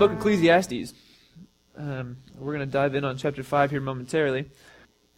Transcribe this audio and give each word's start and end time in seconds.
book 0.00 0.12
of 0.12 0.16
Ecclesiastes. 0.16 0.94
Um, 1.76 2.16
we're 2.38 2.54
going 2.54 2.66
to 2.66 2.72
dive 2.72 2.94
in 2.94 3.04
on 3.04 3.18
chapter 3.18 3.42
5 3.42 3.70
here 3.70 3.82
momentarily. 3.82 4.46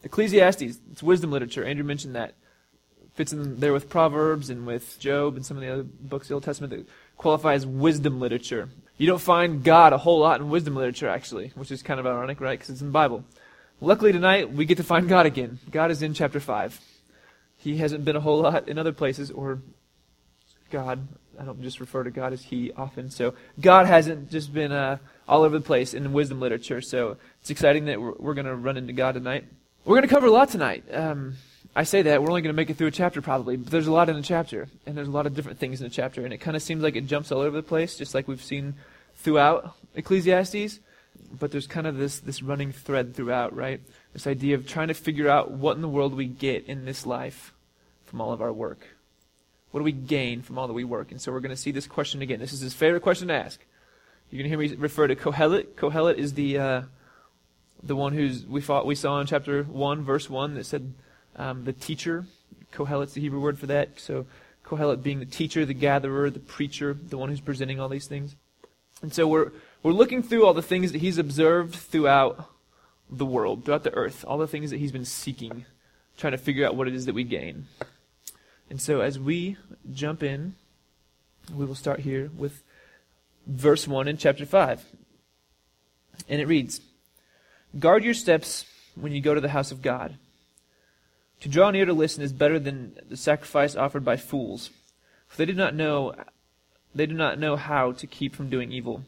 Ecclesiastes, 0.03 0.81
it's 0.91 1.01
wisdom 1.01 1.31
literature. 1.31 1.65
Andrew 1.65 1.85
mentioned 1.85 2.17
that. 2.17 2.35
Fits 3.15 3.33
in 3.33 3.61
there 3.61 3.73
with 3.73 3.89
Proverbs 3.89 4.51
and 4.51 4.67
with 4.67 4.99
Job 4.99 5.37
and 5.37 5.47
some 5.47 5.57
of 5.57 5.61
the 5.61 5.73
other 5.73 5.85
books 5.85 6.25
of 6.25 6.29
the 6.31 6.35
Old 6.35 6.43
Testament 6.43 6.73
that 6.73 6.89
qualify 7.17 7.55
as 7.55 7.65
wisdom 7.65 8.19
literature. 8.19 8.71
You 8.97 9.07
don't 9.07 9.21
find 9.21 9.63
God 9.63 9.93
a 9.93 9.99
whole 9.99 10.19
lot 10.19 10.41
in 10.41 10.51
wisdom 10.51 10.75
literature, 10.75 11.09
actually, 11.09 11.53
which 11.55 11.71
is 11.71 11.81
kind 11.81 12.01
of 12.01 12.07
ironic, 12.07 12.41
right? 12.41 12.59
Because 12.59 12.71
it's 12.71 12.81
in 12.81 12.89
the 12.89 12.93
Bible. 12.93 13.25
Luckily 13.81 14.11
tonight, 14.11 14.53
we 14.53 14.65
get 14.65 14.79
to 14.79 14.85
find 14.85 15.09
God 15.09 15.27
again. 15.27 15.61
God 15.71 15.93
is 15.93 16.03
in 16.03 16.13
chapter 16.13 16.41
5. 16.41 16.81
He 17.57 17.77
hasn't 17.77 18.05
been 18.05 18.17
a 18.17 18.21
whole 18.21 18.41
lot 18.41 18.67
in 18.67 18.79
other 18.79 18.93
places, 18.93 19.31
or 19.31 19.61
God, 20.71 21.07
I 21.43 21.45
don't 21.45 21.61
just 21.61 21.81
refer 21.81 22.05
to 22.05 22.11
God 22.13 22.33
as 22.33 22.43
He 22.45 22.73
often. 22.73 23.11
So 23.11 23.35
God 23.61 23.87
hasn't 23.87 24.31
just 24.31 24.55
been 24.55 24.71
uh, 24.71 24.99
all 25.29 25.43
over 25.43 25.59
the 25.59 25.65
place 25.65 25.93
in 25.93 26.05
the 26.05 26.09
wisdom 26.09 26.39
literature. 26.39 26.81
So 26.81 27.17
it's 27.41 27.51
exciting 27.51 27.87
that 27.87 28.01
we're, 28.01 28.13
we're 28.13 28.35
going 28.35 28.47
to 28.47 28.55
run 28.55 28.77
into 28.77 28.93
God 28.93 29.15
tonight. 29.15 29.45
We're 29.85 29.97
going 29.97 30.09
to 30.09 30.15
cover 30.15 30.27
a 30.27 30.31
lot 30.31 30.51
tonight. 30.51 30.85
Um, 30.93 31.35
I 31.75 31.83
say 31.83 32.03
that 32.03 32.23
we're 32.23 32.29
only 32.29 32.43
going 32.43 32.55
to 32.55 32.57
make 32.57 32.71
it 32.71 32.77
through 32.77 32.87
a 32.87 32.93
chapter 32.93 33.21
probably, 33.21 33.57
but 33.57 33.73
there's 33.73 33.89
a 33.89 33.93
lot 33.93 34.09
in 34.09 34.15
the 34.15 34.23
chapter, 34.23 34.69
and 34.87 34.97
there's 34.97 35.09
a 35.09 35.13
lot 35.13 35.27
of 35.27 35.35
different 35.35 35.59
things 35.59 35.81
in 35.81 35.89
the 35.89 35.93
chapter, 35.93 36.25
and 36.25 36.33
it 36.33 36.39
kind 36.39 36.57
of 36.57 36.63
seems 36.63 36.83
like 36.83 36.95
it 36.95 37.07
jumps 37.07 37.33
all 37.33 37.41
over 37.41 37.57
the 37.57 37.63
place, 37.63 37.97
just 37.97 38.15
like 38.15 38.29
we've 38.29 38.43
seen 38.43 38.75
throughout 39.17 39.75
Ecclesiastes. 39.97 40.79
But 41.41 41.51
there's 41.51 41.67
kind 41.67 41.87
of 41.87 41.97
this 41.97 42.21
this 42.21 42.43
running 42.43 42.73
thread 42.73 43.17
throughout, 43.17 43.57
right? 43.57 43.81
This 44.13 44.27
idea 44.27 44.55
of 44.55 44.67
trying 44.69 44.89
to 44.89 44.95
figure 44.95 45.29
out 45.29 45.51
what 45.51 45.75
in 45.75 45.83
the 45.83 45.89
world 45.89 46.15
we 46.15 46.27
get 46.27 46.67
in 46.67 46.85
this 46.85 47.05
life 47.07 47.53
from 48.07 48.21
all 48.21 48.33
of 48.33 48.43
our 48.43 48.53
work. 48.53 48.87
What 49.73 49.81
do 49.81 49.85
we 49.85 49.93
gain 49.93 50.43
from 50.43 50.59
all 50.59 50.69
that 50.69 50.73
we 50.75 50.85
work? 50.85 51.11
And 51.11 51.21
so 51.21 51.33
we're 51.33 51.41
going 51.41 51.51
to 51.51 51.61
see 51.61 51.73
this 51.73 51.87
question 51.87 52.23
again. 52.23 52.39
This 52.39 52.53
is 52.53 52.61
his 52.61 52.75
favorite 52.75 53.03
question 53.03 53.29
to 53.29 53.35
ask. 53.35 53.59
You're 54.31 54.39
going 54.39 54.51
to 54.51 54.67
hear 54.67 54.77
me 54.77 54.77
refer 54.81 55.07
to 55.09 55.17
Kohelet. 55.17 55.75
Kohelet 55.75 56.17
is 56.17 56.35
the 56.35 56.59
uh, 56.59 56.83
the 57.83 57.97
one 57.97 58.13
who's 58.13 58.47
we 58.47 58.61
fought, 58.61 58.87
we 58.87 58.95
saw 58.95 59.21
in 59.21 59.27
chapter 59.27 59.65
one, 59.65 60.03
verse 60.03 60.31
one, 60.31 60.55
that 60.55 60.65
said 60.65 60.95
um, 61.37 61.65
the 61.65 61.73
teacher. 61.73 62.27
Kohelet's 62.73 63.15
the 63.15 63.21
Hebrew 63.21 63.41
word 63.41 63.59
for 63.59 63.67
that. 63.67 63.99
So 63.99 64.27
Kohelet 64.65 65.03
being 65.03 65.19
the 65.19 65.27
teacher, 65.27 65.67
the 65.67 65.75
gatherer, 65.75 66.31
the 66.31 66.39
preacher, 66.39 66.95
the 66.95 67.19
one 67.19 67.29
who's 67.29 67.41
presenting 67.41 67.81
all 67.81 67.89
these 67.89 68.07
things. 68.07 68.37
And 69.03 69.13
so 69.13 69.27
we're 69.27 69.53
we're 69.83 69.93
looking 69.93 70.23
through 70.23 70.47
all 70.47 70.55
the 70.55 70.63
things 70.63 70.93
that 70.93 71.01
he's 71.01 71.19
observed 71.19 71.75
throughout 71.75 72.49
the 73.11 73.27
world, 73.27 73.65
throughout 73.65 73.85
the 73.85 73.95
earth, 73.95 74.25
all 74.27 74.39
the 74.39 74.47
things 74.47 74.71
that 74.71 74.79
he's 74.79 74.93
been 74.93 75.05
seeking, 75.05 75.67
trying 76.17 76.33
to 76.33 76.39
figure 76.39 76.67
out 76.67 76.77
what 76.77 76.89
it 76.89 76.95
is 76.95 77.07
that 77.07 77.15
we 77.15 77.25
gain. 77.25 77.67
And 78.73 78.81
so 78.81 79.03
as 79.03 79.19
we 79.19 79.59
jump 79.93 80.23
in, 80.23 80.55
we 81.55 81.67
will 81.67 81.75
start 81.75 82.01
here 82.01 82.31
with 82.35 82.63
verse 83.47 83.87
1 83.87 84.09
in 84.09 84.17
chapter 84.17 84.47
5. 84.47 84.83
And 86.27 86.41
it 86.41 86.49
reads 86.49 86.81
Guard 87.79 88.03
your 88.03 88.15
steps 88.15 88.65
when 88.95 89.13
you 89.13 89.21
go 89.21 89.35
to 89.35 89.43
the 89.43 89.51
house 89.51 89.73
of 89.73 89.83
God. 89.83 90.17
To 91.41 91.51
draw 91.51 91.71
near 91.71 91.85
to 91.85 91.93
listen 91.93 92.23
is 92.23 92.33
better 92.33 92.59
than 92.59 92.97
the 93.07 93.19
sacrifice 93.19 93.77
offered 93.77 94.07
by 94.07 94.17
fools, 94.17 94.71
for 95.29 95.37
they 95.37 95.45
do 95.45 95.53
not 95.53 95.75
know 95.75 96.15
they 96.95 97.05
do 97.05 97.15
not 97.15 97.39
know 97.39 97.57
how 97.57 97.93
to 97.93 98.07
keep 98.07 98.35
from 98.35 98.49
doing 98.49 98.73
evil. 98.73 99.05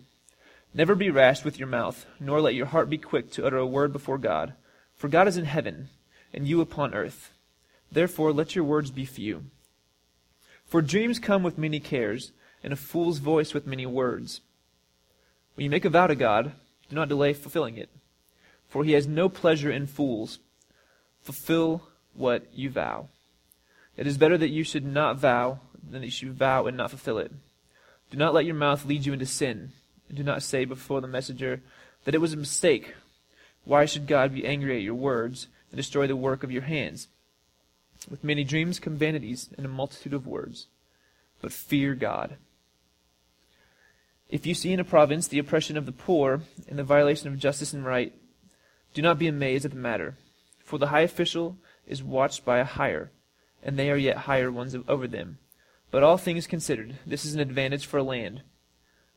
Never 0.74 0.94
be 0.94 1.08
rash 1.08 1.42
with 1.42 1.58
your 1.58 1.68
mouth, 1.68 2.04
nor 2.20 2.38
let 2.38 2.54
your 2.54 2.66
heart 2.66 2.90
be 2.90 2.98
quick 2.98 3.30
to 3.30 3.46
utter 3.46 3.56
a 3.56 3.66
word 3.66 3.94
before 3.94 4.18
God, 4.18 4.52
for 4.94 5.08
God 5.08 5.26
is 5.26 5.38
in 5.38 5.46
heaven, 5.46 5.88
and 6.34 6.46
you 6.46 6.60
upon 6.60 6.92
earth. 6.92 7.30
Therefore 7.94 8.32
let 8.32 8.56
your 8.56 8.64
words 8.64 8.90
be 8.90 9.04
few. 9.04 9.44
For 10.66 10.82
dreams 10.82 11.20
come 11.20 11.44
with 11.44 11.56
many 11.56 11.78
cares, 11.78 12.32
and 12.64 12.72
a 12.72 12.76
fool's 12.76 13.18
voice 13.18 13.54
with 13.54 13.68
many 13.68 13.86
words. 13.86 14.40
When 15.54 15.64
you 15.64 15.70
make 15.70 15.84
a 15.84 15.90
vow 15.90 16.08
to 16.08 16.16
God, 16.16 16.52
do 16.88 16.96
not 16.96 17.08
delay 17.08 17.32
fulfilling 17.34 17.76
it, 17.76 17.88
for 18.68 18.82
he 18.82 18.92
has 18.92 19.06
no 19.06 19.28
pleasure 19.28 19.70
in 19.70 19.86
fools. 19.86 20.40
Fulfill 21.22 21.84
what 22.14 22.48
you 22.52 22.68
vow. 22.68 23.08
It 23.96 24.08
is 24.08 24.18
better 24.18 24.36
that 24.38 24.48
you 24.48 24.64
should 24.64 24.84
not 24.84 25.18
vow 25.18 25.60
than 25.88 26.00
that 26.00 26.06
you 26.06 26.10
should 26.10 26.34
vow 26.34 26.66
and 26.66 26.76
not 26.76 26.90
fulfill 26.90 27.18
it. 27.18 27.30
Do 28.10 28.18
not 28.18 28.34
let 28.34 28.44
your 28.44 28.56
mouth 28.56 28.84
lead 28.84 29.06
you 29.06 29.12
into 29.12 29.26
sin, 29.26 29.70
and 30.08 30.18
do 30.18 30.24
not 30.24 30.42
say 30.42 30.64
before 30.64 31.00
the 31.00 31.06
messenger 31.06 31.62
that 32.04 32.14
it 32.16 32.20
was 32.20 32.32
a 32.32 32.38
mistake. 32.38 32.94
Why 33.64 33.84
should 33.84 34.08
God 34.08 34.34
be 34.34 34.44
angry 34.44 34.78
at 34.78 34.82
your 34.82 34.94
words 34.94 35.46
and 35.70 35.76
destroy 35.76 36.08
the 36.08 36.16
work 36.16 36.42
of 36.42 36.50
your 36.50 36.62
hands? 36.62 37.06
With 38.10 38.24
many 38.24 38.44
dreams 38.44 38.78
come 38.78 38.96
vanities 38.96 39.50
and 39.56 39.64
a 39.64 39.68
multitude 39.68 40.14
of 40.14 40.26
words. 40.26 40.66
But 41.40 41.52
fear 41.52 41.94
God. 41.94 42.36
If 44.28 44.46
you 44.46 44.54
see 44.54 44.72
in 44.72 44.80
a 44.80 44.84
province 44.84 45.28
the 45.28 45.38
oppression 45.38 45.76
of 45.76 45.86
the 45.86 45.92
poor 45.92 46.42
and 46.68 46.78
the 46.78 46.84
violation 46.84 47.28
of 47.28 47.38
justice 47.38 47.72
and 47.72 47.84
right, 47.84 48.12
do 48.94 49.02
not 49.02 49.18
be 49.18 49.28
amazed 49.28 49.64
at 49.64 49.72
the 49.72 49.76
matter, 49.76 50.16
for 50.58 50.78
the 50.78 50.88
high 50.88 51.02
official 51.02 51.58
is 51.86 52.02
watched 52.02 52.44
by 52.44 52.58
a 52.58 52.64
higher, 52.64 53.10
and 53.62 53.78
they 53.78 53.90
are 53.90 53.96
yet 53.96 54.18
higher 54.18 54.50
ones 54.50 54.74
over 54.88 55.06
them. 55.06 55.38
But 55.90 56.02
all 56.02 56.16
things 56.16 56.46
considered, 56.46 56.96
this 57.06 57.24
is 57.24 57.34
an 57.34 57.40
advantage 57.40 57.86
for 57.86 57.98
a 57.98 58.02
land, 58.02 58.42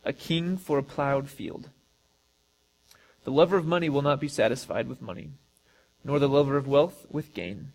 a 0.04 0.14
king 0.14 0.58
for 0.58 0.78
a 0.78 0.84
plowed 0.84 1.30
field. 1.30 1.70
The 3.24 3.32
lover 3.32 3.58
of 3.58 3.66
money 3.66 3.90
will 3.90 4.02
not 4.02 4.22
be 4.22 4.28
satisfied 4.28 4.88
with 4.88 5.02
money, 5.02 5.32
nor 6.04 6.20
the 6.20 6.30
lover 6.30 6.58
of 6.58 6.68
wealth 6.68 7.06
with 7.10 7.34
gain. 7.34 7.74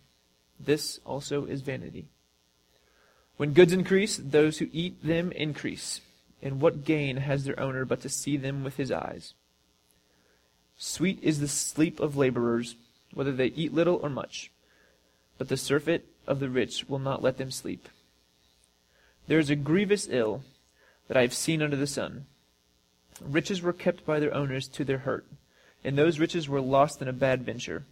This 0.59 0.99
also 1.05 1.45
is 1.45 1.61
vanity. 1.61 2.07
When 3.37 3.53
goods 3.53 3.73
increase, 3.73 4.17
those 4.17 4.59
who 4.59 4.69
eat 4.71 5.03
them 5.03 5.31
increase. 5.31 6.01
And 6.41 6.59
what 6.59 6.85
gain 6.85 7.17
has 7.17 7.45
their 7.45 7.59
owner 7.59 7.85
but 7.85 8.01
to 8.01 8.09
see 8.09 8.37
them 8.37 8.63
with 8.63 8.77
his 8.77 8.91
eyes? 8.91 9.33
Sweet 10.77 11.19
is 11.21 11.39
the 11.39 11.47
sleep 11.47 11.99
of 11.99 12.17
laborers, 12.17 12.75
whether 13.13 13.31
they 13.31 13.47
eat 13.47 13.73
little 13.73 13.99
or 14.03 14.09
much. 14.09 14.51
But 15.37 15.47
the 15.47 15.57
surfeit 15.57 16.05
of 16.27 16.39
the 16.39 16.49
rich 16.49 16.85
will 16.87 16.99
not 16.99 17.23
let 17.23 17.37
them 17.37 17.51
sleep. 17.51 17.87
There 19.27 19.39
is 19.39 19.49
a 19.49 19.55
grievous 19.55 20.07
ill 20.09 20.43
that 21.07 21.17
I 21.17 21.21
have 21.21 21.33
seen 21.33 21.61
under 21.61 21.75
the 21.75 21.87
sun. 21.87 22.25
Riches 23.21 23.61
were 23.61 23.73
kept 23.73 24.05
by 24.05 24.19
their 24.19 24.33
owners 24.33 24.67
to 24.69 24.83
their 24.83 24.99
hurt, 24.99 25.25
and 25.83 25.97
those 25.97 26.19
riches 26.19 26.49
were 26.49 26.61
lost 26.61 27.01
in 27.01 27.07
a 27.07 27.13
bad 27.13 27.43
venture. 27.43 27.85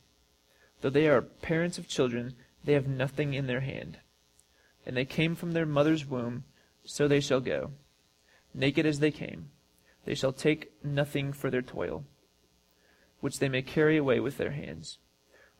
Though 0.81 0.89
they 0.89 1.07
are 1.07 1.21
parents 1.21 1.77
of 1.77 1.87
children, 1.87 2.35
they 2.63 2.73
have 2.73 2.87
nothing 2.87 3.33
in 3.33 3.47
their 3.47 3.61
hand. 3.61 3.99
And 4.85 4.95
they 4.97 5.05
came 5.05 5.35
from 5.35 5.51
their 5.51 5.65
mother's 5.65 6.05
womb, 6.05 6.43
so 6.83 7.07
they 7.07 7.19
shall 7.19 7.39
go. 7.39 7.71
Naked 8.53 8.85
as 8.85 8.99
they 8.99 9.11
came, 9.11 9.49
they 10.05 10.15
shall 10.15 10.33
take 10.33 10.71
nothing 10.83 11.33
for 11.33 11.49
their 11.49 11.61
toil, 11.61 12.03
which 13.19 13.39
they 13.39 13.49
may 13.49 13.61
carry 13.61 13.97
away 13.97 14.19
with 14.19 14.37
their 14.37 14.51
hands. 14.51 14.97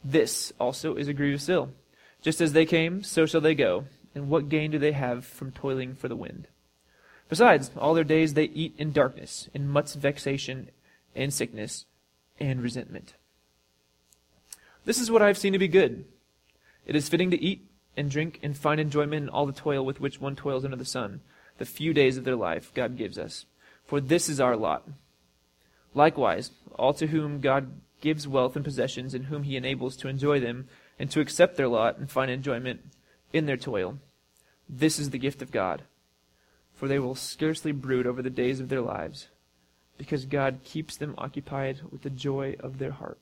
This 0.04 0.52
also 0.60 0.96
is 0.96 1.08
a 1.08 1.14
grievous 1.14 1.48
ill. 1.48 1.72
Just 2.22 2.42
as 2.42 2.54
they 2.54 2.66
came, 2.66 3.04
so 3.04 3.26
shall 3.26 3.42
they 3.42 3.56
go. 3.56 3.86
And 4.14 4.30
what 4.30 4.50
gain 4.50 4.72
do 4.72 4.80
they 4.80 4.92
have 4.92 5.26
from 5.26 5.52
toiling 5.52 5.96
for 5.96 6.08
the 6.08 6.16
wind? 6.16 6.48
Besides, 7.30 7.72
all 7.78 7.94
their 7.94 8.04
days 8.04 8.34
they 8.34 8.46
eat 8.46 8.76
in 8.78 8.92
darkness, 8.92 9.48
in 9.54 9.70
much 9.70 9.94
vexation 9.94 10.70
and 11.16 11.34
sickness 11.34 11.86
and 12.40 12.62
resentment. 12.62 13.14
This 14.84 15.00
is 15.00 15.10
what 15.10 15.22
I 15.22 15.28
have 15.28 15.38
seen 15.38 15.54
to 15.54 15.60
be 15.60 15.68
good. 15.68 16.06
It 16.92 16.98
is 16.98 17.08
fitting 17.08 17.32
to 17.32 17.42
eat 17.42 17.66
and 17.96 18.12
drink 18.12 18.42
and 18.44 18.58
find 18.58 18.78
enjoyment 18.78 19.24
in 19.24 19.30
all 19.30 19.46
the 19.46 19.54
toil 19.54 19.86
with 19.86 20.02
which 20.02 20.20
one 20.20 20.36
toils 20.36 20.66
under 20.66 20.76
the 20.76 20.84
sun, 20.84 21.22
the 21.58 21.64
few 21.64 21.94
days 21.94 22.18
of 22.18 22.26
their 22.26 22.36
life 22.36 22.74
God 22.74 22.98
gives 22.98 23.18
us. 23.18 23.46
For 23.86 24.02
this 24.02 24.28
is 24.28 24.42
our 24.42 24.58
lot. 24.58 24.86
Likewise, 25.94 26.52
all 26.78 26.94
to 26.96 27.08
whom 27.08 27.40
God 27.40 27.80
gives 28.02 28.28
wealth 28.28 28.58
and 28.58 28.66
possessions, 28.66 29.14
and 29.14 29.28
whom 29.28 29.44
he 29.44 29.56
enables 29.56 29.96
to 29.96 30.10
enjoy 30.10 30.42
them, 30.42 30.68
and 31.00 31.10
to 31.12 31.22
accept 31.22 31.56
their 31.56 31.70
lot 31.70 31.98
and 31.98 32.12
find 32.12 32.30
enjoyment 32.30 32.82
in 33.32 33.46
their 33.46 33.56
toil. 33.56 33.98
This 34.68 35.00
is 35.00 35.12
the 35.12 35.18
gift 35.18 35.42
of 35.42 35.50
God. 35.50 35.84
For 36.74 36.90
they 36.90 37.00
will 37.00 37.16
scarcely 37.16 37.72
brood 37.72 38.06
over 38.06 38.22
the 38.22 38.30
days 38.30 38.60
of 38.60 38.68
their 38.68 38.82
lives, 38.82 39.30
because 39.98 40.26
God 40.26 40.60
keeps 40.66 40.98
them 40.98 41.16
occupied 41.18 41.84
with 41.90 42.02
the 42.02 42.10
joy 42.10 42.58
of 42.60 42.80
their 42.80 42.92
heart. 42.92 43.18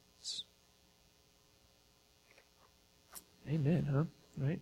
Amen, 3.50 3.88
huh? 3.92 4.04
Right? 4.38 4.60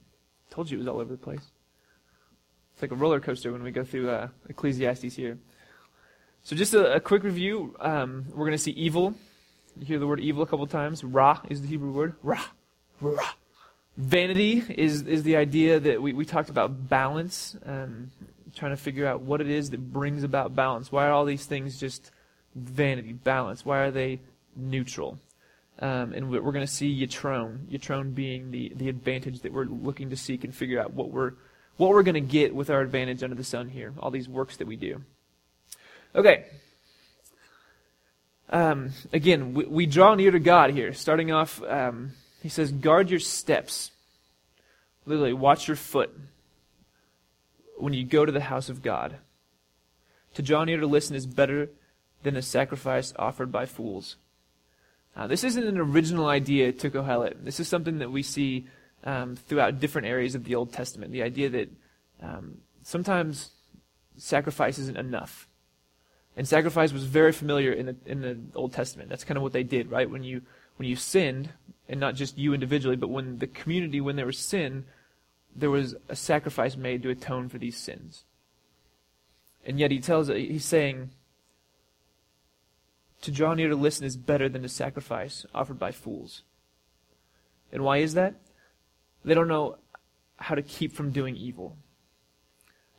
Told 0.49 0.69
you 0.71 0.77
it 0.77 0.79
was 0.79 0.87
all 0.87 0.99
over 0.99 1.11
the 1.11 1.17
place. 1.17 1.41
It's 2.73 2.81
like 2.81 2.91
a 2.91 2.95
roller 2.95 3.19
coaster 3.19 3.51
when 3.51 3.63
we 3.63 3.71
go 3.71 3.83
through 3.83 4.09
uh, 4.09 4.29
Ecclesiastes 4.49 5.15
here. 5.15 5.37
So, 6.43 6.55
just 6.55 6.73
a, 6.73 6.93
a 6.95 6.99
quick 6.99 7.23
review. 7.23 7.75
Um, 7.79 8.25
we're 8.29 8.45
going 8.45 8.51
to 8.51 8.57
see 8.57 8.71
evil. 8.71 9.13
You 9.77 9.85
hear 9.85 9.99
the 9.99 10.07
word 10.07 10.19
evil 10.19 10.43
a 10.43 10.45
couple 10.45 10.65
times. 10.67 11.03
Ra 11.03 11.39
is 11.49 11.61
the 11.61 11.67
Hebrew 11.67 11.91
word. 11.91 12.15
Ra. 12.23 12.41
Ra. 13.01 13.31
Vanity 13.97 14.63
is, 14.69 15.01
is 15.01 15.23
the 15.23 15.35
idea 15.35 15.79
that 15.79 16.01
we, 16.01 16.13
we 16.13 16.23
talked 16.23 16.49
about 16.49 16.87
balance, 16.87 17.57
um, 17.65 18.11
trying 18.55 18.71
to 18.71 18.77
figure 18.77 19.07
out 19.07 19.21
what 19.21 19.41
it 19.41 19.49
is 19.49 19.71
that 19.71 19.91
brings 19.91 20.23
about 20.23 20.55
balance. 20.55 20.91
Why 20.91 21.07
are 21.07 21.11
all 21.11 21.25
these 21.25 21.45
things 21.45 21.79
just 21.79 22.11
vanity, 22.55 23.13
balance? 23.13 23.65
Why 23.65 23.79
are 23.79 23.91
they 23.91 24.21
neutral? 24.55 25.17
Um, 25.79 26.13
and 26.13 26.31
we're 26.31 26.41
going 26.41 26.65
to 26.65 26.71
see 26.71 27.05
Yitron, 27.05 27.67
Yitron 27.67 28.15
being 28.15 28.49
the, 28.49 28.73
the 28.75 28.89
advantage 28.89 29.41
that 29.41 29.53
we're 29.53 29.65
looking 29.65 30.09
to 30.09 30.17
seek 30.17 30.43
and 30.43 30.53
figure 30.53 30.81
out 30.81 30.93
what 30.93 31.11
we're 31.11 31.33
what 31.77 31.91
we're 31.91 32.01
going 32.01 32.15
to 32.15 32.21
get 32.21 32.55
with 32.55 32.71
our 32.71 32.81
advantage 32.81 33.21
under 33.21 33.35
the 33.35 33.43
sun 33.43 33.69
here, 33.69 33.93
all 33.99 34.09
these 34.09 34.27
works 34.27 34.57
that 34.57 34.65
we 34.65 34.75
do. 34.75 35.03
Okay, 36.15 36.45
um, 38.49 38.91
again, 39.11 39.53
we, 39.53 39.65
we, 39.65 39.85
draw 39.85 40.15
near 40.15 40.31
to 40.31 40.39
God 40.39 40.71
here. 40.71 40.93
Starting 40.93 41.31
off, 41.31 41.61
um, 41.63 42.13
he 42.41 42.49
says, 42.49 42.71
guard 42.71 43.09
your 43.09 43.19
steps. 43.19 43.91
Literally, 45.05 45.33
watch 45.33 45.67
your 45.67 45.75
foot 45.75 46.17
when 47.77 47.93
you 47.93 48.05
go 48.05 48.25
to 48.25 48.31
the 48.31 48.41
house 48.41 48.69
of 48.69 48.81
God. 48.81 49.17
To 50.35 50.41
draw 50.41 50.63
near 50.63 50.79
to 50.79 50.87
listen 50.87 51.15
is 51.15 51.25
better 51.25 51.69
than 52.23 52.37
a 52.37 52.41
sacrifice 52.41 53.13
offered 53.17 53.51
by 53.51 53.65
fools. 53.65 54.15
Uh, 55.17 55.25
this 55.25 55.43
isn't 55.43 55.63
an 55.63 55.79
original 55.79 56.27
idea 56.27 56.71
to 56.71 56.91
Kohelet. 56.91 57.43
This 57.43 57.59
is 57.59 57.67
something 57.67 57.97
that 57.99 58.11
we 58.11 58.21
see 58.21 58.67
um, 59.03 59.35
throughout 59.35 59.79
different 59.79 60.07
areas 60.07 60.35
of 60.35 60.43
the 60.43 60.53
Old 60.53 60.71
Testament. 60.71 61.11
The 61.11 61.23
idea 61.23 61.49
that 61.49 61.71
um, 62.21 62.59
sometimes 62.83 63.49
sacrifice 64.15 64.77
isn't 64.77 64.97
enough. 64.97 65.47
And 66.35 66.47
sacrifice 66.47 66.93
was 66.93 67.05
very 67.05 67.31
familiar 67.31 67.71
in 67.71 67.87
the, 67.87 67.95
in 68.05 68.21
the 68.21 68.37
Old 68.53 68.73
Testament. 68.73 69.09
That's 69.09 69.23
kind 69.23 69.37
of 69.37 69.41
what 69.41 69.53
they 69.53 69.63
did, 69.63 69.89
right? 69.89 70.07
When 70.07 70.23
you, 70.23 70.43
when 70.75 70.87
you 70.87 70.95
sinned, 70.95 71.49
and 71.89 71.99
not 71.99 72.13
just 72.13 72.37
you 72.37 72.53
individually, 72.53 72.95
but 72.95 73.09
when 73.09 73.39
the 73.39 73.47
community, 73.47 73.99
when 73.99 74.17
there 74.17 74.25
was 74.27 74.37
sin, 74.37 74.85
there 75.55 75.71
was 75.71 75.95
a 76.09 76.15
sacrifice 76.15 76.77
made 76.77 77.01
to 77.01 77.09
atone 77.09 77.49
for 77.49 77.57
these 77.57 77.77
sins. 77.77 78.23
And 79.65 79.79
yet 79.79 79.89
he 79.89 79.99
tells, 79.99 80.27
he's 80.27 80.65
saying, 80.65 81.09
to 83.21 83.31
draw 83.31 83.53
near 83.53 83.69
to 83.69 83.75
listen 83.75 84.05
is 84.05 84.15
better 84.15 84.47
than 84.47 84.61
to 84.61 84.69
sacrifice 84.69 85.45
offered 85.53 85.79
by 85.79 85.91
fools. 85.91 86.43
And 87.71 87.83
why 87.83 87.97
is 87.97 88.13
that? 88.13 88.35
They 89.25 89.33
don't 89.33 89.47
know 89.47 89.77
how 90.37 90.55
to 90.55 90.61
keep 90.61 90.93
from 90.93 91.11
doing 91.11 91.35
evil. 91.35 91.77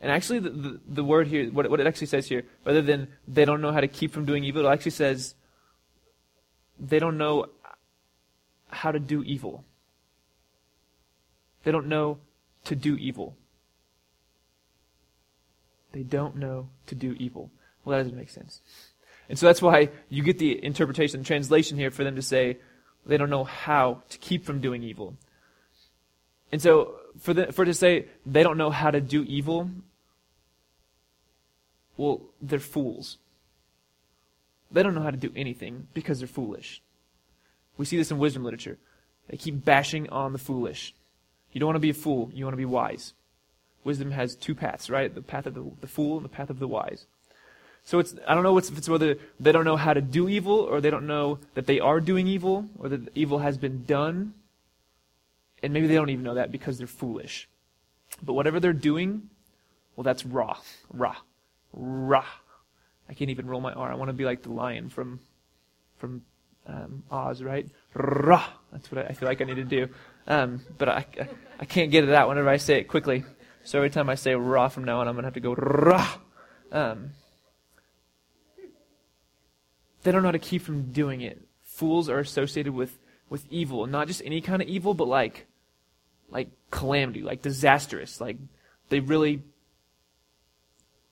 And 0.00 0.12
actually, 0.12 0.38
the, 0.40 0.50
the, 0.50 0.80
the, 0.86 1.04
word 1.04 1.26
here, 1.26 1.50
what, 1.50 1.68
what 1.70 1.80
it 1.80 1.86
actually 1.86 2.06
says 2.06 2.28
here, 2.28 2.44
rather 2.64 2.82
than 2.82 3.08
they 3.26 3.44
don't 3.44 3.60
know 3.60 3.72
how 3.72 3.80
to 3.80 3.88
keep 3.88 4.12
from 4.12 4.24
doing 4.24 4.44
evil, 4.44 4.66
it 4.66 4.70
actually 4.70 4.92
says 4.92 5.34
they 6.78 6.98
don't 6.98 7.18
know 7.18 7.46
how 8.68 8.92
to 8.92 9.00
do 9.00 9.22
evil. 9.24 9.64
They 11.64 11.72
don't 11.72 11.88
know 11.88 12.18
to 12.64 12.76
do 12.76 12.96
evil. 12.96 13.36
They 15.92 16.02
don't 16.02 16.36
know 16.36 16.68
to 16.86 16.94
do 16.94 17.16
evil. 17.18 17.50
Well, 17.84 17.96
that 17.96 18.04
doesn't 18.04 18.16
make 18.16 18.30
sense. 18.30 18.60
And 19.28 19.38
so 19.38 19.46
that's 19.46 19.60
why 19.60 19.90
you 20.08 20.22
get 20.22 20.38
the 20.38 20.64
interpretation, 20.64 21.22
translation 21.22 21.76
here 21.76 21.90
for 21.90 22.04
them 22.04 22.16
to 22.16 22.22
say 22.22 22.58
they 23.04 23.16
don't 23.16 23.30
know 23.30 23.44
how 23.44 24.02
to 24.08 24.18
keep 24.18 24.44
from 24.44 24.60
doing 24.60 24.82
evil. 24.82 25.14
And 26.50 26.62
so 26.62 26.94
for 27.20 27.34
the, 27.34 27.52
for 27.52 27.64
to 27.64 27.74
say 27.74 28.06
they 28.24 28.42
don't 28.42 28.56
know 28.56 28.70
how 28.70 28.90
to 28.90 29.00
do 29.00 29.22
evil, 29.24 29.70
well, 31.96 32.22
they're 32.40 32.58
fools. 32.58 33.18
They 34.70 34.82
don't 34.82 34.94
know 34.94 35.02
how 35.02 35.10
to 35.10 35.16
do 35.16 35.32
anything 35.36 35.88
because 35.94 36.20
they're 36.20 36.28
foolish. 36.28 36.82
We 37.76 37.84
see 37.84 37.96
this 37.96 38.10
in 38.10 38.18
wisdom 38.18 38.44
literature. 38.44 38.78
They 39.28 39.36
keep 39.36 39.64
bashing 39.64 40.08
on 40.10 40.32
the 40.32 40.38
foolish. 40.38 40.94
You 41.52 41.60
don't 41.60 41.68
want 41.68 41.76
to 41.76 41.80
be 41.80 41.90
a 41.90 41.94
fool, 41.94 42.30
you 42.32 42.44
want 42.44 42.54
to 42.54 42.58
be 42.58 42.64
wise. 42.64 43.14
Wisdom 43.84 44.10
has 44.10 44.34
two 44.34 44.54
paths, 44.54 44.90
right? 44.90 45.14
The 45.14 45.22
path 45.22 45.46
of 45.46 45.54
the, 45.54 45.70
the 45.80 45.86
fool 45.86 46.16
and 46.16 46.24
the 46.24 46.30
path 46.30 46.50
of 46.50 46.58
the 46.58 46.68
wise. 46.68 47.06
So 47.88 48.00
it's 48.00 48.14
I 48.26 48.34
don't 48.34 48.42
know 48.42 48.58
if 48.58 48.76
it's 48.76 48.86
whether 48.86 49.16
they 49.40 49.50
don't 49.50 49.64
know 49.64 49.78
how 49.78 49.94
to 49.94 50.02
do 50.02 50.28
evil 50.28 50.56
or 50.60 50.82
they 50.82 50.90
don't 50.90 51.06
know 51.06 51.38
that 51.54 51.64
they 51.64 51.80
are 51.80 52.00
doing 52.00 52.26
evil 52.26 52.66
or 52.78 52.90
that 52.90 53.08
evil 53.14 53.38
has 53.38 53.56
been 53.56 53.84
done. 53.84 54.34
And 55.62 55.72
maybe 55.72 55.86
they 55.86 55.94
don't 55.94 56.10
even 56.10 56.22
know 56.22 56.34
that 56.34 56.52
because 56.52 56.76
they're 56.76 56.86
foolish. 56.86 57.48
But 58.22 58.34
whatever 58.34 58.60
they're 58.60 58.74
doing, 58.74 59.30
well 59.96 60.04
that's 60.04 60.26
raw. 60.26 60.58
Raw. 60.92 61.16
Raw. 61.72 62.26
I 63.08 63.14
can't 63.14 63.30
even 63.30 63.46
roll 63.46 63.62
my 63.62 63.72
R. 63.72 63.90
I 63.90 63.94
want 63.94 64.10
to 64.10 64.12
be 64.12 64.26
like 64.26 64.42
the 64.42 64.52
lion 64.52 64.90
from 64.90 65.20
from 65.96 66.20
um, 66.66 67.04
Oz, 67.10 67.42
right? 67.42 67.66
Rah. 67.94 68.44
That's 68.70 68.92
what 68.92 69.10
I 69.10 69.14
feel 69.14 69.30
like 69.30 69.40
I 69.40 69.44
need 69.44 69.56
to 69.56 69.64
do. 69.64 69.88
Um, 70.26 70.60
but 70.76 70.90
I, 70.90 71.06
I 71.58 71.64
can't 71.64 71.90
get 71.90 72.04
it 72.04 72.10
out 72.10 72.28
whenever 72.28 72.50
I 72.50 72.58
say 72.58 72.80
it 72.80 72.84
quickly. 72.84 73.24
So 73.64 73.78
every 73.78 73.88
time 73.88 74.10
I 74.10 74.14
say 74.14 74.34
rah 74.34 74.68
from 74.68 74.84
now 74.84 75.00
on, 75.00 75.08
I'm 75.08 75.14
going 75.14 75.22
to 75.22 75.28
have 75.28 75.34
to 75.34 75.40
go 75.40 75.54
rah. 75.54 76.18
Um, 76.70 77.12
they 80.08 80.12
don't 80.12 80.22
know 80.22 80.28
how 80.28 80.32
to 80.32 80.38
keep 80.38 80.62
from 80.62 80.90
doing 80.90 81.20
it. 81.20 81.38
Fools 81.64 82.08
are 82.08 82.18
associated 82.18 82.72
with, 82.72 82.98
with 83.28 83.44
evil, 83.50 83.86
not 83.86 84.06
just 84.06 84.22
any 84.24 84.40
kind 84.40 84.62
of 84.62 84.68
evil, 84.68 84.94
but 84.94 85.06
like, 85.06 85.46
like 86.30 86.48
calamity, 86.70 87.20
like 87.20 87.42
disastrous. 87.42 88.18
Like 88.18 88.38
they 88.88 89.00
really 89.00 89.42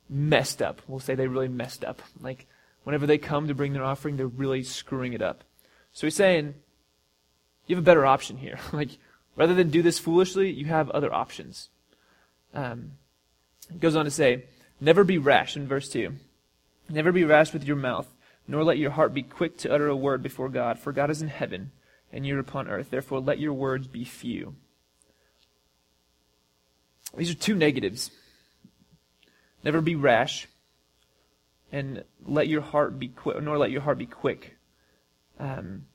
messed 0.09 0.63
up. 0.63 0.81
We'll 0.89 1.01
say 1.01 1.15
they 1.15 1.27
really 1.27 1.49
messed 1.49 1.85
up. 1.85 2.01
Like 2.23 2.47
whenever 2.85 3.07
they 3.07 3.19
come 3.19 3.49
to 3.49 3.55
bring 3.55 3.75
their 3.75 3.85
offering, 3.85 4.17
they're 4.17 4.27
really 4.27 4.63
screwing 4.63 5.13
it 5.13 5.21
up. 5.21 5.45
So 5.93 6.07
he's 6.07 6.17
saying, 6.17 6.55
you 7.67 7.77
have 7.77 7.85
a 7.85 7.85
better 7.85 8.07
option 8.07 8.39
here. 8.39 8.59
like 8.73 8.97
rather 9.37 9.53
than 9.53 9.69
do 9.69 9.83
this 9.83 9.99
foolishly, 9.99 10.51
you 10.51 10.65
have 10.65 10.89
other 10.89 11.13
options. 11.13 11.69
Um, 12.55 12.93
goes 13.79 13.95
on 13.95 14.07
to 14.07 14.11
say, 14.11 14.45
never 14.81 15.05
be 15.05 15.19
rash 15.19 15.55
in 15.55 15.69
verse 15.69 15.91
2. 15.91 16.15
Never 16.89 17.13
be 17.13 17.25
rash 17.25 17.53
with 17.53 17.65
your 17.65 17.77
mouth 17.77 18.09
nor 18.49 18.65
let 18.65 18.79
your 18.79 18.91
heart 18.91 19.13
be 19.15 19.23
quick 19.23 19.57
to 19.59 19.73
utter 19.73 19.89
a 19.89 19.97
word 19.97 20.23
before 20.23 20.49
God, 20.49 20.79
for 20.79 20.93
God 20.93 21.11
is 21.11 21.23
in 21.23 21.29
heaven, 21.29 21.73
and 22.13 22.27
you 22.27 22.37
are 22.37 22.41
upon 22.41 22.69
earth. 22.69 22.91
Therefore, 22.91 23.21
let 23.21 23.39
your 23.39 23.53
words 23.53 23.87
be 23.87 24.05
few. 24.05 24.55
These 27.17 27.31
are 27.31 27.35
two 27.35 27.55
negatives. 27.55 28.11
Never 29.65 29.81
be 29.81 29.95
rash, 29.95 30.49
and 31.73 32.05
let 32.25 32.49
your 32.49 32.61
heart 32.61 32.99
be 32.99 33.09
quick, 33.09 33.43
nor 33.43 33.59
let 33.59 33.71
your 33.71 33.81
heart 33.81 33.99
be 33.99 34.07
quick. 34.07 34.57
Um, 35.39 35.87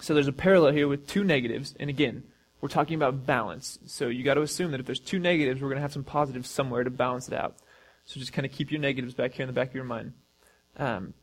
so 0.00 0.14
there's 0.14 0.28
a 0.28 0.32
parallel 0.32 0.72
here 0.72 0.88
with 0.88 1.06
two 1.06 1.24
negatives, 1.24 1.74
and 1.78 1.88
again, 1.88 2.24
we're 2.60 2.68
talking 2.68 2.94
about 2.94 3.26
balance. 3.26 3.78
So 3.86 4.08
you 4.08 4.22
got 4.22 4.34
to 4.34 4.42
assume 4.42 4.70
that 4.70 4.80
if 4.80 4.86
there's 4.86 5.00
two 5.00 5.18
negatives, 5.18 5.60
we're 5.60 5.68
going 5.68 5.78
to 5.78 5.82
have 5.82 5.92
some 5.92 6.04
positives 6.04 6.48
somewhere 6.48 6.84
to 6.84 6.90
balance 6.90 7.28
it 7.28 7.34
out. 7.34 7.56
So 8.04 8.20
just 8.20 8.32
kind 8.32 8.46
of 8.46 8.52
keep 8.52 8.70
your 8.70 8.80
negatives 8.80 9.14
back 9.14 9.32
here 9.32 9.42
in 9.42 9.48
the 9.48 9.52
back 9.52 9.68
of 9.68 9.74
your 9.74 9.84
mind. 9.84 10.12
Um, 10.76 11.14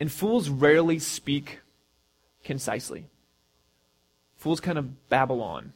and 0.00 0.10
fools 0.10 0.48
rarely 0.48 0.98
speak 0.98 1.60
concisely. 2.44 3.06
Fools 4.36 4.60
kind 4.60 4.78
of 4.78 5.08
babble 5.08 5.42
on. 5.42 5.72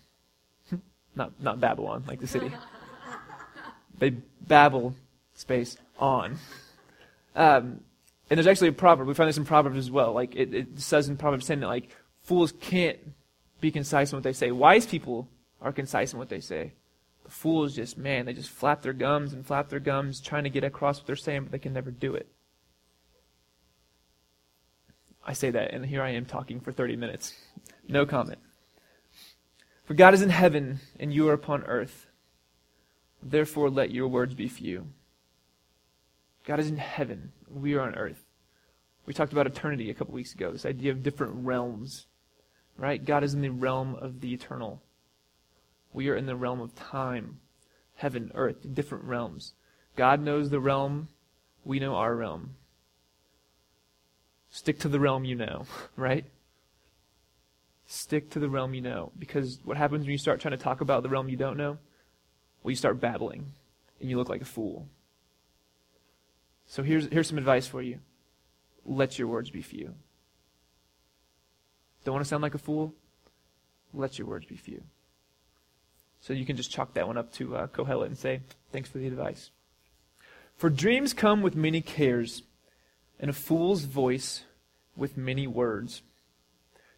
not, 1.16 1.32
not 1.40 1.60
Babylon, 1.60 2.04
like 2.06 2.20
the 2.20 2.26
city. 2.26 2.50
they 3.98 4.10
babble, 4.46 4.94
space, 5.34 5.76
on. 5.98 6.38
Um, 7.34 7.80
and 8.30 8.36
there's 8.36 8.46
actually 8.46 8.68
a 8.68 8.72
proverb. 8.72 9.08
We 9.08 9.14
find 9.14 9.28
this 9.28 9.38
in 9.38 9.44
Proverbs 9.44 9.78
as 9.78 9.90
well. 9.90 10.12
Like 10.12 10.36
it, 10.36 10.52
it 10.52 10.80
says 10.80 11.08
in 11.08 11.16
Proverbs 11.16 11.46
10 11.46 11.60
that 11.60 11.66
like 11.66 11.96
fools 12.22 12.52
can't 12.60 12.98
be 13.60 13.70
concise 13.70 14.12
in 14.12 14.16
what 14.16 14.22
they 14.22 14.32
say. 14.32 14.50
Wise 14.50 14.86
people 14.86 15.28
are 15.62 15.72
concise 15.72 16.12
in 16.12 16.18
what 16.18 16.28
they 16.28 16.40
say. 16.40 16.72
The 17.24 17.30
fools 17.30 17.74
just, 17.74 17.96
man, 17.96 18.26
they 18.26 18.32
just 18.32 18.50
flap 18.50 18.82
their 18.82 18.92
gums 18.92 19.32
and 19.32 19.46
flap 19.46 19.68
their 19.68 19.80
gums 19.80 20.20
trying 20.20 20.44
to 20.44 20.50
get 20.50 20.64
across 20.64 20.98
what 20.98 21.06
they're 21.06 21.16
saying, 21.16 21.44
but 21.44 21.52
they 21.52 21.58
can 21.58 21.72
never 21.72 21.90
do 21.90 22.14
it. 22.14 22.28
I 25.28 25.34
say 25.34 25.50
that, 25.50 25.74
and 25.74 25.84
here 25.84 26.00
I 26.00 26.12
am 26.12 26.24
talking 26.24 26.58
for 26.58 26.72
30 26.72 26.96
minutes. 26.96 27.34
No 27.86 28.06
comment. 28.06 28.38
For 29.84 29.92
God 29.92 30.14
is 30.14 30.22
in 30.22 30.30
heaven, 30.30 30.80
and 30.98 31.12
you 31.12 31.28
are 31.28 31.34
upon 31.34 31.64
earth. 31.64 32.06
Therefore, 33.22 33.68
let 33.68 33.90
your 33.90 34.08
words 34.08 34.34
be 34.34 34.48
few. 34.48 34.86
God 36.46 36.60
is 36.60 36.70
in 36.70 36.78
heaven, 36.78 37.32
we 37.46 37.74
are 37.74 37.82
on 37.82 37.94
earth. 37.94 38.24
We 39.04 39.12
talked 39.12 39.32
about 39.32 39.46
eternity 39.46 39.90
a 39.90 39.94
couple 39.94 40.14
weeks 40.14 40.32
ago, 40.32 40.50
this 40.50 40.64
idea 40.64 40.92
of 40.92 41.02
different 41.02 41.44
realms. 41.44 42.06
Right? 42.78 43.04
God 43.04 43.22
is 43.22 43.34
in 43.34 43.42
the 43.42 43.50
realm 43.50 43.96
of 43.96 44.22
the 44.22 44.32
eternal. 44.32 44.80
We 45.92 46.08
are 46.08 46.16
in 46.16 46.24
the 46.24 46.36
realm 46.36 46.62
of 46.62 46.74
time, 46.74 47.40
heaven, 47.96 48.32
earth, 48.34 48.66
different 48.72 49.04
realms. 49.04 49.52
God 49.94 50.22
knows 50.22 50.48
the 50.48 50.60
realm, 50.60 51.08
we 51.66 51.80
know 51.80 51.96
our 51.96 52.16
realm. 52.16 52.54
Stick 54.50 54.78
to 54.80 54.88
the 54.88 55.00
realm 55.00 55.24
you 55.24 55.34
know, 55.34 55.66
right? 55.96 56.24
Stick 57.86 58.30
to 58.30 58.38
the 58.38 58.48
realm 58.48 58.74
you 58.74 58.80
know. 58.80 59.12
Because 59.18 59.60
what 59.64 59.76
happens 59.76 60.02
when 60.02 60.12
you 60.12 60.18
start 60.18 60.40
trying 60.40 60.56
to 60.56 60.62
talk 60.62 60.80
about 60.80 61.02
the 61.02 61.08
realm 61.08 61.28
you 61.28 61.36
don't 61.36 61.56
know? 61.56 61.78
Well, 62.62 62.70
you 62.70 62.76
start 62.76 63.00
babbling, 63.00 63.46
and 64.00 64.10
you 64.10 64.16
look 64.16 64.28
like 64.28 64.42
a 64.42 64.46
fool. 64.46 64.88
So 66.66 66.82
here's, 66.82 67.06
here's 67.06 67.28
some 67.28 67.38
advice 67.38 67.66
for 67.66 67.80
you 67.82 68.00
let 68.88 69.18
your 69.18 69.28
words 69.28 69.50
be 69.50 69.62
few. 69.62 69.94
Don't 72.04 72.14
want 72.14 72.24
to 72.24 72.28
sound 72.28 72.42
like 72.42 72.54
a 72.54 72.58
fool? 72.58 72.94
Let 73.92 74.18
your 74.18 74.26
words 74.26 74.46
be 74.46 74.56
few. 74.56 74.82
So 76.20 76.32
you 76.32 76.46
can 76.46 76.56
just 76.56 76.70
chalk 76.70 76.94
that 76.94 77.06
one 77.06 77.18
up 77.18 77.32
to 77.34 77.54
uh, 77.54 77.66
Kohelet 77.68 78.06
and 78.06 78.18
say, 78.18 78.40
thanks 78.72 78.88
for 78.88 78.98
the 78.98 79.06
advice. 79.06 79.50
For 80.56 80.70
dreams 80.70 81.12
come 81.12 81.42
with 81.42 81.54
many 81.54 81.80
cares 81.80 82.42
and 83.20 83.30
a 83.30 83.34
fool's 83.34 83.84
voice 83.84 84.44
with 84.96 85.16
many 85.16 85.46
words. 85.46 86.02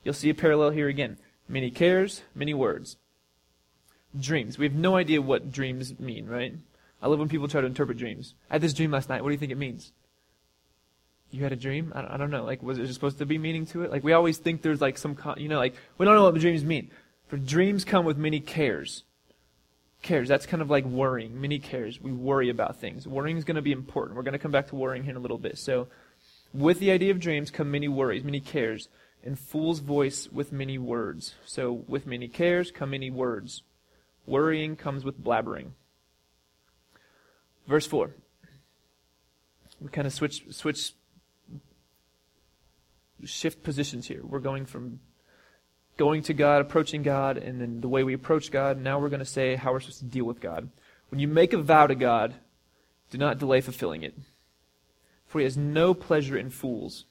You'll 0.05 0.15
see 0.15 0.31
a 0.31 0.35
parallel 0.35 0.71
here 0.71 0.89
again. 0.89 1.19
Many 1.49 1.71
cares, 1.71 2.23
many 2.35 2.55
words. 2.55 2.97
Dreams. 4.19 4.59
We 4.59 4.67
have 4.67 4.75
no 4.75 4.97
idea 4.97 5.21
what 5.23 5.53
dreams 5.53 5.99
mean, 5.99 6.27
right? 6.27 6.55
I 7.03 7.09
love 7.09 7.19
when 7.19 7.29
people 7.29 7.49
try 7.49 7.61
to 7.61 7.67
interpret 7.67 7.99
dreams. 7.99 8.35
I 8.51 8.55
had 8.55 8.63
this 8.63 8.75
dream 8.75 8.91
last 8.91 9.09
night. 9.09 9.23
What 9.23 9.29
do 9.29 9.33
you 9.33 9.39
think 9.39 9.53
it 9.53 9.59
means? 9.59 9.93
You 11.31 11.43
had 11.43 11.53
a 11.53 11.57
dream? 11.57 11.93
I, 11.95 12.15
I 12.15 12.17
don't 12.17 12.31
know. 12.31 12.45
Like, 12.45 12.63
was 12.63 12.79
there 12.79 12.87
supposed 12.89 13.19
to 13.19 13.27
be 13.27 13.39
meaning 13.39 13.67
to 13.67 13.83
it? 13.83 13.91
Like, 13.91 14.03
we 14.03 14.13
always 14.13 14.39
think 14.39 14.63
there's 14.63 14.81
like 14.81 14.99
some, 14.99 15.15
con- 15.15 15.41
you 15.41 15.49
know, 15.49 15.59
like, 15.59 15.75
we 15.97 16.07
don't 16.07 16.15
know 16.15 16.25
what 16.25 16.35
dreams 16.35 16.65
mean. 16.65 16.91
For 17.29 17.37
dreams 17.37 17.85
come 17.85 18.05
with 18.05 18.17
many 18.17 18.41
cares. 18.41 19.05
Cares. 20.03 20.29
That's 20.29 20.47
kind 20.47 20.63
of 20.63 20.71
like 20.71 20.85
worrying. 20.85 21.41
Many 21.41 21.59
cares. 21.59 22.01
We 22.01 22.11
worry 22.11 22.49
about 22.49 22.77
things. 22.77 23.07
Worrying 23.07 23.37
is 23.37 23.45
going 23.45 23.57
to 23.57 23.63
be 23.63 23.73
important. 23.73 24.17
We're 24.17 24.23
going 24.23 24.33
to 24.33 24.39
come 24.39 24.51
back 24.51 24.69
to 24.69 24.77
worrying 24.77 25.05
here 25.05 25.13
in 25.13 25.17
a 25.17 25.21
little 25.21 25.39
bit. 25.39 25.59
So, 25.59 25.89
with 26.53 26.79
the 26.79 26.91
idea 26.91 27.11
of 27.11 27.21
dreams 27.21 27.51
come 27.51 27.71
many 27.71 27.89
worries, 27.89 28.25
many 28.25 28.41
cares, 28.41 28.89
and 29.23 29.39
fool's 29.39 29.81
voice 29.81 30.29
with 30.31 30.53
many 30.53 30.79
words. 30.79 31.35
So, 31.45 31.85
with 31.87 32.07
many 32.07 32.29
cares 32.29 32.71
come 32.71 32.91
many 32.91 33.11
words. 33.11 33.63
Worrying 34.27 34.77
comes 34.77 35.05
with 35.05 35.23
blabbering. 35.23 35.71
Verse 37.67 37.87
4. 37.87 38.11
We 39.81 39.89
kind 39.89 40.07
of 40.07 40.13
switch, 40.13 40.45
switch, 40.51 40.93
shift 43.25 43.63
positions 43.63 44.07
here. 44.07 44.21
We're 44.23 44.41
going 44.41 44.67
from 44.67 45.01
going 45.97 46.23
to 46.23 46.35
God, 46.35 46.63
approaching 46.63 47.03
God, 47.03 47.37
and 47.37 47.61
then 47.61 47.81
the 47.81 47.89
way 47.89 48.03
we 48.03 48.15
approach 48.15 48.51
God. 48.51 48.81
Now 48.81 48.99
we're 48.99 49.09
going 49.09 49.21
to 49.21 49.27
say 49.27 49.55
how 49.57 49.73
we're 49.73 49.81
supposed 49.81 49.99
to 49.99 50.05
deal 50.07 50.25
with 50.25 50.41
God. 50.41 50.71
When 51.11 51.19
you 51.19 51.29
make 51.29 51.53
a 51.53 51.59
vow 51.59 51.87
to 51.87 51.95
God, 51.95 52.35
do 53.11 53.19
not 53.19 53.39
delay 53.39 53.61
fulfilling 53.61 54.03
it. 54.03 54.15
For 55.31 55.39
he 55.39 55.45
has 55.45 55.57
no 55.57 55.95
pleasure 55.95 56.37
in 56.37 56.51
fools. 56.51 57.05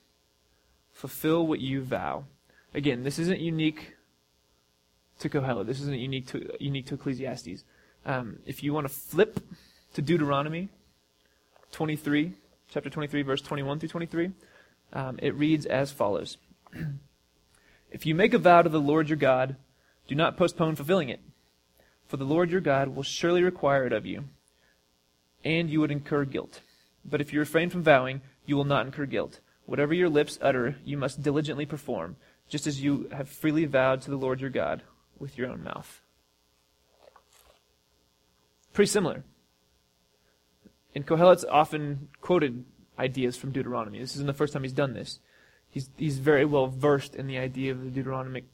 Fulfill 0.92 1.48
what 1.48 1.62
you 1.62 1.82
vow. 1.82 2.26
Again, 2.74 3.04
this 3.04 3.18
isn't 3.18 3.40
unique 3.40 3.96
to 5.20 5.30
Kohelet. 5.30 5.68
This 5.68 5.80
isn't 5.80 5.98
unique 5.98 6.28
to 6.28 6.52
unique 6.60 6.86
to 6.88 6.96
Ecclesiastes. 6.96 7.64
Um, 8.06 8.40
if 8.46 8.62
you 8.62 8.74
want 8.74 8.88
to 8.88 8.94
flip 8.94 9.40
to 9.94 10.02
Deuteronomy 10.02 10.68
23, 11.72 12.34
chapter 12.68 12.90
23, 12.90 13.22
verse 13.22 13.42
21 13.42 13.80
through 13.80 13.88
23, 13.88 14.32
um, 14.92 15.18
it 15.22 15.34
reads 15.36 15.66
as 15.66 15.90
follows 15.90 16.36
If 17.90 18.06
you 18.06 18.16
make 18.16 18.34
a 18.34 18.38
vow 18.38 18.64
to 18.64 18.70
the 18.70 18.82
Lord 18.82 19.08
your 19.08 19.18
God, 19.18 19.56
do 20.10 20.16
not 20.16 20.36
postpone 20.36 20.76
fulfilling 20.76 21.08
it, 21.08 21.22
for 22.06 22.18
the 22.18 22.26
Lord 22.26 22.52
your 22.52 22.60
God 22.60 22.90
will 22.90 23.04
surely 23.04 23.44
require 23.44 23.86
it 23.86 23.94
of 23.94 24.06
you, 24.06 24.26
and 25.46 25.70
you 25.70 25.80
would 25.80 25.90
incur 25.90 26.26
guilt. 26.26 26.60
But 27.10 27.22
if 27.22 27.34
you 27.34 27.39
refrain 27.39 27.70
from 27.70 27.84
vowing, 27.84 28.22
you 28.46 28.56
will 28.56 28.66
not 28.66 28.86
incur 28.86 29.06
guilt. 29.06 29.39
Whatever 29.66 29.94
your 29.94 30.10
lips 30.10 30.39
utter, 30.42 30.75
you 30.84 30.98
must 30.98 31.22
diligently 31.22 31.66
perform, 31.66 32.16
just 32.48 32.68
as 32.68 32.82
you 32.82 33.10
have 33.12 33.30
freely 33.30 33.66
vowed 33.66 34.01
to 34.01 34.10
the 34.10 34.18
Lord 34.18 34.42
your 34.42 34.50
God 34.50 34.84
with 35.18 35.38
your 35.38 35.50
own 35.50 35.63
mouth. 35.63 36.01
Pretty 38.74 38.89
similar. 38.89 39.24
And 40.96 41.06
Kohelet's 41.06 41.46
often 41.46 42.10
quoted 42.22 42.66
ideas 42.98 43.38
from 43.38 43.51
Deuteronomy. 43.51 44.00
This 44.00 44.16
isn't 44.16 44.28
the 44.28 44.34
first 44.34 44.54
time 44.54 44.63
he's 44.63 44.74
done 44.74 44.94
this. 44.94 45.20
He's, 45.70 45.89
he's 45.98 46.18
very 46.18 46.46
well 46.46 46.68
versed 46.68 47.16
in 47.16 47.28
the 47.28 47.38
idea 47.38 47.72
of 47.72 47.84
the 47.84 48.01
Deuteronomic 48.01 48.46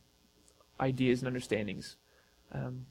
ideas 0.80 1.22
and 1.22 1.28
understandings. 1.28 1.96
Um, 2.52 2.86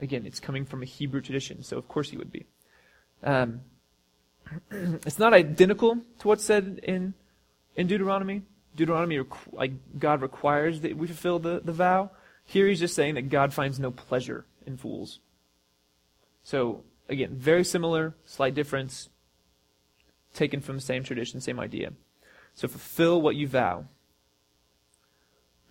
again, 0.00 0.24
it's 0.26 0.40
coming 0.40 0.64
from 0.64 0.82
a 0.82 0.86
Hebrew 0.86 1.20
tradition, 1.20 1.62
so 1.62 1.76
of 1.76 1.86
course 1.86 2.10
he 2.10 2.16
would 2.16 2.32
be. 2.32 2.46
Um, 3.22 3.60
it's 4.70 5.18
not 5.18 5.32
identical 5.32 5.98
to 6.20 6.28
what's 6.28 6.44
said 6.44 6.80
in 6.82 7.14
in 7.76 7.86
Deuteronomy. 7.86 8.42
Deuteronomy, 8.74 9.20
like 9.52 9.72
God 9.98 10.22
requires 10.22 10.80
that 10.80 10.96
we 10.96 11.06
fulfill 11.06 11.38
the, 11.38 11.60
the 11.62 11.72
vow. 11.72 12.10
Here 12.44 12.68
he's 12.68 12.80
just 12.80 12.94
saying 12.94 13.14
that 13.14 13.28
God 13.28 13.52
finds 13.52 13.78
no 13.78 13.90
pleasure 13.90 14.46
in 14.66 14.76
fools. 14.76 15.20
So 16.42 16.82
again, 17.08 17.34
very 17.34 17.64
similar, 17.64 18.14
slight 18.24 18.54
difference, 18.54 19.10
taken 20.34 20.60
from 20.60 20.76
the 20.76 20.82
same 20.82 21.04
tradition, 21.04 21.40
same 21.40 21.60
idea. 21.60 21.92
So 22.54 22.68
fulfill 22.68 23.20
what 23.20 23.36
you 23.36 23.46
vow. 23.46 23.84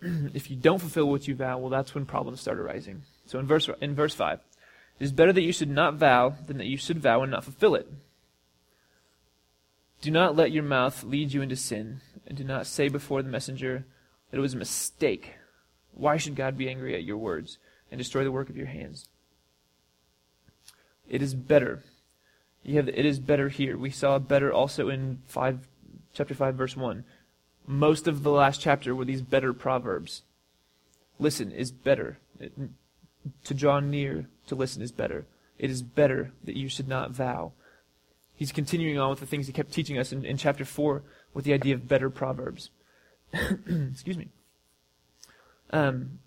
if 0.02 0.50
you 0.50 0.56
don't 0.56 0.78
fulfill 0.78 1.08
what 1.08 1.28
you 1.28 1.34
vow, 1.34 1.58
well, 1.58 1.70
that's 1.70 1.94
when 1.94 2.06
problems 2.06 2.40
start 2.40 2.58
arising. 2.58 3.02
So 3.26 3.38
in 3.38 3.46
verse 3.46 3.68
in 3.80 3.94
verse 3.94 4.14
five, 4.14 4.40
it 4.98 5.04
is 5.04 5.12
better 5.12 5.32
that 5.32 5.42
you 5.42 5.52
should 5.52 5.70
not 5.70 5.94
vow 5.94 6.34
than 6.46 6.58
that 6.58 6.66
you 6.66 6.76
should 6.76 7.00
vow 7.00 7.22
and 7.22 7.32
not 7.32 7.44
fulfill 7.44 7.74
it. 7.74 7.88
Do 10.02 10.10
not 10.10 10.34
let 10.34 10.50
your 10.50 10.64
mouth 10.64 11.04
lead 11.04 11.32
you 11.32 11.42
into 11.42 11.54
sin, 11.54 12.00
and 12.26 12.36
do 12.36 12.42
not 12.42 12.66
say 12.66 12.88
before 12.88 13.22
the 13.22 13.28
messenger 13.28 13.86
that 14.30 14.36
it 14.36 14.40
was 14.40 14.52
a 14.52 14.58
mistake. 14.58 15.34
Why 15.94 16.16
should 16.16 16.34
God 16.34 16.58
be 16.58 16.68
angry 16.68 16.96
at 16.96 17.04
your 17.04 17.18
words 17.18 17.58
and 17.88 17.98
destroy 17.98 18.24
the 18.24 18.32
work 18.32 18.50
of 18.50 18.56
your 18.56 18.66
hands? 18.66 19.08
It 21.08 21.22
is 21.22 21.34
better. 21.34 21.84
You 22.64 22.76
have 22.76 22.86
the, 22.86 22.98
it 22.98 23.06
is 23.06 23.20
better 23.20 23.48
here. 23.48 23.78
We 23.78 23.90
saw 23.90 24.18
better 24.18 24.52
also 24.52 24.88
in 24.88 25.22
five, 25.26 25.68
chapter 26.12 26.34
five, 26.34 26.56
verse 26.56 26.76
one. 26.76 27.04
Most 27.64 28.08
of 28.08 28.24
the 28.24 28.32
last 28.32 28.60
chapter 28.60 28.96
were 28.96 29.04
these 29.04 29.22
better 29.22 29.52
proverbs. 29.52 30.22
Listen 31.20 31.52
is 31.52 31.70
better. 31.70 32.18
It, 32.40 32.52
to 33.44 33.54
draw 33.54 33.78
near 33.78 34.26
to 34.48 34.56
listen 34.56 34.82
is 34.82 34.90
better. 34.90 35.26
It 35.58 35.70
is 35.70 35.80
better 35.80 36.32
that 36.42 36.56
you 36.56 36.68
should 36.68 36.88
not 36.88 37.12
vow 37.12 37.52
he's 38.42 38.50
continuing 38.50 38.98
on 38.98 39.08
with 39.08 39.20
the 39.20 39.26
things 39.26 39.46
he 39.46 39.52
kept 39.52 39.70
teaching 39.70 39.98
us 39.98 40.10
in, 40.10 40.24
in 40.24 40.36
chapter 40.36 40.64
4 40.64 41.04
with 41.32 41.44
the 41.44 41.52
idea 41.52 41.76
of 41.76 41.86
better 41.86 42.10
proverbs. 42.10 42.70
Excuse 43.32 44.18
me. 44.18 44.30
Um, 45.70 46.18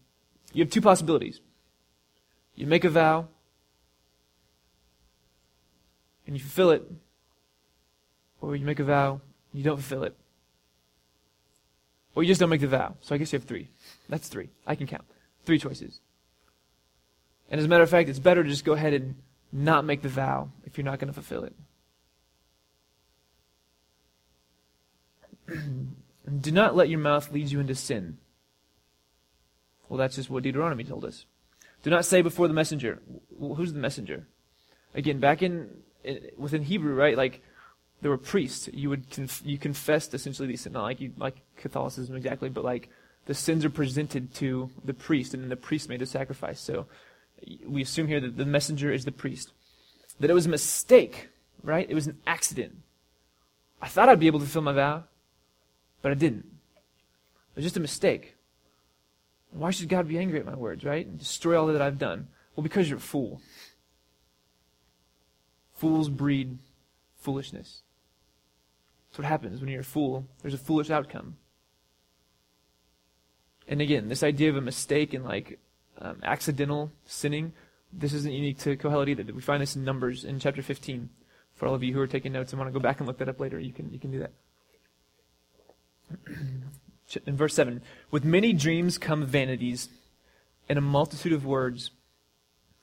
you 0.54 0.64
have 0.64 0.72
two 0.72 0.80
possibilities. 0.80 1.42
You 2.56 2.68
make 2.68 2.86
a 2.86 2.90
vow, 2.90 3.28
and 6.26 6.38
you 6.38 6.42
fulfill 6.42 6.72
it, 6.72 6.90
or 8.40 8.56
you 8.56 8.66
make 8.66 8.80
a 8.80 8.86
vow, 8.86 9.20
and 9.52 9.60
you 9.60 9.64
don't 9.64 9.76
fulfill 9.76 10.04
it. 10.04 10.16
Or 12.16 12.24
you 12.24 12.30
just 12.30 12.40
don't 12.40 12.50
make 12.50 12.62
the 12.62 12.68
vow. 12.68 12.96
So 13.02 13.14
I 13.14 13.18
guess 13.18 13.34
you 13.34 13.40
have 13.40 13.46
three. 13.46 13.68
That's 14.08 14.30
three. 14.30 14.48
I 14.66 14.76
can 14.76 14.88
count. 14.88 15.04
Three 15.44 15.60
choices. 15.60 16.00
And 17.52 17.60
as 17.60 17.66
a 17.66 17.68
matter 17.68 17.84
of 17.84 17.90
fact, 17.90 18.08
it's 18.08 18.20
better 18.20 18.42
to 18.42 18.50
just 18.50 18.64
go 18.64 18.72
ahead 18.72 18.94
and 18.94 19.16
not 19.52 19.84
make 19.84 20.02
the 20.02 20.08
vow 20.08 20.52
if 20.64 20.78
you're 20.78 20.86
not 20.86 21.00
going 21.00 21.10
to 21.10 21.14
fulfill 21.14 21.44
it. 21.44 21.54
Do 26.42 26.52
not 26.52 26.75
let 26.75 26.90
your 26.90 27.00
mouth 27.00 27.32
lead 27.32 27.52
you 27.52 27.60
into 27.60 27.75
sin. 27.75 28.18
Well, 29.90 29.98
that's 29.98 30.16
just 30.16 30.30
what 30.30 30.44
Deuteronomy 30.44 30.84
told 30.84 31.06
us. 31.06 31.25
Do 31.84 31.90
not 31.90 32.06
say 32.06 32.22
before 32.22 32.48
the 32.48 32.54
messenger. 32.54 33.00
Well, 33.30 33.56
who's 33.56 33.74
the 33.74 33.80
messenger? 33.80 34.28
Again, 34.96 35.20
back 35.20 35.44
in, 35.44 35.70
within 36.36 36.64
Hebrew, 36.64 36.96
right? 36.96 37.16
Like 37.16 37.44
there 38.02 38.10
were 38.10 38.18
priests. 38.18 38.70
You 38.74 38.90
would 38.90 39.10
conf- 39.10 39.44
you 39.46 39.58
confessed 39.58 40.14
essentially 40.14 40.48
these 40.48 40.62
sins, 40.62 40.74
not 40.74 40.84
like 40.84 41.00
you, 41.00 41.12
like 41.18 41.36
Catholicism 41.58 42.16
exactly, 42.16 42.50
but 42.50 42.64
like 42.64 42.90
the 43.25 43.34
sins 43.34 43.66
are 43.66 43.70
presented 43.70 44.34
to 44.36 44.70
the 44.84 44.94
priest, 44.94 45.34
and 45.34 45.44
then 45.44 45.50
the 45.50 45.56
priest 45.56 45.90
made 45.90 46.02
a 46.02 46.06
sacrifice. 46.06 46.60
So 46.60 46.88
we 47.66 47.82
assume 47.82 48.08
here 48.08 48.20
that 48.20 48.38
the 48.38 48.46
messenger 48.46 48.92
is 48.92 49.06
the 49.06 49.12
priest. 49.12 49.54
That 50.20 50.30
it 50.30 50.34
was 50.34 50.46
a 50.46 50.50
mistake, 50.50 51.30
right? 51.64 51.90
It 51.90 51.96
was 51.96 52.08
an 52.08 52.18
accident. 52.25 52.78
I 53.82 53.88
thought 53.88 54.10
I'd 54.10 54.20
be 54.20 54.28
able 54.28 54.40
to 54.40 54.46
fulfill 54.46 54.62
my 54.62 54.74
vow. 54.74 55.04
But 56.06 56.12
I 56.12 56.16
didn't. 56.16 56.46
It 56.46 57.56
was 57.56 57.66
just 57.66 57.78
a 57.78 57.80
mistake. 57.80 58.36
Why 59.50 59.72
should 59.72 59.90
God 59.90 60.08
be 60.08 60.20
angry 60.20 60.40
at 60.40 60.46
my 60.46 60.54
words, 60.54 60.84
right? 60.84 61.04
And 61.04 61.18
destroy 61.18 61.60
all 61.60 61.66
that 61.66 61.82
I've 61.82 61.98
done? 61.98 62.28
Well, 62.56 62.62
because 62.62 62.88
you're 62.88 63.00
a 63.00 63.02
fool. 63.02 63.42
Fools 65.74 66.10
breed 66.10 66.60
foolishness. 67.18 67.82
That's 69.10 69.18
what 69.18 69.28
happens 69.28 69.60
when 69.60 69.70
you're 69.72 69.82
a 69.82 69.84
fool. 69.84 70.28
There's 70.44 70.54
a 70.54 70.60
foolish 70.60 70.92
outcome. 70.92 71.38
And 73.68 73.82
again, 73.82 74.08
this 74.08 74.22
idea 74.22 74.52
of 74.52 74.58
a 74.58 74.62
mistake 74.62 75.12
and 75.16 75.26
like 75.26 75.58
um, 75.98 76.20
accidental 76.22 76.92
sinning, 77.08 77.52
this 77.92 78.14
isn't 78.14 78.32
unique 78.32 78.60
to 78.60 78.78
Kohelet 78.78 79.10
either. 79.10 79.34
We 79.34 79.42
find 79.42 79.60
this 79.60 79.76
in 79.76 79.84
Numbers 79.84 80.24
in 80.24 80.38
chapter 80.38 80.62
15. 80.62 81.10
For 81.56 81.66
all 81.66 81.74
of 81.74 81.82
you 81.82 81.96
who 81.96 82.00
are 82.00 82.06
taking 82.06 82.34
notes 82.34 82.54
and 82.54 82.60
want 82.60 82.72
to 82.72 82.80
go 82.80 82.84
back 82.84 83.00
and 83.00 83.08
look 83.08 83.18
that 83.18 83.30
up 83.30 83.40
later, 83.40 83.60
you 83.60 83.74
can 83.74 83.92
you 83.92 83.98
can 83.98 84.12
do 84.12 84.20
that. 84.20 84.34
In 87.26 87.36
verse 87.36 87.54
7 87.54 87.82
With 88.12 88.26
many 88.26 88.54
dreams 88.54 88.98
come 88.98 89.26
vanities, 89.26 89.90
and 90.68 90.78
a 90.78 90.82
multitude 90.82 91.34
of 91.34 91.46
words, 91.46 91.92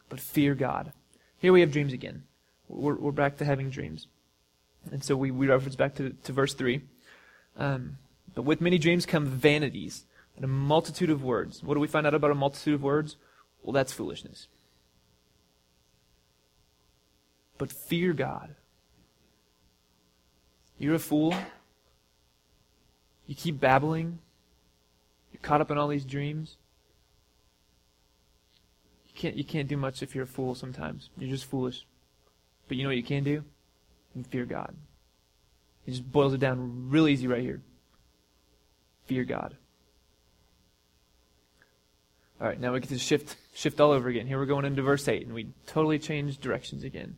but 0.09 0.21
fear 0.21 0.55
God. 0.55 0.93
Here 1.39 1.53
we 1.53 1.61
have 1.61 1.73
dreams 1.73 1.93
again. 1.93 2.23
We're, 2.69 2.95
we're 2.95 3.13
back 3.13 3.39
to 3.39 3.45
having 3.45 3.71
dreams. 3.71 4.07
And 4.91 5.03
so 5.03 5.17
we, 5.17 5.31
we 5.31 5.49
reference 5.49 5.77
back 5.77 5.95
to, 5.97 6.11
to 6.25 6.33
verse 6.33 6.55
3. 6.55 6.83
Um, 7.57 7.99
but 8.35 8.43
with 8.43 8.61
many 8.61 8.79
dreams 8.79 9.07
come 9.07 9.27
vanities, 9.27 10.05
and 10.37 10.45
a 10.45 10.49
multitude 10.49 11.11
of 11.11 11.23
words. 11.23 11.63
What 11.63 11.75
do 11.75 11.81
we 11.81 11.89
find 11.89 12.07
out 12.07 12.15
about 12.15 12.31
a 12.31 12.35
multitude 12.35 12.75
of 12.75 12.83
words? 12.83 13.17
Well, 13.63 13.73
that's 13.73 13.93
foolishness. 13.93 14.49
But 17.59 17.71
fear 17.71 18.13
God. 18.13 18.55
You're 20.79 20.95
a 20.95 20.99
fool. 20.99 21.35
You 23.27 23.35
keep 23.35 23.61
babbling. 23.61 24.19
You're 25.33 25.41
caught 25.41 25.61
up 25.61 25.71
in 25.71 25.79
all 25.79 25.89
these 25.89 26.05
dreams. 26.05 26.57
You 29.07 29.13
can't, 29.15 29.37
you 29.37 29.45
can't 29.45 29.69
do 29.69 29.77
much 29.77 30.03
if 30.03 30.15
you're 30.15 30.25
a 30.25 30.27
fool 30.27 30.55
sometimes. 30.55 31.11
You're 31.19 31.31
just 31.31 31.45
foolish. 31.45 31.87
But 32.69 32.77
you 32.77 32.83
know 32.83 32.91
what 32.91 32.97
you 32.97 33.03
can 33.03 33.25
do? 33.25 33.45
You 34.15 34.25
fear 34.25 34.45
God. 34.45 34.75
It 35.87 35.91
just 35.91 36.11
boils 36.11 36.33
it 36.35 36.41
down 36.41 36.91
real 36.91 37.09
easy 37.09 37.27
right 37.27 37.43
here. 37.43 37.61
Fear 39.07 39.25
God. 39.25 39.57
All 42.41 42.49
right, 42.49 42.59
now 42.59 42.73
we 42.73 42.81
get 42.81 42.89
to 42.89 42.99
shift 42.99 43.37
shift 43.55 43.81
all 43.81 43.93
over 43.93 44.09
again. 44.09 44.27
Here 44.27 44.39
we're 44.39 44.47
going 44.47 44.65
into 44.65 44.83
verse 44.83 45.07
8, 45.07 45.27
and 45.27 45.35
we 45.35 45.49
totally 45.67 45.99
change 45.99 46.39
directions 46.39 46.83
again. 46.83 47.17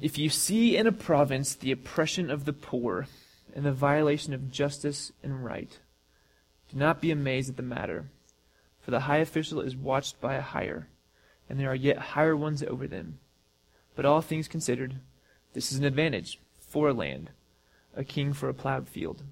If 0.00 0.18
you 0.18 0.28
see 0.28 0.76
in 0.76 0.86
a 0.86 0.92
province 0.92 1.54
the 1.54 1.72
oppression 1.72 2.30
of 2.30 2.44
the 2.44 2.52
poor 2.52 3.06
and 3.54 3.64
the 3.64 3.72
violation 3.72 4.32
of 4.32 4.50
justice 4.50 5.12
and 5.22 5.44
right, 5.44 5.78
do 6.70 6.78
not 6.78 7.00
be 7.00 7.10
amazed 7.10 7.50
at 7.50 7.56
the 7.56 7.62
matter, 7.62 8.06
for 8.80 8.90
the 8.90 9.00
high 9.00 9.18
official 9.18 9.60
is 9.60 9.76
watched 9.76 10.20
by 10.20 10.34
a 10.34 10.40
higher, 10.40 10.88
and 11.48 11.58
there 11.58 11.70
are 11.70 11.74
yet 11.74 11.98
higher 11.98 12.36
ones 12.36 12.62
over 12.62 12.86
them. 12.86 13.18
But 13.94 14.04
all 14.04 14.22
things 14.22 14.48
considered, 14.48 14.96
this 15.52 15.70
is 15.72 15.78
an 15.78 15.84
advantage 15.84 16.38
for 16.60 16.88
a 16.88 16.94
land, 16.94 17.30
a 17.94 18.04
king 18.04 18.32
for 18.32 18.48
a 18.48 18.54
plowed 18.54 18.88
field. 18.88 19.22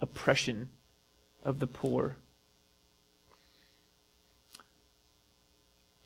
Oppression 0.00 0.68
of 1.42 1.58
the 1.58 1.66
poor. 1.66 2.16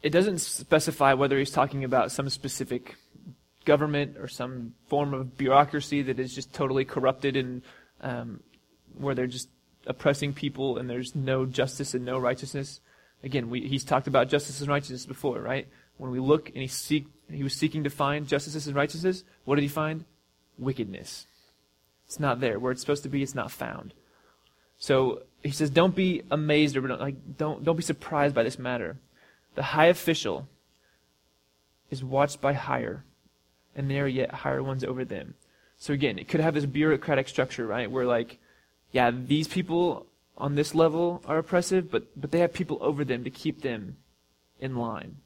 It 0.03 0.11
doesn't 0.11 0.39
specify 0.39 1.15
whether 1.15 1.39
he's 1.39 1.51
talking 1.51 1.85
about 1.85 2.11
some 2.13 2.29
specific 2.29 2.97
government 3.65 4.17
or 4.19 4.29
some 4.29 4.75
form 4.89 5.13
of 5.13 5.37
bureaucracy 5.37 6.03
that 6.03 6.19
is 6.19 6.35
just 6.35 6.53
totally 6.55 6.85
corrupted 6.85 7.37
and 7.37 7.63
um, 8.01 8.41
where 8.97 9.15
they're 9.15 9.27
just 9.27 9.49
oppressing 9.87 10.33
people 10.33 10.79
and 10.79 10.89
there's 10.89 11.15
no 11.15 11.45
justice 11.45 11.95
and 11.95 12.05
no 12.05 12.19
righteousness. 12.19 12.81
Again, 13.23 13.51
we, 13.51 13.67
he's 13.67 13.85
talked 13.85 14.07
about 14.07 14.29
justice 14.29 14.61
and 14.61 14.69
righteousness 14.69 15.05
before, 15.05 15.41
right? 15.41 15.69
When 15.99 16.11
we 16.11 16.21
look 16.21 16.49
and 16.49 16.59
he 16.59 16.67
seek, 16.67 17.07
he 17.31 17.43
was 17.43 17.55
seeking 17.55 17.85
to 17.85 17.91
find 17.91 18.27
justice 18.27 18.67
and 18.67 18.75
righteousness, 18.75 19.25
what 19.45 19.57
did 19.57 19.63
he 19.63 19.69
find? 19.69 20.07
Wickedness. 20.59 21.27
It's 22.07 22.19
not 22.19 22.41
there. 22.41 22.59
Where 22.59 22.73
it's 22.73 22.81
supposed 22.81 23.03
to 23.03 23.09
be, 23.11 23.23
it's 23.23 23.35
not 23.35 23.51
found. 23.51 23.93
So 24.79 25.23
he 25.43 25.51
says, 25.51 25.69
don't 25.69 25.95
be 25.95 26.23
amazed 26.31 26.77
or 26.77 26.97
like, 26.97 27.37
don't, 27.37 27.63
don't 27.63 27.77
be 27.77 27.83
surprised 27.83 28.35
by 28.35 28.43
this 28.43 28.59
matter. 28.59 28.97
The 29.55 29.63
high 29.63 29.87
official 29.87 30.49
is 31.91 32.05
watched 32.05 32.41
by 32.41 32.53
higher, 32.53 33.05
and 33.75 33.91
there 33.91 34.05
are 34.05 34.09
yet 34.09 34.33
higher 34.33 34.63
ones 34.63 34.85
over 34.85 35.05
them. 35.05 35.35
So 35.77 35.93
again, 35.93 36.19
it 36.19 36.29
could 36.29 36.41
have 36.41 36.55
this 36.55 36.67
bureaucratic 36.67 37.29
structure, 37.29 37.67
right? 37.67 37.91
Where 37.91 38.05
like, 38.05 38.39
yeah, 38.93 39.11
these 39.11 39.49
people 39.49 40.07
on 40.37 40.55
this 40.55 40.75
level 40.75 41.23
are 41.27 41.39
oppressive, 41.39 41.91
but, 41.91 42.07
but 42.21 42.31
they 42.31 42.41
have 42.41 42.53
people 42.53 42.79
over 42.81 43.05
them 43.05 43.25
to 43.25 43.31
keep 43.31 43.63
them 43.63 43.97
in 44.61 44.77
line. 44.77 45.17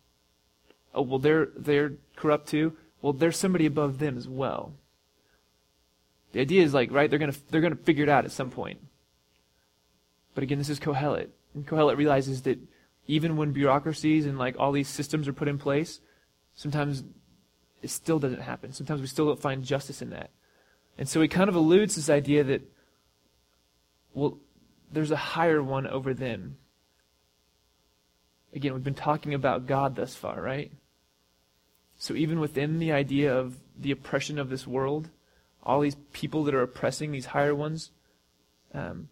Oh, 0.94 1.02
well, 1.02 1.18
they're, 1.18 1.48
they're 1.56 1.92
corrupt 2.16 2.48
too. 2.48 2.76
Well, 3.02 3.12
there's 3.12 3.36
somebody 3.36 3.66
above 3.66 3.98
them 3.98 4.16
as 4.16 4.28
well. 4.28 4.72
The 6.32 6.40
idea 6.40 6.62
is 6.62 6.72
like, 6.74 6.90
right, 6.90 7.10
they're 7.10 7.18
gonna, 7.18 7.34
they're 7.50 7.60
gonna 7.60 7.76
figure 7.76 8.04
it 8.04 8.08
out 8.08 8.24
at 8.24 8.32
some 8.32 8.50
point. 8.50 8.80
But 10.34 10.42
again, 10.42 10.58
this 10.58 10.68
is 10.68 10.80
Kohelet. 10.80 11.28
And 11.54 11.66
Kohelet 11.66 11.96
realizes 11.96 12.42
that 12.42 12.58
even 13.06 13.36
when 13.36 13.52
bureaucracies 13.52 14.26
and 14.26 14.38
like 14.38 14.56
all 14.58 14.72
these 14.72 14.88
systems 14.88 15.28
are 15.28 15.32
put 15.32 15.48
in 15.48 15.58
place, 15.58 16.00
sometimes 16.54 17.04
it 17.82 17.90
still 17.90 18.18
doesn't 18.18 18.40
happen. 18.40 18.72
Sometimes 18.72 19.00
we 19.00 19.06
still 19.06 19.26
don't 19.26 19.40
find 19.40 19.62
justice 19.62 20.00
in 20.00 20.10
that. 20.10 20.30
And 20.96 21.08
so 21.08 21.20
he 21.20 21.28
kind 21.28 21.48
of 21.48 21.54
alludes 21.54 21.96
this 21.96 22.08
idea 22.08 22.44
that, 22.44 22.62
well, 24.14 24.38
there's 24.90 25.10
a 25.10 25.16
higher 25.16 25.62
one 25.62 25.86
over 25.86 26.14
them. 26.14 26.56
Again, 28.54 28.72
we've 28.72 28.84
been 28.84 28.94
talking 28.94 29.34
about 29.34 29.66
God 29.66 29.96
thus 29.96 30.14
far, 30.14 30.40
right? 30.40 30.72
So 31.98 32.14
even 32.14 32.40
within 32.40 32.78
the 32.78 32.92
idea 32.92 33.36
of 33.36 33.56
the 33.78 33.90
oppression 33.90 34.38
of 34.38 34.48
this 34.48 34.66
world, 34.66 35.10
all 35.62 35.80
these 35.80 35.96
people 36.12 36.44
that 36.44 36.54
are 36.54 36.62
oppressing 36.62 37.10
these 37.10 37.26
higher 37.26 37.54
ones, 37.54 37.90
um, 38.72 39.08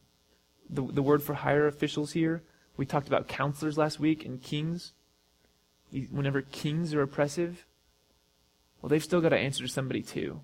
the, 0.71 0.83
the 0.83 1.03
word 1.03 1.23
for 1.23 1.35
higher 1.35 1.67
officials 1.67 2.13
here, 2.13 2.43
we 2.77 2.87
talked 2.87 3.09
about 3.09 3.29
counselors 3.29 3.79
last 3.79 4.01
week 4.01 4.25
and 4.25 4.43
kings. 4.43 4.93
Whenever 6.11 6.41
kings 6.41 6.95
are 6.95 7.03
oppressive, 7.03 7.67
well, 8.81 8.89
they've 8.89 9.05
still 9.05 9.21
got 9.21 9.29
to 9.31 9.39
answer 9.39 9.63
to 9.63 9.69
somebody 9.69 10.03
too. 10.03 10.41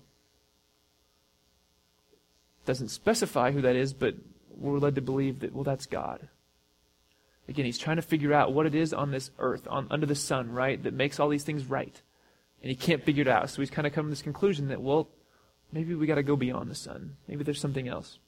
Doesn't 2.65 2.89
specify 2.89 3.51
who 3.51 3.61
that 3.61 3.75
is, 3.75 3.93
but 3.93 4.15
we're 4.49 4.77
led 4.77 4.95
to 4.95 5.01
believe 5.01 5.39
that, 5.39 5.53
well, 5.53 5.63
that's 5.63 5.87
God. 5.87 6.27
Again, 7.47 7.65
he's 7.65 7.79
trying 7.79 7.95
to 7.95 8.03
figure 8.03 8.31
out 8.31 8.53
what 8.53 8.67
it 8.67 8.75
is 8.75 8.93
on 8.93 9.09
this 9.09 9.31
earth, 9.39 9.67
on 9.67 9.87
under 9.89 10.05
the 10.05 10.13
sun, 10.13 10.51
right, 10.51 10.81
that 10.83 10.93
makes 10.93 11.19
all 11.19 11.29
these 11.29 11.43
things 11.43 11.65
right. 11.65 11.99
And 12.61 12.69
he 12.69 12.75
can't 12.75 13.03
figure 13.03 13.21
it 13.21 13.27
out. 13.27 13.49
So 13.49 13.61
he's 13.61 13.71
kind 13.71 13.87
of 13.87 13.93
come 13.93 14.05
to 14.05 14.09
this 14.11 14.21
conclusion 14.21 14.67
that, 14.67 14.81
well, 14.81 15.07
maybe 15.71 15.95
we 15.95 16.05
got 16.05 16.15
to 16.15 16.23
go 16.23 16.35
beyond 16.35 16.69
the 16.69 16.75
sun. 16.75 17.15
Maybe 17.27 17.43
there's 17.43 17.59
something 17.59 17.87
else. 17.87 18.19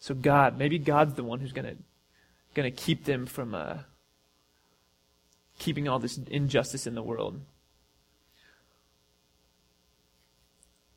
So 0.00 0.14
God, 0.14 0.58
maybe 0.58 0.78
God's 0.78 1.14
the 1.14 1.22
one 1.22 1.38
who's 1.38 1.52
going 1.52 1.66
to 1.66 1.76
going 2.56 2.72
to 2.72 2.82
keep 2.82 3.04
them 3.04 3.26
from 3.26 3.54
uh, 3.54 3.76
keeping 5.58 5.86
all 5.86 5.98
this 5.98 6.18
injustice 6.18 6.86
in 6.86 6.94
the 6.94 7.02
world. 7.02 7.42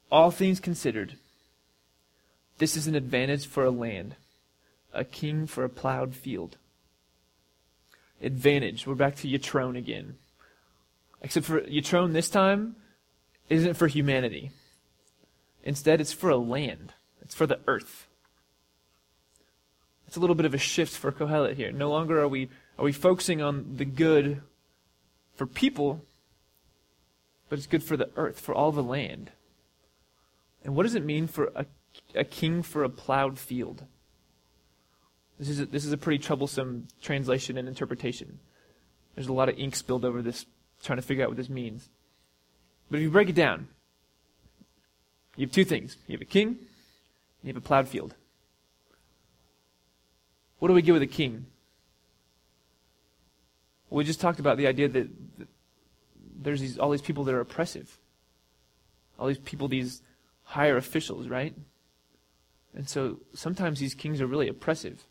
All 0.09 0.31
things 0.31 0.59
considered, 0.59 1.17
this 2.57 2.77
is 2.77 2.87
an 2.87 2.95
advantage 2.95 3.45
for 3.45 3.65
a 3.65 3.69
land, 3.69 4.15
a 4.93 5.03
king 5.03 5.45
for 5.45 5.63
a 5.65 5.69
plowed 5.69 6.15
field. 6.15 6.57
Advantage. 8.21 8.87
We're 8.87 8.95
back 8.95 9.15
to 9.17 9.27
Yitron 9.27 9.77
again. 9.77 10.15
Except 11.21 11.45
for 11.45 11.61
Yitron 11.61 12.13
this 12.13 12.29
time 12.29 12.77
isn't 13.49 13.75
for 13.75 13.87
humanity. 13.87 14.51
Instead, 15.63 16.01
it's 16.01 16.13
for 16.13 16.29
a 16.29 16.37
land. 16.37 16.93
It's 17.21 17.35
for 17.35 17.45
the 17.45 17.59
earth. 17.67 18.08
It's 20.09 20.17
a 20.17 20.19
little 20.19 20.35
bit 20.35 20.47
of 20.47 20.55
a 20.55 20.57
shift 20.57 20.97
for 20.97 21.11
Kohelet 21.11 21.53
here. 21.53 21.71
No 21.71 21.91
longer 21.91 22.19
are 22.19 22.27
we 22.27 22.49
are 22.79 22.83
we 22.83 22.91
focusing 22.91 23.43
on 23.43 23.75
the 23.75 23.85
good 23.85 24.41
for 25.35 25.45
people, 25.45 26.03
but 27.47 27.59
it's 27.59 27.67
good 27.67 27.83
for 27.83 27.95
the 27.95 28.09
earth, 28.15 28.39
for 28.39 28.55
all 28.55 28.71
the 28.71 28.81
land. 28.81 29.29
And 30.65 30.75
what 30.75 30.81
does 30.81 30.95
it 30.95 31.05
mean 31.05 31.27
for 31.27 31.51
a, 31.55 31.67
a 32.15 32.23
king 32.23 32.63
for 32.63 32.83
a 32.83 32.89
plowed 32.89 33.37
field? 33.37 33.85
This 35.37 35.47
is 35.47 35.59
a, 35.59 35.67
this 35.67 35.85
is 35.85 35.91
a 35.91 35.97
pretty 35.97 36.17
troublesome 36.17 36.87
translation 37.03 37.55
and 37.55 37.67
interpretation. 37.67 38.39
There's 39.13 39.27
a 39.27 39.33
lot 39.33 39.47
of 39.47 39.59
ink 39.59 39.75
spilled 39.75 40.05
over 40.05 40.23
this, 40.23 40.47
trying 40.81 40.97
to 40.97 41.03
figure 41.03 41.23
out 41.23 41.29
what 41.29 41.37
this 41.37 41.49
means. 41.49 41.87
But 42.89 42.97
if 42.97 43.03
you 43.03 43.11
break 43.11 43.29
it 43.29 43.35
down, 43.35 43.67
you 45.35 45.45
have 45.45 45.53
two 45.53 45.65
things. 45.65 45.97
You 46.07 46.13
have 46.13 46.21
a 46.23 46.25
king, 46.25 46.57
you 47.43 47.49
have 47.49 47.57
a 47.57 47.61
plowed 47.61 47.87
field. 47.87 48.15
What 50.59 50.67
do 50.67 50.73
we 50.73 50.81
get 50.81 50.91
with 50.91 51.01
a 51.01 51.07
king? 51.07 51.45
We 53.89 54.03
just 54.03 54.21
talked 54.21 54.39
about 54.39 54.57
the 54.57 54.67
idea 54.67 54.87
that, 54.87 55.09
that 55.39 55.47
there's 56.41 56.61
these, 56.61 56.77
all 56.77 56.91
these 56.91 57.01
people 57.01 57.23
that 57.23 57.33
are 57.33 57.39
oppressive. 57.39 57.97
All 59.17 59.27
these 59.27 59.39
people, 59.39 59.67
these 59.67 60.01
higher 60.43 60.77
officials, 60.77 61.27
right? 61.27 61.53
And 62.75 62.87
so 62.87 63.19
sometimes 63.33 63.79
these 63.79 63.95
kings 63.95 64.21
are 64.21 64.27
really 64.27 64.47
oppressive. 64.47 65.03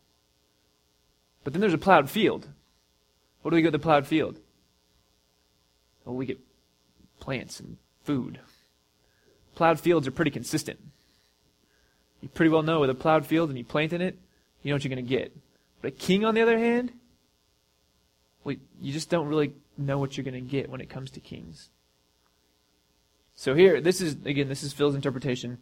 But 1.43 1.53
then 1.53 1.61
there's 1.61 1.73
a 1.73 1.77
plowed 1.77 2.09
field. 2.09 2.47
What 3.41 3.51
do 3.51 3.55
we 3.55 3.61
get 3.61 3.71
with 3.71 3.81
the 3.81 3.85
plowed 3.85 4.07
field? 4.07 4.39
Well, 6.05 6.15
we 6.15 6.25
get 6.25 6.39
plants 7.19 7.59
and 7.59 7.77
food. 8.03 8.39
Plowed 9.55 9.79
fields 9.79 10.07
are 10.07 10.11
pretty 10.11 10.31
consistent. 10.31 10.79
You 12.21 12.29
pretty 12.29 12.49
well 12.49 12.63
know 12.63 12.79
with 12.79 12.89
a 12.89 12.95
plowed 12.95 13.25
field 13.25 13.49
and 13.49 13.57
you 13.57 13.63
plant 13.63 13.93
in 13.93 14.01
it, 14.01 14.17
you 14.61 14.69
know 14.69 14.75
what 14.75 14.83
you're 14.83 14.93
going 14.93 15.05
to 15.05 15.09
get. 15.09 15.35
But 15.81 15.89
a 15.89 15.91
king, 15.91 16.25
on 16.25 16.35
the 16.35 16.41
other 16.41 16.57
hand, 16.57 16.91
well, 18.43 18.55
you 18.81 18.93
just 18.93 19.09
don't 19.09 19.27
really 19.27 19.53
know 19.77 19.97
what 19.97 20.17
you're 20.17 20.23
going 20.23 20.33
to 20.33 20.41
get 20.41 20.69
when 20.69 20.81
it 20.81 20.89
comes 20.89 21.11
to 21.11 21.19
kings. 21.19 21.69
So 23.35 23.55
here, 23.55 23.79
this 23.79 24.01
is, 24.01 24.17
again, 24.25 24.49
this 24.49 24.63
is 24.63 24.73
Phil's 24.73 24.95
interpretation. 24.95 25.59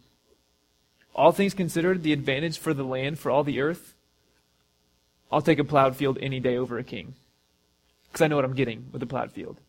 All 1.14 1.32
things 1.32 1.54
considered, 1.54 2.04
the 2.04 2.14
advantage 2.14 2.58
for 2.58 2.74
the 2.74 2.84
land, 2.84 3.20
for 3.20 3.30
all 3.30 3.44
the 3.44 3.62
earth, 3.62 3.96
I'll 5.32 5.42
take 5.42 5.60
a 5.60 5.64
plowed 5.64 5.96
field 5.96 6.18
any 6.22 6.40
day 6.40 6.58
over 6.58 6.78
a 6.78 6.84
king. 6.84 7.16
Because 8.08 8.22
I 8.22 8.28
know 8.28 8.36
what 8.36 8.46
I'm 8.46 8.56
getting 8.56 8.88
with 8.92 9.04
a 9.04 9.06
plowed 9.06 9.32
field. 9.32 9.60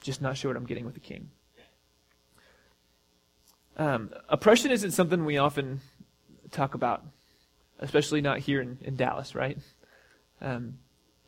Just 0.00 0.22
not 0.22 0.36
sure 0.36 0.50
what 0.50 0.56
I'm 0.56 0.66
getting 0.66 0.86
with 0.86 0.96
a 0.96 1.00
king. 1.00 1.30
Um, 3.76 4.10
oppression 4.28 4.70
isn't 4.70 4.92
something 4.92 5.24
we 5.24 5.38
often 5.38 5.80
talk 6.50 6.74
about 6.74 7.04
especially 7.80 8.20
not 8.20 8.38
here 8.38 8.60
in, 8.60 8.78
in 8.82 8.94
Dallas, 8.96 9.34
right? 9.34 9.58
Um, 10.40 10.78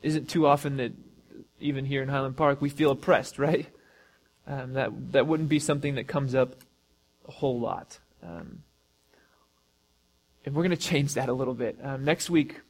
isn't 0.02 0.28
too 0.28 0.46
often 0.46 0.76
that 0.76 0.92
even 1.60 1.84
here 1.84 2.02
in 2.02 2.08
Highland 2.08 2.36
Park 2.36 2.60
we 2.60 2.68
feel 2.70 2.90
oppressed, 2.92 3.38
right? 3.38 3.66
Um, 4.46 4.74
that 4.74 5.12
that 5.12 5.26
wouldn't 5.26 5.48
be 5.48 5.58
something 5.58 5.96
that 5.96 6.06
comes 6.06 6.34
up 6.34 6.54
a 7.28 7.32
whole 7.32 7.58
lot. 7.58 7.98
Um, 8.22 8.62
and 10.44 10.54
we're 10.54 10.62
going 10.62 10.76
to 10.76 10.88
change 10.88 11.14
that 11.14 11.28
a 11.28 11.32
little 11.32 11.54
bit. 11.54 11.78
Um, 11.82 12.04
next 12.04 12.30
week, 12.30 12.60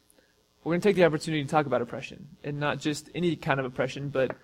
we're 0.63 0.73
going 0.73 0.81
to 0.81 0.89
take 0.89 0.97
the 0.97 1.05
opportunity 1.05 1.43
to 1.45 1.51
talk 1.51 1.67
about 1.67 1.83
oppression, 1.83 2.29
and 2.45 2.59
not 2.59 2.79
just 2.79 3.11
any 3.15 3.37
kind 3.37 3.61
of 3.61 3.67
oppression, 3.67 4.09
but 4.11 4.37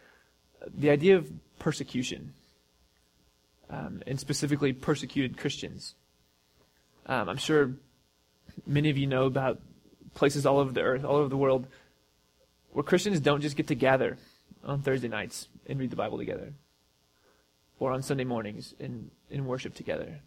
the 0.77 0.91
idea 0.91 1.17
of 1.17 1.31
persecution. 1.59 2.33
um, 3.71 4.03
and 4.07 4.19
specifically 4.19 4.73
persecuted 4.73 5.37
Christians. 5.37 5.95
Um, 7.07 7.29
I'm 7.29 7.37
sure 7.37 7.73
many 8.67 8.91
of 8.91 8.99
you 8.99 9.07
know 9.07 9.25
about 9.25 9.61
places 10.15 10.47
all 10.47 10.59
over 10.59 10.73
the 10.73 10.81
earth, 10.81 11.05
all 11.05 11.17
over 11.17 11.29
the 11.29 11.37
world, 11.37 11.67
where 12.73 12.83
Christians 12.83 13.21
don't 13.21 13.41
just 13.41 13.57
get 13.57 13.69
to 13.69 13.75
gather 13.75 14.19
on 14.65 14.83
Thursday 14.83 15.09
nights 15.09 15.49
and 15.67 15.79
read 15.79 15.91
the 15.91 15.97
Bible 15.97 16.19
together, 16.19 16.53
or 17.79 17.93
on 17.93 18.03
Sunday 18.03 18.25
mornings 18.25 18.75
and, 18.81 19.11
and 19.31 19.47
worship 19.47 19.75
together. 19.75 20.21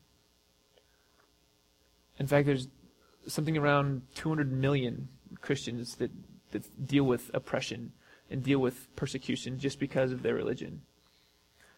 In 2.19 2.27
fact, 2.27 2.45
there's 2.45 2.67
something 3.27 3.57
around 3.57 4.03
200 4.15 4.51
million 4.51 5.09
Christians 5.41 5.95
that, 5.95 6.11
that 6.51 6.87
deal 6.87 7.03
with 7.03 7.31
oppression 7.33 7.93
and 8.29 8.43
deal 8.43 8.59
with 8.59 8.93
persecution 8.95 9.59
just 9.59 9.79
because 9.79 10.11
of 10.11 10.23
their 10.23 10.35
religion. 10.35 10.81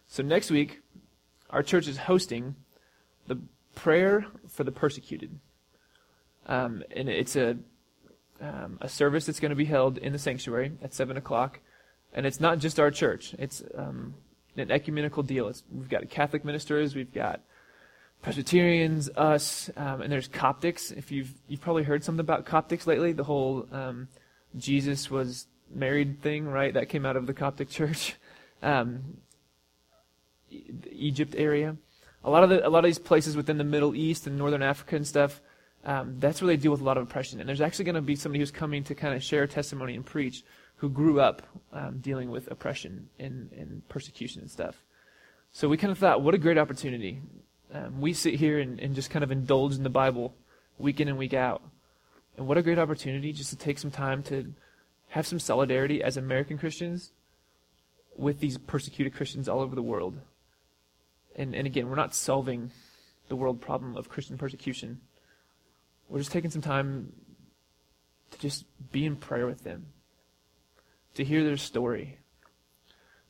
So 0.06 0.22
next 0.22 0.50
week, 0.50 0.80
our 1.50 1.62
church 1.62 1.88
is 1.88 1.98
hosting 1.98 2.54
the 3.26 3.38
prayer 3.74 4.26
for 4.48 4.64
the 4.64 4.72
persecuted. 4.72 5.38
Um, 6.46 6.82
and 6.94 7.08
it's 7.08 7.36
a 7.36 7.56
um, 8.40 8.78
a 8.80 8.88
service 8.88 9.26
that's 9.26 9.40
going 9.40 9.50
to 9.50 9.56
be 9.56 9.64
held 9.64 9.98
in 9.98 10.12
the 10.12 10.18
sanctuary 10.18 10.72
at 10.82 10.92
seven 10.92 11.16
o'clock, 11.16 11.60
and 12.12 12.26
it's 12.26 12.40
not 12.40 12.58
just 12.58 12.78
our 12.78 12.90
church. 12.90 13.34
It's 13.38 13.62
um, 13.76 14.14
an 14.56 14.70
ecumenical 14.70 15.22
deal. 15.22 15.48
It's, 15.48 15.62
we've 15.72 15.88
got 15.88 16.08
Catholic 16.10 16.44
ministers, 16.44 16.94
we've 16.94 17.12
got 17.12 17.40
Presbyterians, 18.22 19.10
us, 19.10 19.70
um, 19.76 20.00
and 20.00 20.10
there's 20.10 20.28
Coptics. 20.28 20.96
If 20.96 21.12
you've 21.12 21.32
you've 21.48 21.60
probably 21.60 21.84
heard 21.84 22.02
something 22.02 22.20
about 22.20 22.46
Coptics 22.46 22.86
lately, 22.86 23.12
the 23.12 23.24
whole 23.24 23.66
um, 23.72 24.08
Jesus 24.56 25.10
was 25.10 25.46
married 25.72 26.22
thing, 26.22 26.46
right? 26.46 26.72
That 26.74 26.88
came 26.88 27.04
out 27.06 27.16
of 27.16 27.26
the 27.26 27.34
Coptic 27.34 27.68
Church, 27.68 28.16
um, 28.62 29.18
Egypt 30.50 31.34
area. 31.36 31.76
A 32.24 32.30
lot 32.30 32.42
of 32.42 32.48
the 32.48 32.66
a 32.66 32.70
lot 32.70 32.78
of 32.78 32.88
these 32.88 32.98
places 32.98 33.36
within 33.36 33.58
the 33.58 33.64
Middle 33.64 33.94
East 33.94 34.26
and 34.26 34.38
Northern 34.38 34.62
Africa 34.62 34.96
and 34.96 35.06
stuff 35.06 35.40
um, 35.84 36.16
that's 36.18 36.40
where 36.40 36.48
they 36.48 36.56
deal 36.56 36.72
with 36.72 36.80
a 36.80 36.84
lot 36.84 36.96
of 36.96 37.02
oppression. 37.02 37.40
And 37.40 37.48
there's 37.48 37.60
actually 37.60 37.84
going 37.84 37.94
to 37.96 38.00
be 38.02 38.16
somebody 38.16 38.40
who's 38.40 38.50
coming 38.50 38.84
to 38.84 38.94
kind 38.94 39.14
of 39.14 39.22
share 39.22 39.46
testimony 39.46 39.94
and 39.94 40.04
preach 40.04 40.42
who 40.76 40.88
grew 40.88 41.20
up 41.20 41.42
um, 41.72 41.98
dealing 41.98 42.30
with 42.30 42.50
oppression 42.50 43.08
and, 43.18 43.50
and, 43.52 43.86
persecution 43.88 44.40
and 44.40 44.50
stuff. 44.50 44.82
So 45.52 45.68
we 45.68 45.76
kind 45.76 45.90
of 45.90 45.98
thought, 45.98 46.22
what 46.22 46.34
a 46.34 46.38
great 46.38 46.58
opportunity. 46.58 47.20
Um, 47.72 48.00
we 48.00 48.12
sit 48.12 48.34
here 48.34 48.58
and, 48.58 48.80
and 48.80 48.94
just 48.94 49.10
kind 49.10 49.22
of 49.22 49.30
indulge 49.30 49.76
in 49.76 49.82
the 49.82 49.90
Bible 49.90 50.34
week 50.78 51.00
in 51.00 51.08
and 51.08 51.18
week 51.18 51.34
out. 51.34 51.62
And 52.36 52.46
what 52.46 52.58
a 52.58 52.62
great 52.62 52.78
opportunity 52.78 53.32
just 53.32 53.50
to 53.50 53.56
take 53.56 53.78
some 53.78 53.90
time 53.90 54.22
to 54.24 54.52
have 55.08 55.26
some 55.26 55.38
solidarity 55.38 56.02
as 56.02 56.16
American 56.16 56.58
Christians 56.58 57.12
with 58.16 58.40
these 58.40 58.58
persecuted 58.58 59.14
Christians 59.14 59.48
all 59.48 59.60
over 59.60 59.74
the 59.74 59.82
world. 59.82 60.18
And, 61.36 61.54
and 61.54 61.66
again, 61.66 61.88
we're 61.88 61.96
not 61.96 62.14
solving 62.14 62.70
the 63.28 63.36
world 63.36 63.60
problem 63.60 63.96
of 63.96 64.08
Christian 64.08 64.36
persecution 64.36 65.00
we're 66.08 66.18
just 66.18 66.32
taking 66.32 66.50
some 66.50 66.62
time 66.62 67.12
to 68.30 68.38
just 68.38 68.64
be 68.92 69.06
in 69.06 69.16
prayer 69.16 69.46
with 69.46 69.64
them, 69.64 69.86
to 71.14 71.24
hear 71.24 71.44
their 71.44 71.56
story. 71.56 72.18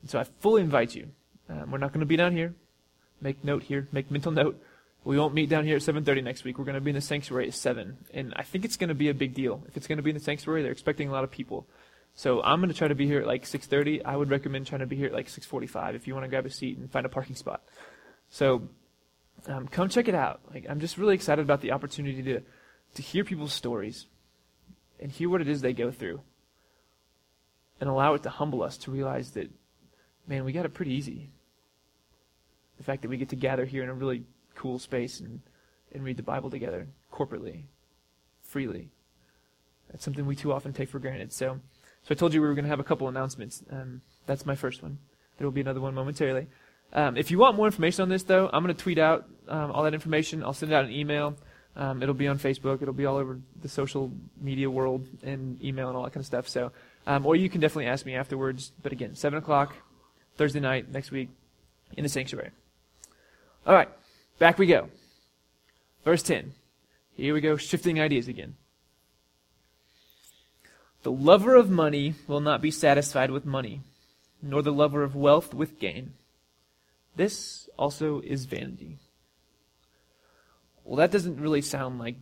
And 0.01 0.09
so 0.09 0.19
I 0.19 0.23
fully 0.23 0.61
invite 0.61 0.95
you. 0.95 1.09
Um, 1.49 1.71
we're 1.71 1.77
not 1.77 1.91
going 1.91 2.01
to 2.01 2.05
be 2.05 2.17
down 2.17 2.33
here. 2.33 2.53
Make 3.21 3.43
note 3.43 3.63
here. 3.63 3.87
Make 3.91 4.11
mental 4.11 4.31
note. 4.31 4.61
We 5.03 5.19
won't 5.19 5.35
meet 5.35 5.49
down 5.49 5.65
here 5.65 5.75
at 5.75 5.83
7:30 5.83 6.23
next 6.23 6.43
week. 6.43 6.57
We're 6.57 6.65
going 6.65 6.75
to 6.75 6.81
be 6.81 6.89
in 6.89 6.95
the 6.95 7.01
sanctuary 7.01 7.47
at 7.47 7.53
7, 7.53 7.97
and 8.13 8.33
I 8.35 8.43
think 8.43 8.65
it's 8.65 8.75
going 8.75 8.89
to 8.89 8.95
be 8.95 9.09
a 9.09 9.13
big 9.13 9.35
deal. 9.35 9.63
If 9.67 9.77
it's 9.77 9.85
going 9.85 9.97
to 9.97 10.03
be 10.03 10.09
in 10.09 10.15
the 10.15 10.23
sanctuary, 10.23 10.63
they're 10.63 10.71
expecting 10.71 11.09
a 11.09 11.11
lot 11.11 11.23
of 11.23 11.29
people. 11.29 11.67
So 12.15 12.41
I'm 12.41 12.59
going 12.59 12.71
to 12.71 12.75
try 12.75 12.87
to 12.87 12.95
be 12.95 13.05
here 13.05 13.19
at 13.19 13.27
like 13.27 13.43
6:30. 13.43 14.01
I 14.03 14.17
would 14.17 14.31
recommend 14.31 14.65
trying 14.65 14.79
to 14.79 14.87
be 14.87 14.95
here 14.95 15.07
at 15.07 15.13
like 15.13 15.27
6:45 15.27 15.95
if 15.95 16.07
you 16.07 16.13
want 16.15 16.23
to 16.23 16.29
grab 16.29 16.45
a 16.45 16.49
seat 16.49 16.77
and 16.77 16.91
find 16.91 17.05
a 17.05 17.09
parking 17.09 17.35
spot. 17.35 17.61
So 18.29 18.67
um, 19.47 19.67
come 19.67 19.89
check 19.89 20.07
it 20.07 20.15
out. 20.15 20.41
Like 20.51 20.65
I'm 20.67 20.79
just 20.79 20.97
really 20.97 21.13
excited 21.13 21.41
about 21.43 21.61
the 21.61 21.71
opportunity 21.71 22.23
to 22.23 22.41
to 22.95 23.01
hear 23.01 23.23
people's 23.23 23.53
stories 23.53 24.07
and 24.99 25.11
hear 25.11 25.29
what 25.29 25.41
it 25.41 25.47
is 25.47 25.61
they 25.61 25.73
go 25.73 25.91
through 25.91 26.21
and 27.79 27.89
allow 27.89 28.13
it 28.13 28.23
to 28.23 28.29
humble 28.29 28.63
us 28.63 28.77
to 28.77 28.91
realize 28.91 29.31
that, 29.31 29.49
man, 30.27 30.45
we 30.45 30.53
got 30.53 30.65
it 30.65 30.73
pretty 30.73 30.93
easy. 30.93 31.29
The 32.77 32.83
fact 32.83 33.01
that 33.03 33.09
we 33.09 33.17
get 33.17 33.29
to 33.29 33.35
gather 33.35 33.65
here 33.65 33.83
in 33.83 33.89
a 33.89 33.93
really 33.93 34.23
cool 34.55 34.79
space 34.79 35.19
and, 35.19 35.41
and 35.93 36.03
read 36.03 36.17
the 36.17 36.23
Bible 36.23 36.49
together 36.49 36.87
corporately, 37.11 37.63
freely. 38.41 38.89
That's 39.91 40.03
something 40.03 40.25
we 40.25 40.35
too 40.35 40.51
often 40.51 40.73
take 40.73 40.89
for 40.89 40.99
granted. 40.99 41.31
So, 41.31 41.59
so 42.03 42.07
I 42.11 42.15
told 42.15 42.33
you 42.33 42.41
we 42.41 42.47
were 42.47 42.53
going 42.53 42.65
to 42.65 42.69
have 42.69 42.79
a 42.79 42.83
couple 42.83 43.07
announcements. 43.07 43.63
Um, 43.69 44.01
that's 44.25 44.45
my 44.45 44.55
first 44.55 44.81
one. 44.81 44.97
There 45.37 45.45
will 45.45 45.51
be 45.53 45.61
another 45.61 45.81
one 45.81 45.93
momentarily. 45.93 46.47
Um, 46.93 47.17
if 47.17 47.29
you 47.29 47.37
want 47.37 47.57
more 47.57 47.65
information 47.65 48.03
on 48.03 48.09
this, 48.09 48.23
though, 48.23 48.49
I'm 48.51 48.63
going 48.63 48.75
to 48.75 48.81
tweet 48.81 48.97
out 48.97 49.27
um, 49.49 49.71
all 49.71 49.83
that 49.83 49.93
information. 49.93 50.43
I'll 50.43 50.53
send 50.53 50.71
out 50.71 50.85
an 50.85 50.91
email. 50.91 51.35
Um, 51.77 52.01
it'll 52.01 52.15
be 52.15 52.27
on 52.27 52.39
Facebook. 52.39 52.81
It'll 52.81 52.93
be 52.93 53.05
all 53.05 53.17
over 53.17 53.39
the 53.61 53.67
social 53.67 54.11
media 54.39 54.69
world 54.69 55.05
and 55.23 55.61
email 55.63 55.89
and 55.89 55.97
all 55.97 56.03
that 56.03 56.13
kind 56.13 56.21
of 56.21 56.25
stuff. 56.25 56.47
So, 56.47 56.71
um, 57.05 57.25
or 57.25 57.35
you 57.35 57.49
can 57.49 57.59
definitely 57.59 57.87
ask 57.87 58.05
me 58.05 58.15
afterwards. 58.15 58.71
But 58.81 58.91
again, 58.91 59.15
seven 59.15 59.37
o'clock 59.37 59.75
Thursday 60.37 60.61
night 60.61 60.91
next 60.91 61.11
week 61.11 61.29
in 61.97 62.03
the 62.03 62.09
sanctuary. 62.09 62.51
All 63.65 63.73
right, 63.73 63.89
back 64.39 64.57
we 64.57 64.67
go. 64.67 64.89
Verse 66.03 66.23
ten. 66.23 66.53
Here 67.17 67.33
we 67.33 67.41
go, 67.41 67.55
shifting 67.55 67.99
ideas 67.99 68.27
again. 68.27 68.55
The 71.03 71.11
lover 71.11 71.55
of 71.55 71.69
money 71.69 72.15
will 72.27 72.41
not 72.41 72.61
be 72.61 72.71
satisfied 72.71 73.31
with 73.31 73.45
money, 73.45 73.81
nor 74.41 74.61
the 74.61 74.73
lover 74.73 75.03
of 75.03 75.15
wealth 75.15 75.53
with 75.53 75.79
gain. 75.79 76.13
This 77.15 77.69
also 77.77 78.21
is 78.21 78.45
vanity. 78.45 78.97
Well, 80.85 80.97
that 80.97 81.11
doesn't 81.11 81.41
really 81.41 81.63
sound 81.63 81.99
like 81.99 82.15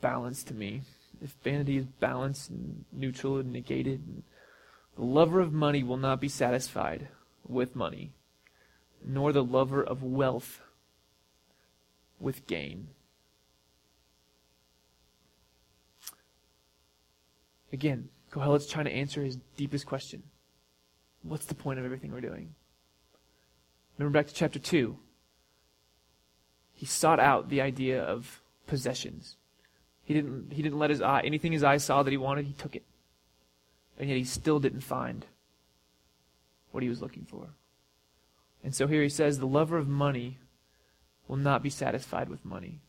balance 0.00 0.42
to 0.44 0.54
me. 0.54 0.80
If 1.22 1.36
vanity 1.44 1.76
is 1.76 1.84
balanced 1.84 2.48
and 2.48 2.86
neutral 2.90 3.36
and 3.36 3.52
negated, 3.52 4.22
the 4.96 5.04
lover 5.04 5.40
of 5.40 5.52
money 5.52 5.82
will 5.82 5.98
not 5.98 6.22
be 6.22 6.28
satisfied 6.28 7.08
with 7.46 7.76
money, 7.76 8.12
nor 9.04 9.32
the 9.32 9.44
lover 9.44 9.84
of 9.84 10.02
wealth 10.02 10.62
with 12.18 12.46
gain. 12.46 12.88
Again, 17.72 18.08
Kohelet's 18.30 18.66
trying 18.66 18.86
to 18.86 18.92
answer 18.92 19.22
his 19.22 19.36
deepest 19.58 19.86
question. 19.86 20.22
What's 21.22 21.46
the 21.46 21.54
point 21.54 21.78
of 21.78 21.84
everything 21.84 22.10
we're 22.10 22.22
doing? 22.22 22.54
Remember 23.98 24.18
back 24.18 24.28
to 24.28 24.34
chapter 24.34 24.58
2 24.58 24.96
he 26.80 26.86
sought 26.86 27.20
out 27.20 27.50
the 27.50 27.60
idea 27.60 28.02
of 28.02 28.40
possessions. 28.66 29.36
He 30.02 30.14
didn't, 30.14 30.50
he 30.50 30.62
didn't 30.62 30.78
let 30.78 30.88
his 30.88 31.02
eye, 31.02 31.20
anything 31.22 31.52
his 31.52 31.62
eye 31.62 31.76
saw 31.76 32.02
that 32.02 32.10
he 32.10 32.16
wanted, 32.16 32.46
he 32.46 32.54
took 32.54 32.74
it. 32.74 32.84
And 33.98 34.08
yet 34.08 34.16
he 34.16 34.24
still 34.24 34.58
didn't 34.58 34.80
find 34.80 35.26
what 36.70 36.82
he 36.82 36.88
was 36.88 37.02
looking 37.02 37.26
for. 37.30 37.48
And 38.64 38.74
so 38.74 38.86
here 38.86 39.02
he 39.02 39.10
says, 39.10 39.38
the 39.38 39.46
lover 39.46 39.76
of 39.76 39.88
money 39.88 40.38
will 41.28 41.36
not 41.36 41.62
be 41.62 41.68
satisfied 41.68 42.30
with 42.30 42.46
money. 42.46 42.80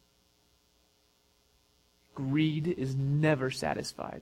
Greed 2.15 2.73
is 2.77 2.95
never 2.95 3.51
satisfied. 3.51 4.21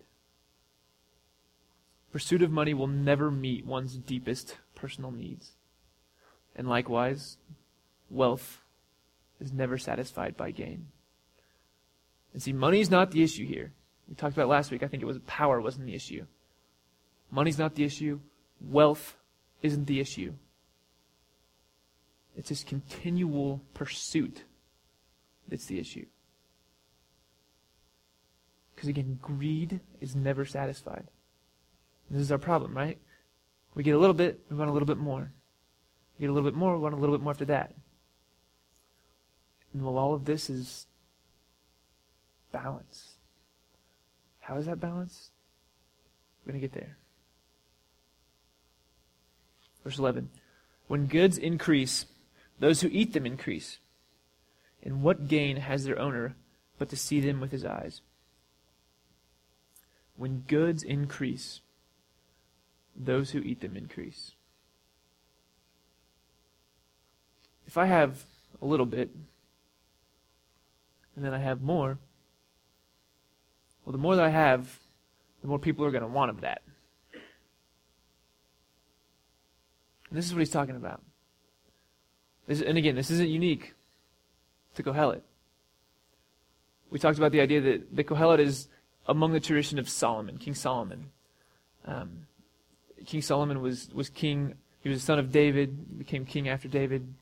Pursuit 2.11 2.41
of 2.41 2.49
money 2.49 2.73
will 2.73 2.87
never 2.87 3.29
meet 3.29 3.67
one's 3.67 3.97
deepest 3.97 4.57
personal 4.73 5.11
needs. 5.11 5.51
And 6.55 6.67
likewise, 6.67 7.37
wealth 8.09 8.61
is 9.39 9.53
never 9.53 9.77
satisfied 9.77 10.35
by 10.35 10.51
gain. 10.51 10.87
And 12.33 12.41
see, 12.41 12.53
money 12.53 12.79
is 12.79 12.91
not 12.91 13.11
the 13.11 13.23
issue 13.23 13.45
here. 13.45 13.73
We 14.07 14.15
talked 14.15 14.35
about 14.35 14.49
last 14.49 14.71
week, 14.71 14.83
I 14.83 14.87
think 14.87 15.03
it 15.03 15.05
was 15.05 15.19
power 15.19 15.61
wasn't 15.61 15.85
the 15.85 15.95
issue. 15.95 16.25
Money's 17.31 17.59
not 17.59 17.75
the 17.75 17.83
issue. 17.83 18.19
Wealth 18.59 19.15
isn't 19.61 19.85
the 19.85 19.99
issue. 19.99 20.33
It's 22.35 22.49
this 22.49 22.63
continual 22.63 23.61
pursuit 23.73 24.43
that's 25.47 25.65
the 25.65 25.79
issue. 25.79 26.05
Because 28.73 28.89
again, 28.89 29.19
greed 29.21 29.81
is 29.99 30.15
never 30.15 30.45
satisfied. 30.45 31.07
This 32.09 32.21
is 32.21 32.31
our 32.31 32.37
problem, 32.37 32.75
right? 32.75 32.97
We 33.75 33.83
get 33.83 33.95
a 33.95 33.99
little 33.99 34.13
bit, 34.13 34.39
we 34.49 34.55
want 34.55 34.69
a 34.69 34.73
little 34.73 34.87
bit 34.87 34.97
more. 34.97 35.31
We 36.17 36.23
get 36.23 36.29
a 36.29 36.33
little 36.33 36.49
bit 36.49 36.57
more, 36.57 36.75
we 36.75 36.81
want 36.81 36.95
a 36.95 36.97
little 36.97 37.15
bit 37.15 37.23
more 37.23 37.31
after 37.31 37.45
that. 37.45 37.73
And 39.73 39.83
well, 39.83 39.97
all 39.97 40.13
of 40.13 40.25
this 40.25 40.49
is 40.49 40.87
balance. 42.51 43.15
How 44.39 44.57
is 44.57 44.65
that 44.65 44.79
balance? 44.79 45.29
We're 46.45 46.53
going 46.53 46.61
to 46.61 46.67
get 46.67 46.79
there. 46.79 46.97
Verse 49.83 49.99
11. 49.99 50.29
When 50.87 51.05
goods 51.05 51.37
increase, 51.37 52.05
those 52.59 52.81
who 52.81 52.89
eat 52.91 53.13
them 53.13 53.25
increase. 53.25 53.77
And 54.81 55.03
what 55.03 55.27
gain 55.27 55.57
has 55.57 55.83
their 55.83 55.99
owner 55.99 56.35
but 56.77 56.89
to 56.89 56.95
see 56.95 57.19
them 57.19 57.39
with 57.39 57.51
his 57.51 57.65
eyes? 57.65 58.01
When 60.15 60.43
goods 60.47 60.83
increase, 60.83 61.61
those 62.95 63.31
who 63.31 63.39
eat 63.39 63.61
them 63.61 63.77
increase. 63.77 64.31
if 67.69 67.77
I 67.77 67.85
have 67.85 68.23
a 68.63 68.65
little 68.65 68.87
bit, 68.87 69.11
and 71.19 71.25
then 71.25 71.33
I 71.33 71.39
have 71.39 71.61
more, 71.61 71.97
well, 73.83 73.91
the 73.91 73.97
more 73.97 74.15
that 74.15 74.23
I 74.23 74.29
have, 74.29 74.79
the 75.41 75.49
more 75.49 75.59
people 75.59 75.83
are 75.83 75.91
going 75.91 76.01
to 76.01 76.07
want 76.07 76.29
of 76.29 76.39
that. 76.39 76.61
And 80.09 80.17
this 80.17 80.25
is 80.25 80.33
what 80.33 80.39
he's 80.39 80.49
talking 80.49 80.77
about. 80.77 81.01
This, 82.47 82.61
and 82.61 82.77
again, 82.77 82.95
this 82.95 83.11
isn't 83.11 83.27
unique 83.27 83.73
to 84.75 84.83
Kohelet. 84.83 85.19
We 86.89 86.99
talked 86.99 87.17
about 87.17 87.33
the 87.33 87.41
idea 87.41 87.59
that 87.59 87.93
the 87.93 88.05
Kohelet 88.05 88.39
is 88.39 88.69
among 89.05 89.33
the 89.33 89.41
tradition 89.41 89.77
of 89.77 89.89
Solomon, 89.89 90.37
King 90.37 90.53
Solomon. 90.53 91.11
Um, 91.83 92.27
king 93.05 93.21
Solomon 93.21 93.61
was, 93.61 93.89
was 93.93 94.07
king, 94.07 94.55
he 94.79 94.87
was 94.87 94.99
the 94.99 95.05
son 95.05 95.19
of 95.19 95.33
David, 95.33 95.97
became 95.97 96.23
king 96.23 96.47
after 96.47 96.69
David. 96.69 97.13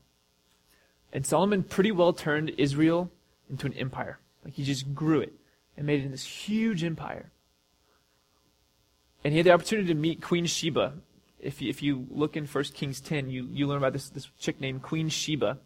And 1.12 1.26
Solomon 1.26 1.64
pretty 1.64 1.90
well 1.90 2.12
turned 2.12 2.50
Israel 2.58 3.10
into 3.50 3.66
an 3.66 3.74
empire. 3.74 4.18
Like 4.44 4.54
he 4.54 4.64
just 4.64 4.94
grew 4.94 5.20
it 5.20 5.32
and 5.76 5.86
made 5.86 6.04
it 6.04 6.10
this 6.10 6.24
huge 6.24 6.84
empire. 6.84 7.30
And 9.24 9.32
he 9.32 9.38
had 9.38 9.46
the 9.46 9.52
opportunity 9.52 9.88
to 9.88 9.94
meet 9.94 10.22
Queen 10.22 10.46
Sheba. 10.46 10.94
If 11.40 11.60
you, 11.60 11.68
if 11.68 11.82
you 11.82 12.06
look 12.10 12.36
in 12.36 12.46
1 12.46 12.64
Kings 12.74 13.00
10, 13.00 13.30
you, 13.30 13.48
you 13.50 13.66
learn 13.66 13.78
about 13.78 13.92
this, 13.92 14.08
this 14.10 14.28
chick 14.38 14.60
named 14.60 14.82
Queen 14.82 15.08
Sheba. 15.08 15.58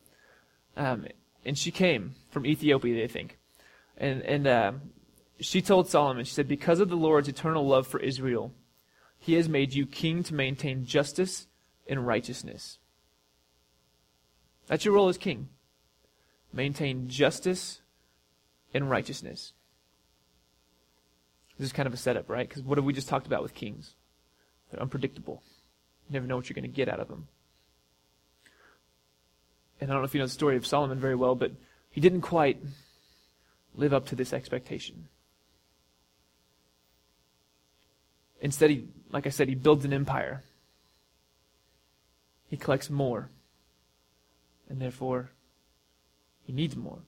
Um, 0.77 1.07
and 1.45 1.57
she 1.57 1.71
came 1.71 2.14
from 2.31 2.47
Ethiopia, 2.47 2.95
they 2.95 3.09
think. 3.09 3.38
And, 3.97 4.23
and 4.23 4.47
uh, 4.47 4.73
she 5.40 5.61
told 5.61 5.88
Solomon, 5.88 6.25
she 6.25 6.33
said, 6.33 6.49
Because 6.49 6.81
of 6.81 6.88
the 6.88 6.97
Lord's 6.97 7.29
eternal 7.29 7.66
love 7.66 7.87
for 7.87 8.01
Israel, 8.01 8.53
he 9.18 9.35
has 9.35 9.49
made 9.49 9.75
you 9.75 9.87
king 9.87 10.23
to 10.25 10.35
maintain 10.35 10.85
justice 10.85 11.47
and 11.87 12.07
righteousness. 12.07 12.79
That's 14.66 14.85
your 14.85 14.95
role 14.95 15.09
as 15.09 15.18
king. 15.18 15.49
Maintain 16.53 17.09
justice 17.09 17.81
and 18.75 18.91
righteousness. 18.91 19.53
This 21.59 21.67
is 21.67 21.73
kind 21.73 21.87
of 21.87 21.95
a 21.95 21.99
setup, 21.99 22.29
right? 22.29 22.49
Because 22.49 22.62
what 22.62 22.79
have 22.79 22.85
we 22.85 22.93
just 22.93 23.09
talked 23.09 23.27
about 23.27 23.43
with 23.43 23.55
kings? 23.55 23.95
They're 24.71 24.81
unpredictable. 24.81 25.43
You 26.09 26.15
never 26.15 26.27
know 26.27 26.37
what 26.37 26.49
you're 26.49 26.55
going 26.55 26.62
to 26.62 26.69
get 26.69 26.88
out 26.88 27.01
of 27.01 27.09
them. 27.09 27.29
And 29.81 29.91
I 29.91 29.95
don't 29.95 30.03
know 30.03 30.07
if 30.07 30.15
you 30.15 30.21
know 30.21 30.27
the 30.27 30.33
story 30.33 30.57
of 30.57 30.67
Solomon 30.67 30.99
very 30.99 31.15
well, 31.15 31.35
but 31.35 31.53
he 31.91 32.01
didn't 32.01 32.23
quite 32.23 32.59
live 33.75 33.93
up 33.93 34.07
to 34.07 34.15
this 34.15 34.33
expectation. 34.33 35.09
Instead, 38.41 38.71
he, 38.71 38.88
like 39.11 39.27
I 39.27 39.31
said, 39.31 39.49
he 39.49 39.55
builds 39.55 39.85
an 39.85 39.93
empire. 39.93 40.43
He 42.49 42.57
collects 42.57 42.91
more. 42.91 43.31
And 44.69 44.81
therefore, 44.81 45.31
he 46.53 46.57
needs 46.57 46.77
more. 46.77 46.99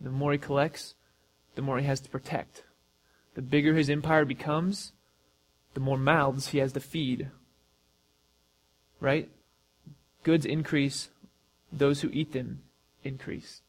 The 0.00 0.10
more 0.10 0.32
he 0.32 0.38
collects, 0.38 0.94
the 1.54 1.62
more 1.62 1.78
he 1.78 1.86
has 1.86 2.00
to 2.00 2.08
protect. 2.08 2.64
The 3.34 3.42
bigger 3.42 3.74
his 3.74 3.90
empire 3.90 4.24
becomes, 4.24 4.92
the 5.74 5.80
more 5.80 5.98
mouths 5.98 6.48
he 6.48 6.58
has 6.58 6.72
to 6.72 6.80
feed. 6.80 7.30
Right? 9.00 9.28
Goods 10.22 10.44
increase, 10.44 11.08
those 11.72 12.00
who 12.00 12.10
eat 12.12 12.32
them 12.32 12.62
increase. 13.04 13.62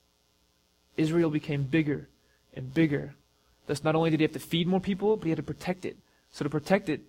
Israel 0.98 1.30
became 1.30 1.64
bigger 1.64 2.10
and 2.54 2.74
bigger. 2.74 3.16
Thus, 3.68 3.84
not 3.84 3.96
only 3.96 4.10
did 4.10 4.20
he 4.20 4.24
have 4.24 4.34
to 4.34 4.40
feed 4.40 4.68
more 4.68 4.80
people, 4.80 5.16
but 5.16 5.26
he 5.26 5.30
had 5.30 5.38
to 5.38 5.44
protect 5.44 5.86
it. 5.86 5.98
So, 6.32 6.44
to 6.44 6.50
protect 6.50 6.90
it, 6.90 7.02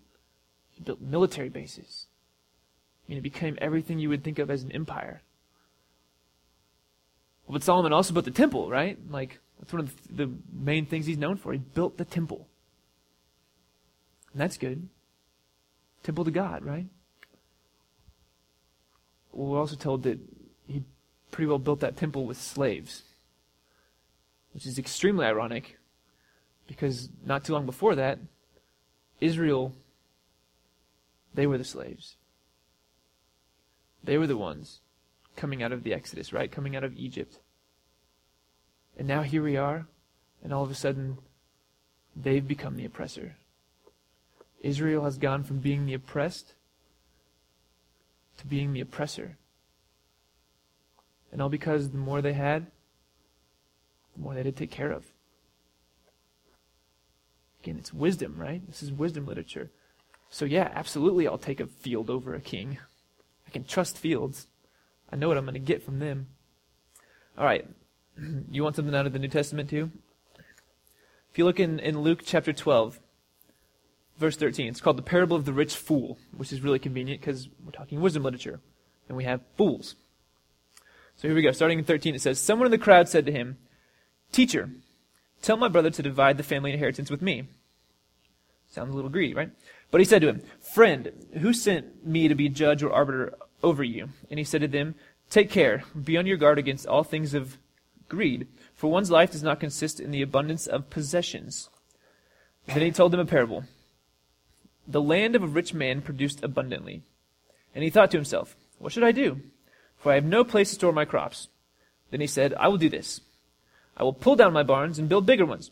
he 0.70 0.82
built 0.82 1.00
military 1.00 1.48
bases. 1.48 2.06
I 3.06 3.10
mean, 3.10 3.18
it 3.18 3.22
became 3.22 3.58
everything 3.60 3.98
you 3.98 4.08
would 4.08 4.22
think 4.22 4.38
of 4.38 4.50
as 4.50 4.62
an 4.62 4.72
empire. 4.72 5.22
Well, 7.50 7.58
but 7.58 7.64
Solomon 7.64 7.92
also 7.92 8.14
built 8.14 8.26
the 8.26 8.30
temple, 8.30 8.70
right? 8.70 8.96
Like, 9.10 9.40
that's 9.58 9.72
one 9.72 9.80
of 9.80 9.92
the 10.08 10.30
main 10.52 10.86
things 10.86 11.06
he's 11.06 11.18
known 11.18 11.36
for. 11.36 11.52
He 11.52 11.58
built 11.58 11.96
the 11.96 12.04
temple. 12.04 12.46
And 14.30 14.40
that's 14.40 14.56
good. 14.56 14.88
Temple 16.04 16.26
to 16.26 16.30
God, 16.30 16.64
right? 16.64 16.86
Well, 19.32 19.48
we're 19.48 19.58
also 19.58 19.74
told 19.74 20.04
that 20.04 20.20
he 20.68 20.84
pretty 21.32 21.48
well 21.48 21.58
built 21.58 21.80
that 21.80 21.96
temple 21.96 22.24
with 22.24 22.40
slaves, 22.40 23.02
which 24.54 24.64
is 24.64 24.78
extremely 24.78 25.26
ironic 25.26 25.76
because 26.68 27.08
not 27.26 27.42
too 27.42 27.52
long 27.52 27.66
before 27.66 27.96
that, 27.96 28.20
Israel, 29.20 29.72
they 31.34 31.48
were 31.48 31.58
the 31.58 31.64
slaves. 31.64 32.14
They 34.04 34.18
were 34.18 34.28
the 34.28 34.36
ones 34.36 34.78
coming 35.40 35.62
out 35.62 35.72
of 35.72 35.82
the 35.82 35.94
Exodus, 35.94 36.34
right? 36.34 36.52
Coming 36.52 36.76
out 36.76 36.84
of 36.84 36.94
Egypt. 36.96 37.40
And 38.98 39.08
now 39.08 39.22
here 39.22 39.42
we 39.42 39.56
are, 39.56 39.86
and 40.44 40.52
all 40.52 40.62
of 40.62 40.70
a 40.70 40.74
sudden, 40.74 41.16
they've 42.14 42.46
become 42.46 42.76
the 42.76 42.84
oppressor. 42.84 43.36
Israel 44.60 45.04
has 45.04 45.16
gone 45.16 45.42
from 45.42 45.58
being 45.58 45.86
the 45.86 45.94
oppressed 45.94 46.52
to 48.36 48.46
being 48.46 48.74
the 48.74 48.82
oppressor. 48.82 49.38
And 51.32 51.40
all 51.40 51.48
because 51.48 51.88
the 51.88 51.96
more 51.96 52.20
they 52.20 52.34
had, 52.34 52.66
the 54.14 54.22
more 54.22 54.34
they 54.34 54.40
had 54.40 54.54
to 54.54 54.60
take 54.66 54.70
care 54.70 54.92
of. 54.92 55.06
Again, 57.62 57.78
it's 57.78 57.94
wisdom, 57.94 58.36
right? 58.38 58.66
This 58.66 58.82
is 58.82 58.92
wisdom 58.92 59.24
literature. 59.24 59.70
So, 60.28 60.44
yeah, 60.44 60.70
absolutely, 60.74 61.26
I'll 61.26 61.38
take 61.38 61.60
a 61.60 61.66
field 61.66 62.10
over 62.10 62.34
a 62.34 62.40
king. 62.40 62.78
I 63.46 63.50
can 63.50 63.64
trust 63.64 63.96
fields. 63.96 64.46
I 65.12 65.16
know 65.16 65.28
what 65.28 65.36
I'm 65.36 65.44
going 65.44 65.54
to 65.54 65.60
get 65.60 65.82
from 65.82 65.98
them. 65.98 66.28
All 67.36 67.44
right. 67.44 67.66
You 68.50 68.62
want 68.62 68.76
something 68.76 68.94
out 68.94 69.06
of 69.06 69.14
the 69.14 69.18
New 69.18 69.28
Testament, 69.28 69.70
too? 69.70 69.90
If 71.30 71.38
you 71.38 71.44
look 71.44 71.60
in, 71.60 71.78
in 71.78 72.00
Luke 72.00 72.20
chapter 72.24 72.52
12, 72.52 72.98
verse 74.18 74.36
13, 74.36 74.66
it's 74.68 74.80
called 74.80 74.98
the 74.98 75.02
parable 75.02 75.36
of 75.36 75.46
the 75.46 75.52
rich 75.52 75.74
fool, 75.74 76.18
which 76.36 76.52
is 76.52 76.60
really 76.60 76.78
convenient 76.78 77.20
because 77.20 77.48
we're 77.64 77.70
talking 77.70 78.00
wisdom 78.00 78.24
literature, 78.24 78.60
and 79.08 79.16
we 79.16 79.24
have 79.24 79.40
fools. 79.56 79.94
So 81.16 81.28
here 81.28 81.34
we 81.34 81.42
go. 81.42 81.52
Starting 81.52 81.78
in 81.78 81.84
13, 81.84 82.14
it 82.14 82.20
says, 82.20 82.38
Someone 82.40 82.66
in 82.66 82.72
the 82.72 82.78
crowd 82.78 83.08
said 83.08 83.26
to 83.26 83.32
him, 83.32 83.58
Teacher, 84.32 84.70
tell 85.40 85.56
my 85.56 85.68
brother 85.68 85.90
to 85.90 86.02
divide 86.02 86.36
the 86.36 86.42
family 86.42 86.72
inheritance 86.72 87.10
with 87.10 87.22
me. 87.22 87.48
Sounds 88.70 88.90
a 88.90 88.94
little 88.94 89.10
greedy, 89.10 89.34
right? 89.34 89.50
But 89.90 90.00
he 90.00 90.04
said 90.04 90.22
to 90.22 90.28
him, 90.28 90.42
Friend, 90.60 91.12
who 91.40 91.52
sent 91.52 92.06
me 92.06 92.28
to 92.28 92.34
be 92.34 92.48
judge 92.48 92.82
or 92.82 92.92
arbiter 92.92 93.34
over 93.62 93.82
you? 93.82 94.10
And 94.30 94.38
he 94.38 94.44
said 94.44 94.60
to 94.60 94.68
them, 94.68 94.94
Take 95.28 95.50
care, 95.50 95.84
be 96.02 96.16
on 96.16 96.26
your 96.26 96.36
guard 96.36 96.58
against 96.58 96.86
all 96.86 97.04
things 97.04 97.34
of 97.34 97.56
greed, 98.08 98.48
for 98.74 98.90
one's 98.90 99.10
life 99.10 99.32
does 99.32 99.42
not 99.42 99.60
consist 99.60 100.00
in 100.00 100.10
the 100.10 100.22
abundance 100.22 100.66
of 100.66 100.90
possessions. 100.90 101.70
Then 102.66 102.82
he 102.82 102.90
told 102.90 103.12
them 103.12 103.20
a 103.20 103.26
parable. 103.26 103.64
The 104.86 105.00
land 105.00 105.36
of 105.36 105.42
a 105.42 105.46
rich 105.46 105.72
man 105.72 106.02
produced 106.02 106.42
abundantly. 106.42 107.02
And 107.74 107.84
he 107.84 107.90
thought 107.90 108.10
to 108.10 108.16
himself, 108.16 108.56
What 108.78 108.92
should 108.92 109.04
I 109.04 109.12
do? 109.12 109.40
For 109.98 110.12
I 110.12 110.16
have 110.16 110.24
no 110.24 110.44
place 110.44 110.70
to 110.70 110.74
store 110.74 110.92
my 110.92 111.04
crops. 111.04 111.48
Then 112.10 112.20
he 112.20 112.26
said, 112.26 112.54
I 112.54 112.68
will 112.68 112.78
do 112.78 112.88
this. 112.88 113.20
I 113.96 114.02
will 114.02 114.12
pull 114.12 114.34
down 114.34 114.52
my 114.52 114.62
barns 114.62 114.98
and 114.98 115.08
build 115.08 115.26
bigger 115.26 115.46
ones, 115.46 115.70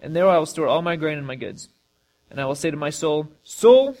and 0.00 0.14
there 0.14 0.28
I 0.28 0.38
will 0.38 0.46
store 0.46 0.68
all 0.68 0.82
my 0.82 0.96
grain 0.96 1.18
and 1.18 1.26
my 1.26 1.34
goods. 1.34 1.68
And 2.30 2.40
I 2.40 2.44
will 2.44 2.54
say 2.54 2.70
to 2.70 2.76
my 2.76 2.90
soul, 2.90 3.28
Soul, 3.42 3.96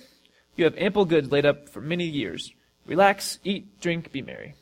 you 0.56 0.64
have 0.64 0.76
ample 0.76 1.04
goods 1.04 1.32
laid 1.32 1.46
up 1.46 1.68
for 1.68 1.80
many 1.80 2.04
years. 2.04 2.52
Relax, 2.86 3.38
eat, 3.44 3.80
drink, 3.80 4.12
be 4.12 4.22
merry. 4.22 4.54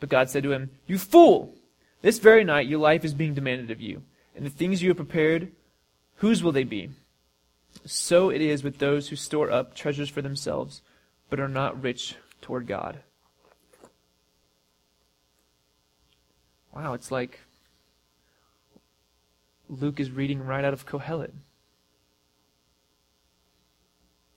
But 0.00 0.08
God 0.08 0.30
said 0.30 0.42
to 0.42 0.52
him, 0.52 0.70
You 0.86 0.98
fool! 0.98 1.54
This 2.02 2.18
very 2.18 2.44
night 2.44 2.68
your 2.68 2.78
life 2.78 3.04
is 3.04 3.14
being 3.14 3.34
demanded 3.34 3.70
of 3.70 3.80
you, 3.80 4.02
and 4.34 4.44
the 4.44 4.50
things 4.50 4.82
you 4.82 4.90
have 4.90 4.96
prepared, 4.96 5.52
whose 6.16 6.42
will 6.42 6.52
they 6.52 6.64
be? 6.64 6.90
So 7.84 8.30
it 8.30 8.40
is 8.40 8.62
with 8.62 8.78
those 8.78 9.08
who 9.08 9.16
store 9.16 9.50
up 9.50 9.74
treasures 9.74 10.08
for 10.08 10.22
themselves, 10.22 10.82
but 11.28 11.40
are 11.40 11.48
not 11.48 11.82
rich 11.82 12.14
toward 12.40 12.66
God. 12.66 13.00
Wow, 16.74 16.94
it's 16.94 17.10
like 17.10 17.40
Luke 19.68 19.98
is 19.98 20.10
reading 20.10 20.44
right 20.44 20.64
out 20.64 20.72
of 20.72 20.86
Kohelet. 20.86 21.32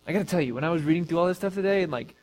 I 0.07 0.13
gotta 0.13 0.25
tell 0.25 0.41
you, 0.41 0.55
when 0.55 0.63
I 0.63 0.69
was 0.69 0.81
reading 0.81 1.05
through 1.05 1.19
all 1.19 1.27
this 1.27 1.37
stuff 1.37 1.53
today, 1.53 1.83
and 1.83 1.91
like, 1.91 2.15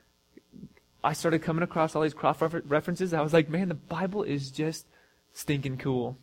I 1.07 1.13
started 1.13 1.41
coming 1.41 1.63
across 1.63 1.95
all 1.95 2.03
these 2.03 2.15
cross 2.15 2.37
references, 2.41 3.15
I 3.15 3.21
was 3.21 3.33
like, 3.33 3.49
man, 3.49 3.69
the 3.69 3.75
Bible 3.75 4.25
is 4.25 4.51
just 4.51 4.87
stinking 5.33 5.79
cool. 5.79 6.19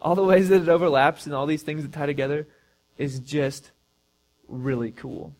All 0.00 0.14
the 0.14 0.22
ways 0.22 0.48
that 0.48 0.62
it 0.62 0.68
overlaps 0.68 1.26
and 1.26 1.34
all 1.34 1.44
these 1.44 1.64
things 1.64 1.82
that 1.82 1.92
tie 1.92 2.06
together 2.06 2.46
is 2.98 3.18
just 3.18 3.72
really 4.46 4.92
cool. 4.92 5.34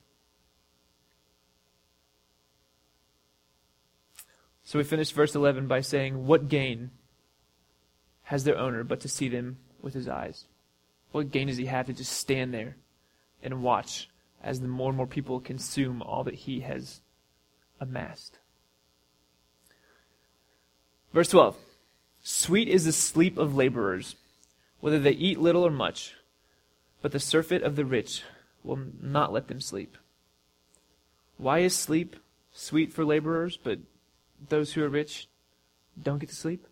So 4.65 4.81
we 4.81 4.85
finish 4.85 5.13
verse 5.13 5.37
11 5.37 5.69
by 5.69 5.81
saying, 5.81 6.27
What 6.27 6.49
gain 6.49 6.91
has 8.25 8.43
their 8.43 8.59
owner 8.59 8.83
but 8.83 8.99
to 9.03 9.09
see 9.09 9.29
them 9.29 9.59
with 9.81 9.95
his 9.95 10.09
eyes? 10.09 10.47
What 11.13 11.31
gain 11.31 11.47
does 11.47 11.57
he 11.57 11.67
have 11.67 11.87
to 11.87 11.93
just 11.93 12.15
stand 12.15 12.53
there 12.53 12.75
and 13.45 13.63
watch 13.63 14.09
as 14.43 14.61
the 14.61 14.67
more 14.67 14.89
and 14.89 14.97
more 14.97 15.07
people 15.07 15.39
consume 15.39 16.03
all 16.03 16.25
that 16.25 16.35
he 16.35 16.61
has 16.61 17.01
amassed? 17.79 18.40
Verse 21.13 21.29
12 21.29 21.57
Sweet 22.23 22.69
is 22.69 22.85
the 22.85 22.93
sleep 22.93 23.39
of 23.39 23.57
laborers, 23.57 24.17
whether 24.81 24.99
they 24.99 25.13
eat 25.13 25.41
little 25.41 25.67
or 25.67 25.71
much, 25.71 26.15
but 27.03 27.13
the 27.13 27.21
surfeit 27.21 27.63
of 27.63 27.77
the 27.77 27.85
rich 27.85 28.23
will 28.63 28.79
not 29.01 29.33
let 29.33 29.49
them 29.49 29.61
sleep. 29.61 29.97
Why 31.39 31.61
is 31.61 31.75
sleep 31.75 32.17
sweet 32.53 32.93
for 32.93 33.05
laborers, 33.05 33.57
but 33.57 33.79
those 34.49 34.73
who 34.73 34.85
are 34.85 34.89
rich 34.89 35.29
don't 36.01 36.19
get 36.19 36.29
to 36.29 36.35
sleep? 36.35 36.67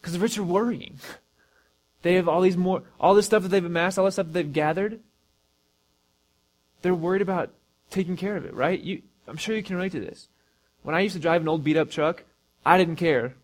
Because 0.00 0.14
the 0.14 0.20
rich 0.20 0.38
are 0.38 0.44
worrying. 0.44 0.98
They 2.02 2.14
have 2.14 2.28
all 2.28 2.42
these 2.42 2.56
more, 2.56 2.84
all 3.00 3.14
this 3.14 3.26
stuff 3.26 3.42
that 3.42 3.48
they've 3.48 3.64
amassed, 3.64 3.98
all 3.98 4.04
this 4.04 4.14
stuff 4.14 4.26
that 4.26 4.32
they've 4.32 4.52
gathered. 4.52 5.00
They're 6.80 6.94
worried 6.94 7.22
about 7.22 7.50
taking 7.90 8.16
care 8.16 8.36
of 8.36 8.44
it, 8.44 8.54
right? 8.54 8.78
You, 8.78 9.02
I'm 9.26 9.36
sure 9.36 9.56
you 9.56 9.64
can 9.64 9.74
relate 9.74 9.90
to 9.92 10.00
this. 10.00 10.28
When 10.88 10.94
I 10.94 11.00
used 11.00 11.16
to 11.16 11.20
drive 11.20 11.42
an 11.42 11.48
old 11.48 11.64
beat 11.64 11.76
up 11.76 11.90
truck, 11.90 12.24
I 12.64 12.78
didn't 12.78 12.96
care 12.96 13.34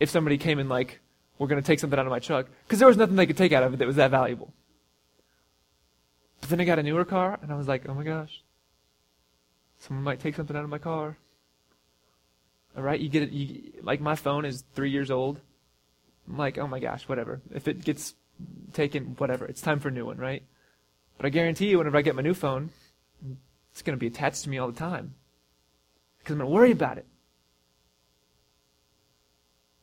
if 0.00 0.08
somebody 0.08 0.38
came 0.38 0.58
and 0.58 0.66
like, 0.66 0.98
we're 1.36 1.46
going 1.46 1.60
to 1.60 1.66
take 1.66 1.78
something 1.78 1.98
out 1.98 2.06
of 2.06 2.10
my 2.10 2.20
truck, 2.20 2.46
because 2.66 2.78
there 2.78 2.88
was 2.88 2.96
nothing 2.96 3.16
they 3.16 3.26
could 3.26 3.36
take 3.36 3.52
out 3.52 3.64
of 3.64 3.74
it 3.74 3.76
that 3.76 3.86
was 3.86 3.96
that 3.96 4.10
valuable. 4.10 4.50
But 6.40 6.48
then 6.48 6.62
I 6.62 6.64
got 6.64 6.78
a 6.78 6.82
newer 6.82 7.04
car, 7.04 7.38
and 7.42 7.52
I 7.52 7.56
was 7.56 7.68
like, 7.68 7.86
oh 7.86 7.92
my 7.92 8.02
gosh, 8.02 8.42
someone 9.80 10.04
might 10.04 10.20
take 10.20 10.36
something 10.36 10.56
out 10.56 10.64
of 10.64 10.70
my 10.70 10.78
car. 10.78 11.18
All 12.74 12.82
right, 12.82 12.98
you 12.98 13.10
get 13.10 13.24
it. 13.24 13.32
You, 13.32 13.82
like 13.82 14.00
my 14.00 14.14
phone 14.14 14.46
is 14.46 14.64
three 14.74 14.90
years 14.90 15.10
old. 15.10 15.42
I'm 16.26 16.38
like, 16.38 16.56
oh 16.56 16.66
my 16.66 16.78
gosh, 16.78 17.06
whatever. 17.06 17.42
If 17.54 17.68
it 17.68 17.84
gets 17.84 18.14
taken, 18.72 19.16
whatever. 19.18 19.44
It's 19.44 19.60
time 19.60 19.80
for 19.80 19.88
a 19.88 19.92
new 19.92 20.06
one, 20.06 20.16
right? 20.16 20.42
But 21.18 21.26
I 21.26 21.28
guarantee 21.28 21.68
you, 21.68 21.76
whenever 21.76 21.98
I 21.98 22.00
get 22.00 22.14
my 22.14 22.22
new 22.22 22.32
phone, 22.32 22.70
it's 23.70 23.82
going 23.82 23.98
to 23.98 24.00
be 24.00 24.06
attached 24.06 24.44
to 24.44 24.48
me 24.48 24.56
all 24.56 24.72
the 24.72 24.78
time 24.78 25.16
because 26.24 26.34
I'm 26.34 26.38
going 26.38 26.50
to 26.50 26.54
worry 26.54 26.70
about 26.70 26.96
it. 26.96 27.04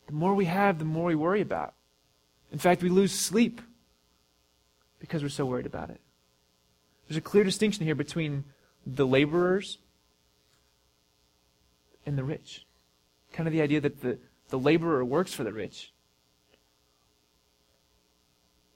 The 0.08 0.14
more 0.14 0.34
we 0.34 0.46
have, 0.46 0.80
the 0.80 0.86
more 0.86 1.06
we 1.06 1.16
worry 1.16 1.42
about. 1.42 1.76
In 2.52 2.58
fact, 2.58 2.82
we 2.82 2.90
lose 2.90 3.14
sleep 3.14 3.62
because 5.00 5.22
we're 5.22 5.30
so 5.30 5.46
worried 5.46 5.68
about 5.68 5.92
it. 5.92 6.02
There's 7.08 7.18
a 7.18 7.22
clear 7.22 7.44
distinction 7.44 7.86
here 7.86 7.94
between 7.94 8.46
the 8.88 9.06
laborers 9.06 9.78
and 12.08 12.18
the 12.18 12.24
rich. 12.24 12.66
Kind 13.34 13.48
of 13.48 13.54
the 13.54 13.62
idea 13.62 13.80
that 13.80 14.02
the, 14.02 14.18
the 14.50 14.58
laborer 14.58 15.06
works 15.06 15.34
for 15.34 15.44
the 15.44 15.54
rich. 15.54 15.94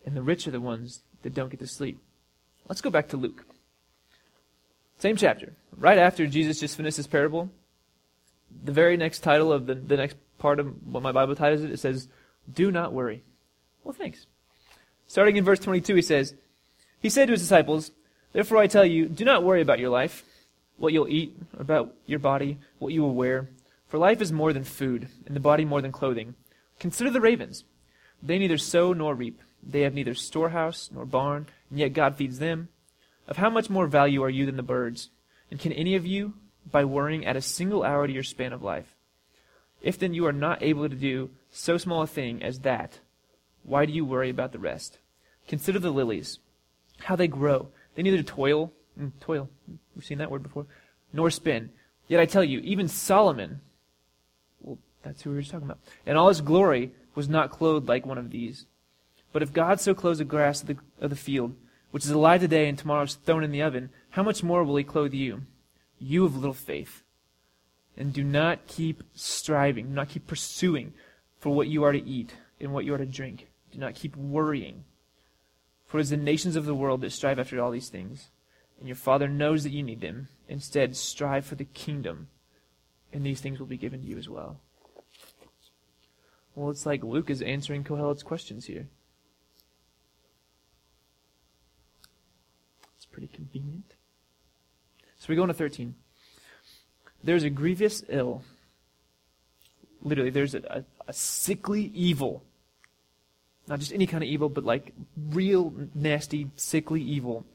And 0.06 0.15
the 0.15 0.21
rich 0.21 0.47
are 0.47 0.51
the 0.51 0.62
ones 0.62 1.01
that 1.23 1.34
don't 1.34 1.49
get 1.49 1.60
to 1.62 1.67
sleep. 1.67 1.97
Let's 2.69 2.82
go 2.82 2.91
back 2.91 3.10
to 3.10 3.17
Luke. 3.17 3.43
Same 4.97 5.15
chapter. 5.15 5.53
Right 5.77 5.97
after 5.97 6.25
Jesus 6.27 6.60
just 6.60 6.77
finished 6.77 6.97
his 6.97 7.08
parable, 7.08 7.49
the 8.63 8.71
very 8.71 8.97
next 8.97 9.19
title 9.19 9.51
of 9.51 9.65
the, 9.65 9.75
the 9.75 9.97
next 9.97 10.17
part 10.38 10.60
of 10.60 10.67
what 10.86 11.03
my 11.03 11.12
Bible 11.12 11.36
titles 11.36 11.63
it, 11.63 11.71
it 11.71 11.79
says, 11.79 12.08
Do 12.51 12.71
not 12.71 12.93
worry. 12.93 13.23
Well, 13.84 13.93
thanks. 13.93 14.25
Starting 15.08 15.36
in 15.36 15.43
verse 15.43 15.60
22, 15.60 15.95
he 15.95 16.01
says, 16.01 16.34
He 16.99 17.10
said 17.10 17.25
to 17.27 17.34
his 17.34 17.41
disciples, 17.41 17.91
Therefore 18.34 18.58
I 18.58 18.67
tell 18.67 18.86
you, 18.86 19.08
do 19.08 19.23
not 19.23 19.43
worry 19.43 19.62
about 19.62 19.79
your 19.79 19.89
life, 19.89 20.23
what 20.77 20.93
you'll 20.93 21.08
eat, 21.08 21.38
about 21.58 21.93
your 22.05 22.19
body, 22.19 22.58
what 22.79 22.93
you 22.93 23.01
will 23.01 23.13
wear. 23.13 23.49
For 23.88 23.97
life 23.97 24.21
is 24.21 24.31
more 24.31 24.51
than 24.51 24.63
food, 24.63 25.08
and 25.25 25.36
the 25.36 25.39
body 25.39 25.63
more 25.63 25.81
than 25.81 25.91
clothing. 25.91 26.36
Consider 26.79 27.12
the 27.12 27.21
ravens. 27.21 27.63
They 28.21 28.39
neither 28.39 28.58
sow 28.58 28.91
nor 28.93 29.15
reap. 29.15 29.41
They 29.63 29.81
have 29.81 29.93
neither 29.93 30.13
storehouse 30.13 30.89
nor 30.93 31.05
barn, 31.05 31.47
and 31.69 31.79
yet 31.79 31.93
God 31.93 32.15
feeds 32.15 32.39
them. 32.39 32.69
Of 33.27 33.38
how 33.38 33.49
much 33.49 33.69
more 33.69 33.88
value 33.88 34.23
are 34.23 34.29
you 34.29 34.45
than 34.45 34.57
the 34.57 34.63
birds? 34.63 35.09
And 35.49 35.59
can 35.59 35.71
any 35.71 35.95
of 35.95 36.05
you, 36.05 36.33
by 36.71 36.85
worrying, 36.85 37.25
add 37.25 37.35
a 37.35 37.41
single 37.41 37.83
hour 37.83 38.07
to 38.07 38.13
your 38.13 38.23
span 38.23 38.53
of 38.53 38.61
life? 38.61 38.95
If 39.81 39.99
then 39.99 40.13
you 40.13 40.25
are 40.25 40.33
not 40.33 40.63
able 40.63 40.89
to 40.89 40.95
do 40.95 41.29
so 41.51 41.77
small 41.77 42.01
a 42.01 42.07
thing 42.07 42.41
as 42.41 42.59
that, 42.59 42.99
why 43.63 43.85
do 43.85 43.93
you 43.93 44.05
worry 44.05 44.29
about 44.29 44.51
the 44.51 44.59
rest? 44.59 44.99
Consider 45.47 45.79
the 45.79 45.91
lilies, 45.91 46.39
how 46.99 47.15
they 47.15 47.27
grow. 47.27 47.69
They 47.95 48.03
neither 48.03 48.23
toil, 48.23 48.71
mm, 48.99 49.11
toil, 49.19 49.49
we've 49.95 50.05
seen 50.05 50.17
that 50.19 50.31
word 50.31 50.43
before, 50.43 50.65
nor 51.13 51.29
spin. 51.29 51.71
Yet 52.07 52.19
I 52.19 52.25
tell 52.25 52.43
you, 52.43 52.59
even 52.59 52.88
Solomon, 52.88 53.61
well, 54.59 54.77
that's 55.03 55.21
who 55.21 55.31
we 55.31 55.35
were 55.35 55.41
just 55.41 55.51
talking 55.51 55.67
about, 55.67 55.79
in 56.05 56.17
all 56.17 56.29
his 56.29 56.41
glory 56.41 56.91
was 57.15 57.29
not 57.29 57.51
clothed 57.51 57.88
like 57.88 58.05
one 58.05 58.17
of 58.17 58.31
these. 58.31 58.65
But 59.31 59.43
if 59.43 59.53
God 59.53 59.79
so 59.79 59.93
clothes 59.93 60.19
the 60.19 60.25
grass 60.25 60.61
of 60.61 60.67
the, 60.67 60.77
of 60.99 61.09
the 61.09 61.15
field, 61.15 61.55
which 61.95 62.03
is 62.03 62.12
alive 62.12 62.41
today 62.41 62.67
and 62.67 62.77
tomorrow 62.77 63.03
is 63.03 63.13
thrown 63.13 63.41
in 63.41 63.51
the 63.51 63.62
oven, 63.62 63.89
how 64.10 64.21
much 64.21 64.43
more 64.43 64.65
will 64.65 64.75
he 64.75 64.84
clothe 64.84 65.13
you? 65.13 65.43
You 65.97 66.25
of 66.25 66.36
little 66.36 66.53
faith. 66.53 67.03
And 67.95 68.12
do 68.12 68.21
not 68.21 68.67
keep 68.67 69.01
striving, 69.13 69.86
do 69.88 69.93
not 69.93 70.10
keep 70.10 70.27
pursuing 70.27 70.91
for 71.39 71.51
what 71.51 71.69
you 71.69 71.86
are 71.86 71.93
to 71.93 72.05
eat 72.05 72.34
and 72.60 72.73
what 72.73 72.84
you 72.84 72.93
are 72.93 72.97
to 72.97 73.05
drink. 73.05 73.47
Do 73.71 73.79
not 73.79 73.95
keep 73.95 74.17
worrying. 74.17 74.84
For 75.86 75.97
it 75.97 76.01
is 76.01 76.10
the 76.10 76.17
nations 76.17 76.58
of 76.58 76.65
the 76.65 76.75
world 76.75 76.99
that 76.99 77.12
strive 77.12 77.39
after 77.39 77.62
all 77.62 77.71
these 77.71 77.88
things, 77.88 78.29
and 78.77 78.89
your 78.89 78.97
Father 78.97 79.29
knows 79.29 79.63
that 79.63 79.71
you 79.71 79.81
need 79.81 80.01
them. 80.01 80.27
Instead, 80.49 80.97
strive 80.97 81.45
for 81.45 81.55
the 81.55 81.63
kingdom, 81.63 82.27
and 83.13 83.25
these 83.25 83.39
things 83.39 83.58
will 83.58 83.67
be 83.67 83.77
given 83.77 84.01
to 84.01 84.05
you 84.05 84.17
as 84.17 84.27
well. 84.27 84.60
Well, 86.55 86.71
it's 86.71 86.86
like 86.86 87.05
Luke 87.05 87.29
is 87.29 87.41
answering 87.41 87.86
Kohelet's 87.86 88.21
questions 88.21 88.65
here. 88.65 88.89
Pretty 93.15 93.30
convenient. 93.34 93.93
So 95.19 95.28
we 95.30 95.38
go 95.38 95.43
into 95.43 95.54
13. 95.54 95.95
There's 97.23 97.45
a 97.45 97.49
grievous 97.49 98.04
ill. 98.10 98.43
Literally, 100.01 100.32
there's 100.32 100.54
a, 100.54 100.60
a, 100.69 100.84
a 101.08 101.13
sickly 101.13 101.91
evil. 101.95 102.43
Not 103.69 103.80
just 103.80 103.93
any 103.93 104.06
kind 104.06 104.21
of 104.21 104.30
evil, 104.30 104.49
but 104.49 104.65
like 104.65 104.91
real 105.30 105.73
nasty, 105.95 106.49
sickly 106.58 107.01
evil 107.01 107.45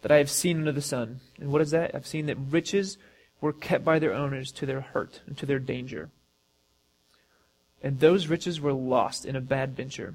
that 0.00 0.10
I 0.10 0.16
have 0.16 0.30
seen 0.30 0.60
under 0.60 0.72
the 0.72 0.80
sun. 0.80 1.20
And 1.38 1.52
what 1.52 1.60
is 1.60 1.72
that? 1.72 1.94
I've 1.94 2.06
seen 2.06 2.24
that 2.26 2.38
riches 2.48 2.96
were 3.42 3.52
kept 3.52 3.84
by 3.84 3.98
their 3.98 4.14
owners 4.14 4.50
to 4.52 4.64
their 4.64 4.80
hurt 4.80 5.20
and 5.26 5.36
to 5.36 5.44
their 5.44 5.58
danger. 5.58 6.08
And 7.82 8.00
those 8.00 8.28
riches 8.28 8.62
were 8.62 8.72
lost 8.72 9.26
in 9.26 9.36
a 9.36 9.42
bad 9.42 9.76
venture. 9.76 10.14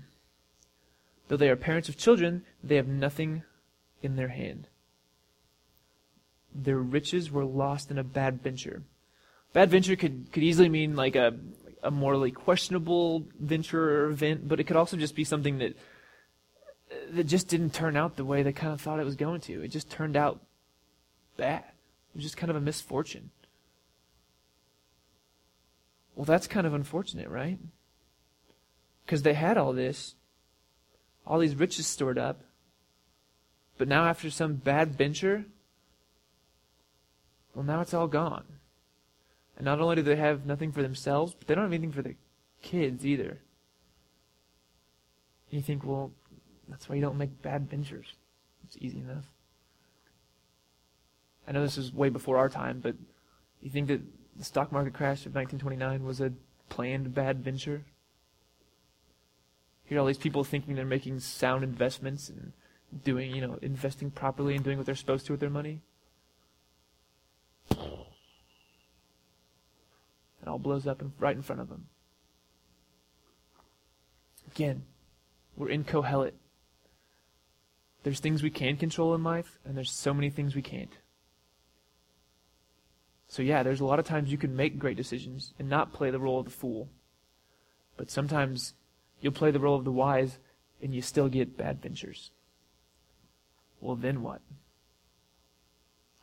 Though 1.28 1.38
they 1.38 1.52
are 1.52 1.56
parents 1.56 1.88
of 1.88 1.98
children, 1.98 2.46
they 2.64 2.78
have 2.78 2.88
nothing 2.88 3.44
in 4.02 4.16
their 4.16 4.30
hand 4.30 4.70
their 6.64 6.78
riches 6.78 7.32
were 7.32 7.46
lost 7.46 7.92
in 7.92 7.98
a 7.98 8.04
bad 8.04 8.42
venture. 8.42 8.84
Bad 9.54 9.70
venture 9.70 9.96
could, 9.96 10.32
could 10.32 10.44
easily 10.44 10.70
mean 10.70 10.96
like 10.96 11.16
a, 11.16 11.34
a 11.84 11.92
morally 11.92 12.32
questionable 12.32 13.28
venture 13.40 14.06
or 14.06 14.10
event, 14.10 14.48
but 14.48 14.60
it 14.60 14.66
could 14.66 14.76
also 14.76 14.98
just 14.98 15.16
be 15.16 15.24
something 15.24 15.60
that 15.60 15.76
that 17.12 17.26
just 17.26 17.48
didn't 17.48 17.74
turn 17.74 17.98
out 17.98 18.16
the 18.16 18.26
way 18.26 18.44
they 18.44 18.54
kind 18.54 18.74
of 18.74 18.80
thought 18.82 19.00
it 19.00 19.06
was 19.06 19.16
going 19.16 19.42
to. 19.42 19.62
It 19.62 19.70
just 19.70 19.90
turned 19.90 20.16
out 20.16 20.42
bad. 21.36 21.64
It 21.64 22.16
was 22.16 22.24
just 22.24 22.38
kind 22.38 22.50
of 22.50 22.56
a 22.56 22.62
misfortune. 22.62 23.30
Well, 26.16 26.26
that's 26.26 26.48
kind 26.48 26.66
of 26.66 26.74
unfortunate, 26.74 27.30
right? 27.30 27.60
Because 29.06 29.22
they 29.22 29.34
had 29.34 29.58
all 29.58 29.74
this, 29.74 30.16
all 31.26 31.40
these 31.40 31.56
riches 31.56 31.88
stored 31.88 32.18
up, 32.18 32.42
but 33.78 33.88
now 33.88 34.06
after 34.06 34.30
some 34.30 34.56
bad 34.56 34.98
venture, 34.98 35.46
well, 37.58 37.66
now 37.66 37.82
it's 37.82 37.96
all 37.96 38.08
gone. 38.08 38.44
And 39.56 39.66
not 39.66 39.82
only 39.82 39.96
do 39.96 40.04
they 40.04 40.16
have 40.16 40.46
nothing 40.46 40.72
for 40.72 40.84
themselves, 40.84 41.34
but 41.34 41.48
they 41.48 41.56
don't 41.56 41.64
have 41.64 41.74
anything 41.74 41.92
for 41.92 42.04
the 42.04 42.14
kids 42.62 43.04
either. 43.04 43.40
And 45.50 45.60
you 45.60 45.62
think, 45.64 45.84
well, 45.84 46.12
that's 46.70 46.88
why 46.88 46.94
you 46.94 47.02
don't 47.02 47.18
make 47.18 47.42
bad 47.42 47.68
ventures. 47.68 48.14
It's 48.64 48.78
easy 48.80 49.00
enough. 49.00 49.26
I 51.48 51.52
know 51.52 51.64
this 51.64 51.80
is 51.80 51.92
way 51.92 52.10
before 52.10 52.38
our 52.38 52.48
time, 52.48 52.80
but 52.80 52.96
you 53.60 53.72
think 53.72 53.88
that 53.88 54.02
the 54.36 54.44
stock 54.44 54.72
market 54.72 54.94
crash 54.94 55.26
of 55.26 55.34
1929 55.34 56.04
was 56.04 56.22
a 56.22 56.34
planned 56.70 57.16
bad 57.16 57.44
venture? 57.44 57.86
Hear 59.86 59.98
all 59.98 60.06
these 60.06 60.20
people 60.20 60.44
thinking 60.44 60.76
they're 60.76 60.86
making 60.86 61.22
sound 61.22 61.64
investments 61.64 62.30
and 62.30 62.54
doing, 63.04 63.36
you 63.36 63.42
know, 63.42 63.58
investing 63.64 64.12
properly 64.12 64.54
and 64.54 64.64
doing 64.64 64.78
what 64.78 64.86
they're 64.86 64.94
supposed 64.94 65.26
to 65.26 65.34
with 65.34 65.40
their 65.40 65.50
money. 65.50 65.82
All 70.48 70.60
blows 70.60 70.88
up 70.88 71.02
in, 71.02 71.14
right 71.20 71.36
in 71.36 71.42
front 71.42 71.62
of 71.62 71.70
them. 71.70 71.88
Again, 74.52 74.84
we're 75.56 75.70
in 75.70 75.84
Kohelet. 75.84 76.34
There's 78.04 78.20
things 78.20 78.42
we 78.42 78.50
can 78.50 78.78
control 78.78 79.14
in 79.14 79.24
life, 79.24 79.60
and 79.66 79.76
there's 79.76 79.92
so 79.92 80.14
many 80.14 80.30
things 80.30 80.56
we 80.56 80.62
can't. 80.62 80.92
So, 83.28 83.42
yeah, 83.42 83.64
there's 83.64 83.82
a 83.82 83.86
lot 83.86 84.00
of 84.00 84.06
times 84.06 84.32
you 84.32 84.38
can 84.38 84.56
make 84.56 84.80
great 84.80 84.96
decisions 84.96 85.54
and 85.60 85.68
not 85.68 85.94
play 85.94 86.12
the 86.12 86.20
role 86.20 86.40
of 86.40 86.46
the 86.46 86.52
fool. 86.52 86.88
But 87.98 88.10
sometimes 88.10 88.74
you'll 89.20 89.34
play 89.34 89.52
the 89.52 89.60
role 89.60 89.76
of 89.76 89.84
the 89.84 89.92
wise 89.92 90.38
and 90.82 90.94
you 90.94 91.02
still 91.02 91.28
get 91.28 91.58
bad 91.58 91.82
ventures. 91.82 92.32
Well, 93.82 93.96
then 93.96 94.22
what? 94.22 94.42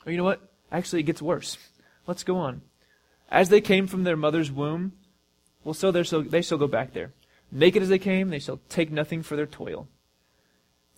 Or 0.07 0.13
you 0.13 0.19
know 0.19 0.25
what? 0.25 0.41
Actually, 0.73 1.01
it 1.01 1.05
gets 1.05 1.21
worse. 1.21 1.59
Let's 2.07 2.25
go 2.25 2.37
on. 2.37 2.63
As 3.35 3.49
they 3.49 3.61
came 3.61 3.89
from 3.89 4.05
their 4.05 4.17
mother's 4.17 4.53
womb, 4.53 4.93
well, 5.65 5.75
so 5.75 5.91
they 5.91 6.05
shall 6.05 6.59
go 6.59 6.69
back 6.69 6.93
there. 6.93 7.11
Naked 7.51 7.83
as 7.83 7.89
they 7.89 7.99
came, 7.99 8.29
they 8.29 8.39
shall 8.39 8.61
take 8.69 8.93
nothing 8.93 9.25
for 9.25 9.35
their 9.35 9.45
toil, 9.45 9.89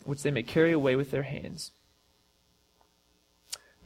which 0.04 0.22
they 0.22 0.30
may 0.30 0.42
carry 0.42 0.70
away 0.70 0.96
with 0.96 1.10
their 1.10 1.22
hands. 1.22 1.70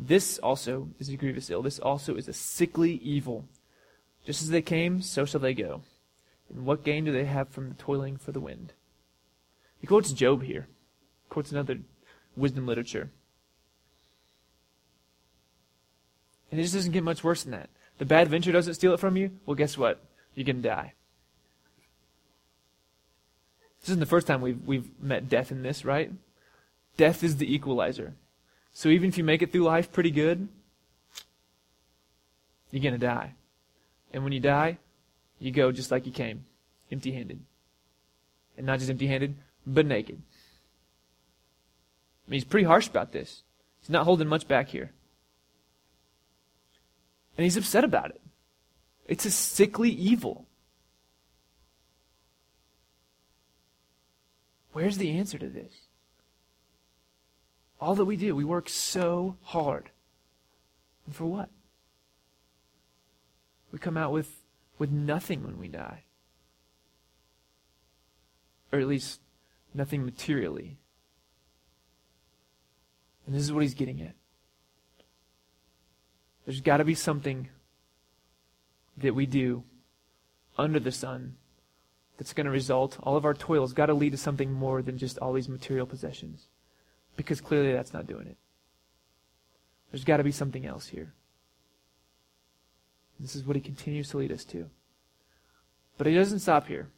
This 0.00 0.38
also 0.38 0.88
is 0.98 1.08
a 1.08 1.16
grievous 1.16 1.48
ill. 1.48 1.62
This 1.62 1.78
also 1.78 2.16
is 2.16 2.26
a 2.26 2.32
sickly 2.32 2.94
evil. 2.94 3.44
Just 4.26 4.42
as 4.42 4.48
they 4.48 4.62
came, 4.62 5.00
so 5.00 5.24
shall 5.24 5.40
they 5.40 5.54
go. 5.54 5.82
And 6.52 6.66
what 6.66 6.82
gain 6.82 7.04
do 7.04 7.12
they 7.12 7.26
have 7.26 7.50
from 7.50 7.74
toiling 7.74 8.16
for 8.16 8.32
the 8.32 8.40
wind? 8.40 8.72
He 9.80 9.86
quotes 9.86 10.10
Job 10.10 10.42
here, 10.42 10.66
quotes 11.28 11.52
another 11.52 11.78
wisdom 12.34 12.66
literature. 12.66 13.10
And 16.50 16.58
it 16.58 16.64
just 16.64 16.74
doesn't 16.74 16.90
get 16.90 17.04
much 17.04 17.22
worse 17.22 17.44
than 17.44 17.52
that. 17.52 17.70
The 18.00 18.06
bad 18.06 18.28
venture 18.28 18.50
doesn't 18.50 18.74
steal 18.74 18.94
it 18.94 18.98
from 18.98 19.18
you? 19.18 19.30
Well, 19.44 19.54
guess 19.54 19.76
what? 19.76 20.00
You're 20.34 20.46
going 20.46 20.62
to 20.62 20.68
die. 20.68 20.94
This 23.78 23.90
isn't 23.90 24.00
the 24.00 24.06
first 24.06 24.26
time 24.26 24.40
we've, 24.40 24.58
we've 24.64 24.88
met 25.02 25.28
death 25.28 25.52
in 25.52 25.62
this, 25.62 25.84
right? 25.84 26.10
Death 26.96 27.22
is 27.22 27.36
the 27.36 27.54
equalizer. 27.54 28.14
So 28.72 28.88
even 28.88 29.10
if 29.10 29.18
you 29.18 29.24
make 29.24 29.42
it 29.42 29.52
through 29.52 29.64
life 29.64 29.92
pretty 29.92 30.10
good, 30.10 30.48
you're 32.70 32.82
going 32.82 32.98
to 32.98 33.06
die. 33.06 33.34
And 34.14 34.24
when 34.24 34.32
you 34.32 34.40
die, 34.40 34.78
you 35.38 35.50
go 35.50 35.70
just 35.70 35.90
like 35.90 36.06
you 36.06 36.12
came, 36.12 36.46
empty 36.90 37.12
handed. 37.12 37.40
And 38.56 38.66
not 38.66 38.78
just 38.78 38.90
empty 38.90 39.08
handed, 39.08 39.34
but 39.66 39.84
naked. 39.84 40.22
I 42.26 42.30
mean, 42.30 42.40
he's 42.40 42.44
pretty 42.44 42.66
harsh 42.66 42.88
about 42.88 43.12
this. 43.12 43.42
He's 43.82 43.90
not 43.90 44.06
holding 44.06 44.26
much 44.26 44.48
back 44.48 44.70
here. 44.70 44.90
And 47.40 47.44
he's 47.46 47.56
upset 47.56 47.84
about 47.84 48.10
it. 48.10 48.20
It's 49.08 49.24
a 49.24 49.30
sickly 49.30 49.88
evil. 49.88 50.46
Where's 54.74 54.98
the 54.98 55.12
answer 55.12 55.38
to 55.38 55.48
this? 55.48 55.72
All 57.80 57.94
that 57.94 58.04
we 58.04 58.18
do, 58.18 58.36
we 58.36 58.44
work 58.44 58.68
so 58.68 59.38
hard. 59.42 59.88
And 61.06 61.16
for 61.16 61.24
what? 61.24 61.48
We 63.72 63.78
come 63.78 63.96
out 63.96 64.12
with, 64.12 64.42
with 64.78 64.90
nothing 64.90 65.42
when 65.42 65.58
we 65.58 65.68
die. 65.68 66.02
Or 68.70 68.80
at 68.80 68.86
least 68.86 69.18
nothing 69.72 70.04
materially. 70.04 70.76
And 73.24 73.34
this 73.34 73.42
is 73.42 73.50
what 73.50 73.62
he's 73.62 73.72
getting 73.72 74.02
at. 74.02 74.19
There's 76.50 76.62
got 76.62 76.78
to 76.78 76.84
be 76.84 76.96
something 76.96 77.48
that 78.96 79.14
we 79.14 79.24
do 79.24 79.62
under 80.58 80.80
the 80.80 80.90
sun 80.90 81.36
that's 82.16 82.32
going 82.32 82.46
to 82.46 82.50
result, 82.50 82.98
all 83.04 83.16
of 83.16 83.24
our 83.24 83.34
toil 83.34 83.62
has 83.62 83.72
got 83.72 83.86
to 83.86 83.94
lead 83.94 84.10
to 84.10 84.18
something 84.18 84.50
more 84.50 84.82
than 84.82 84.98
just 84.98 85.16
all 85.18 85.32
these 85.32 85.48
material 85.48 85.86
possessions. 85.86 86.48
Because 87.16 87.40
clearly 87.40 87.72
that's 87.72 87.92
not 87.92 88.08
doing 88.08 88.26
it. 88.26 88.36
There's 89.92 90.02
got 90.02 90.16
to 90.16 90.24
be 90.24 90.32
something 90.32 90.66
else 90.66 90.88
here. 90.88 91.14
This 93.20 93.36
is 93.36 93.44
what 93.44 93.54
he 93.54 93.62
continues 93.62 94.08
to 94.08 94.16
lead 94.16 94.32
us 94.32 94.44
to. 94.46 94.68
But 95.98 96.08
he 96.08 96.16
doesn't 96.16 96.40
stop 96.40 96.66
here. 96.66 96.88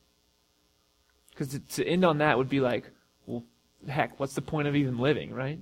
Because 1.28 1.48
to, 1.48 1.58
to 1.58 1.86
end 1.86 2.06
on 2.06 2.16
that 2.18 2.38
would 2.38 2.48
be 2.48 2.60
like, 2.60 2.90
well, 3.26 3.44
heck, 3.86 4.18
what's 4.18 4.34
the 4.34 4.40
point 4.40 4.66
of 4.66 4.76
even 4.76 4.96
living, 4.96 5.34
right? 5.34 5.58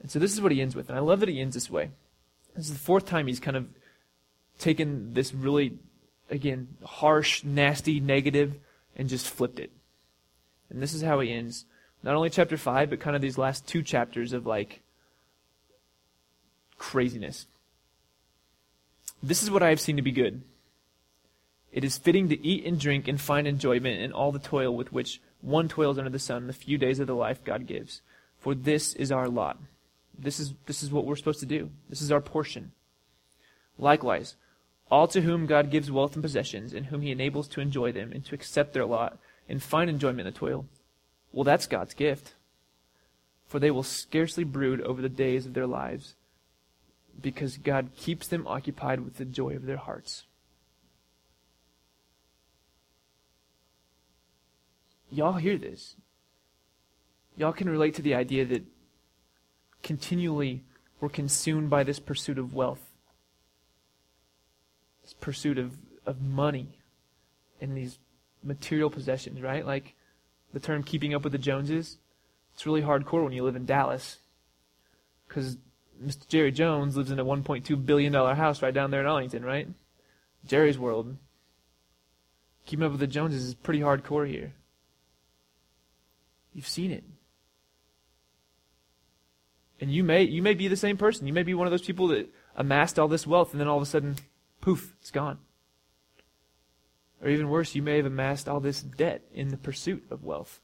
And 0.00 0.08
so 0.08 0.20
this 0.20 0.32
is 0.32 0.40
what 0.40 0.52
he 0.52 0.62
ends 0.62 0.76
with. 0.76 0.88
And 0.90 0.96
I 0.96 1.00
love 1.00 1.18
that 1.18 1.28
he 1.28 1.40
ends 1.40 1.54
this 1.54 1.68
way. 1.68 1.90
This 2.54 2.66
is 2.66 2.72
the 2.72 2.78
fourth 2.78 3.06
time 3.06 3.26
he's 3.26 3.40
kind 3.40 3.56
of 3.56 3.68
taken 4.58 5.14
this 5.14 5.32
really, 5.32 5.78
again, 6.30 6.68
harsh, 6.84 7.44
nasty, 7.44 8.00
negative, 8.00 8.54
and 8.96 9.08
just 9.08 9.28
flipped 9.28 9.58
it. 9.58 9.70
And 10.70 10.82
this 10.82 10.94
is 10.94 11.02
how 11.02 11.20
he 11.20 11.32
ends 11.32 11.64
not 12.02 12.16
only 12.16 12.30
chapter 12.30 12.56
5, 12.56 12.90
but 12.90 13.00
kind 13.00 13.14
of 13.14 13.22
these 13.22 13.38
last 13.38 13.66
two 13.66 13.82
chapters 13.82 14.32
of 14.32 14.46
like 14.46 14.82
craziness. 16.78 17.46
This 19.22 19.42
is 19.42 19.50
what 19.50 19.62
I 19.62 19.68
have 19.68 19.80
seen 19.80 19.96
to 19.96 20.02
be 20.02 20.10
good. 20.10 20.42
It 21.70 21.84
is 21.84 21.96
fitting 21.96 22.28
to 22.28 22.46
eat 22.46 22.66
and 22.66 22.78
drink 22.78 23.08
and 23.08 23.20
find 23.20 23.46
enjoyment 23.46 24.00
in 24.00 24.12
all 24.12 24.32
the 24.32 24.38
toil 24.38 24.74
with 24.74 24.92
which 24.92 25.20
one 25.40 25.68
toils 25.68 25.96
under 25.96 26.10
the 26.10 26.18
sun 26.18 26.46
the 26.46 26.52
few 26.52 26.76
days 26.76 26.98
of 26.98 27.06
the 27.06 27.14
life 27.14 27.44
God 27.44 27.66
gives. 27.66 28.02
For 28.38 28.54
this 28.54 28.94
is 28.94 29.12
our 29.12 29.28
lot. 29.28 29.58
This 30.22 30.38
is, 30.38 30.54
this 30.66 30.82
is 30.82 30.92
what 30.92 31.04
we're 31.04 31.16
supposed 31.16 31.40
to 31.40 31.46
do. 31.46 31.70
This 31.88 32.00
is 32.00 32.12
our 32.12 32.20
portion. 32.20 32.72
Likewise, 33.76 34.36
all 34.90 35.08
to 35.08 35.22
whom 35.22 35.46
God 35.46 35.70
gives 35.70 35.90
wealth 35.90 36.14
and 36.14 36.22
possessions, 36.22 36.72
and 36.72 36.86
whom 36.86 37.02
he 37.02 37.10
enables 37.10 37.48
to 37.48 37.60
enjoy 37.60 37.90
them, 37.90 38.12
and 38.12 38.24
to 38.26 38.34
accept 38.34 38.72
their 38.72 38.86
lot, 38.86 39.18
and 39.48 39.62
find 39.62 39.90
enjoyment 39.90 40.20
in 40.20 40.26
the 40.26 40.38
toil, 40.38 40.66
well, 41.32 41.44
that's 41.44 41.66
God's 41.66 41.94
gift. 41.94 42.34
For 43.48 43.58
they 43.58 43.70
will 43.70 43.82
scarcely 43.82 44.44
brood 44.44 44.80
over 44.82 45.02
the 45.02 45.08
days 45.08 45.44
of 45.44 45.54
their 45.54 45.66
lives, 45.66 46.14
because 47.20 47.56
God 47.56 47.90
keeps 47.96 48.28
them 48.28 48.46
occupied 48.46 49.00
with 49.00 49.16
the 49.16 49.24
joy 49.24 49.56
of 49.56 49.66
their 49.66 49.76
hearts. 49.76 50.24
Y'all 55.10 55.34
hear 55.34 55.58
this. 55.58 55.96
Y'all 57.36 57.52
can 57.52 57.68
relate 57.68 57.94
to 57.96 58.02
the 58.02 58.14
idea 58.14 58.44
that 58.46 58.62
continually 59.82 60.62
we're 61.00 61.08
consumed 61.08 61.68
by 61.68 61.82
this 61.82 61.98
pursuit 61.98 62.38
of 62.38 62.54
wealth, 62.54 62.90
this 65.02 65.14
pursuit 65.14 65.58
of, 65.58 65.76
of 66.06 66.20
money 66.20 66.78
and 67.60 67.76
these 67.76 67.98
material 68.42 68.90
possessions, 68.90 69.40
right? 69.40 69.66
Like 69.66 69.94
the 70.52 70.60
term 70.60 70.82
keeping 70.82 71.14
up 71.14 71.24
with 71.24 71.32
the 71.32 71.38
Joneses, 71.38 71.98
it's 72.54 72.66
really 72.66 72.82
hardcore 72.82 73.24
when 73.24 73.32
you 73.32 73.42
live 73.42 73.56
in 73.56 73.66
Dallas. 73.66 74.18
Because 75.26 75.56
Mr. 76.04 76.28
Jerry 76.28 76.52
Jones 76.52 76.96
lives 76.96 77.10
in 77.10 77.18
a 77.18 77.24
$1.2 77.24 77.86
billion 77.86 78.12
house 78.12 78.62
right 78.62 78.74
down 78.74 78.90
there 78.90 79.00
in 79.00 79.06
Arlington, 79.06 79.44
right? 79.44 79.68
Jerry's 80.46 80.78
world. 80.78 81.16
Keeping 82.66 82.84
up 82.84 82.92
with 82.92 83.00
the 83.00 83.06
Joneses 83.06 83.44
is 83.44 83.54
pretty 83.54 83.80
hardcore 83.80 84.28
here. 84.28 84.52
You've 86.54 86.68
seen 86.68 86.90
it. 86.90 87.04
And 89.82 89.92
you 89.92 90.04
may 90.04 90.22
you 90.22 90.42
may 90.42 90.54
be 90.54 90.68
the 90.68 90.76
same 90.76 90.96
person. 90.96 91.26
You 91.26 91.32
may 91.32 91.42
be 91.42 91.54
one 91.54 91.66
of 91.66 91.72
those 91.72 91.82
people 91.82 92.06
that 92.08 92.32
amassed 92.54 93.00
all 93.00 93.08
this 93.08 93.26
wealth 93.26 93.50
and 93.50 93.60
then 93.60 93.66
all 93.66 93.78
of 93.78 93.82
a 93.82 93.86
sudden, 93.86 94.14
poof, 94.60 94.94
it's 95.00 95.10
gone. 95.10 95.38
Or 97.20 97.28
even 97.28 97.48
worse, 97.48 97.74
you 97.74 97.82
may 97.82 97.96
have 97.96 98.06
amassed 98.06 98.48
all 98.48 98.60
this 98.60 98.80
debt 98.80 99.22
in 99.34 99.48
the 99.48 99.56
pursuit 99.56 100.04
of 100.08 100.22
wealth. 100.22 100.60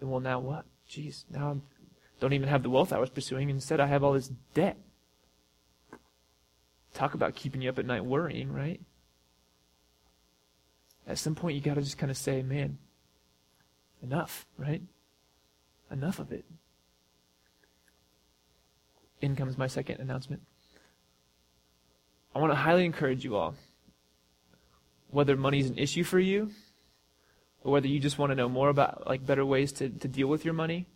And 0.00 0.10
well, 0.10 0.18
now 0.18 0.40
what? 0.40 0.64
Jeez, 0.90 1.22
now 1.30 1.52
I 1.52 1.56
don't 2.18 2.32
even 2.32 2.48
have 2.48 2.64
the 2.64 2.70
wealth 2.70 2.92
I 2.92 2.98
was 2.98 3.10
pursuing. 3.10 3.48
Instead, 3.48 3.78
I 3.78 3.86
have 3.86 4.02
all 4.02 4.14
this 4.14 4.32
debt. 4.54 4.76
Talk 6.94 7.14
about 7.14 7.36
keeping 7.36 7.62
you 7.62 7.68
up 7.68 7.78
at 7.78 7.86
night 7.86 8.04
worrying, 8.04 8.52
right? 8.52 8.80
At 11.06 11.18
some 11.18 11.36
point, 11.36 11.54
you 11.54 11.60
got 11.60 11.74
to 11.74 11.82
just 11.82 11.98
kind 11.98 12.10
of 12.10 12.16
say, 12.16 12.42
man, 12.42 12.78
enough, 14.02 14.46
right? 14.58 14.82
Enough 15.92 16.18
of 16.18 16.32
it. 16.32 16.44
In 19.22 19.36
comes 19.36 19.56
my 19.56 19.68
second 19.68 20.00
announcement. 20.00 20.42
I 22.34 22.40
want 22.40 22.50
to 22.50 22.56
highly 22.56 22.84
encourage 22.84 23.24
you 23.24 23.36
all 23.36 23.54
whether 25.10 25.36
money 25.36 25.60
is 25.60 25.70
an 25.70 25.78
issue 25.78 26.02
for 26.02 26.18
you 26.18 26.50
or 27.62 27.70
whether 27.72 27.86
you 27.86 28.00
just 28.00 28.18
want 28.18 28.30
to 28.30 28.34
know 28.34 28.48
more 28.48 28.68
about 28.68 29.06
like 29.06 29.24
better 29.24 29.44
ways 29.46 29.70
to, 29.72 29.88
to 29.90 30.08
deal 30.08 30.26
with 30.26 30.44
your 30.44 30.54
money 30.54 30.86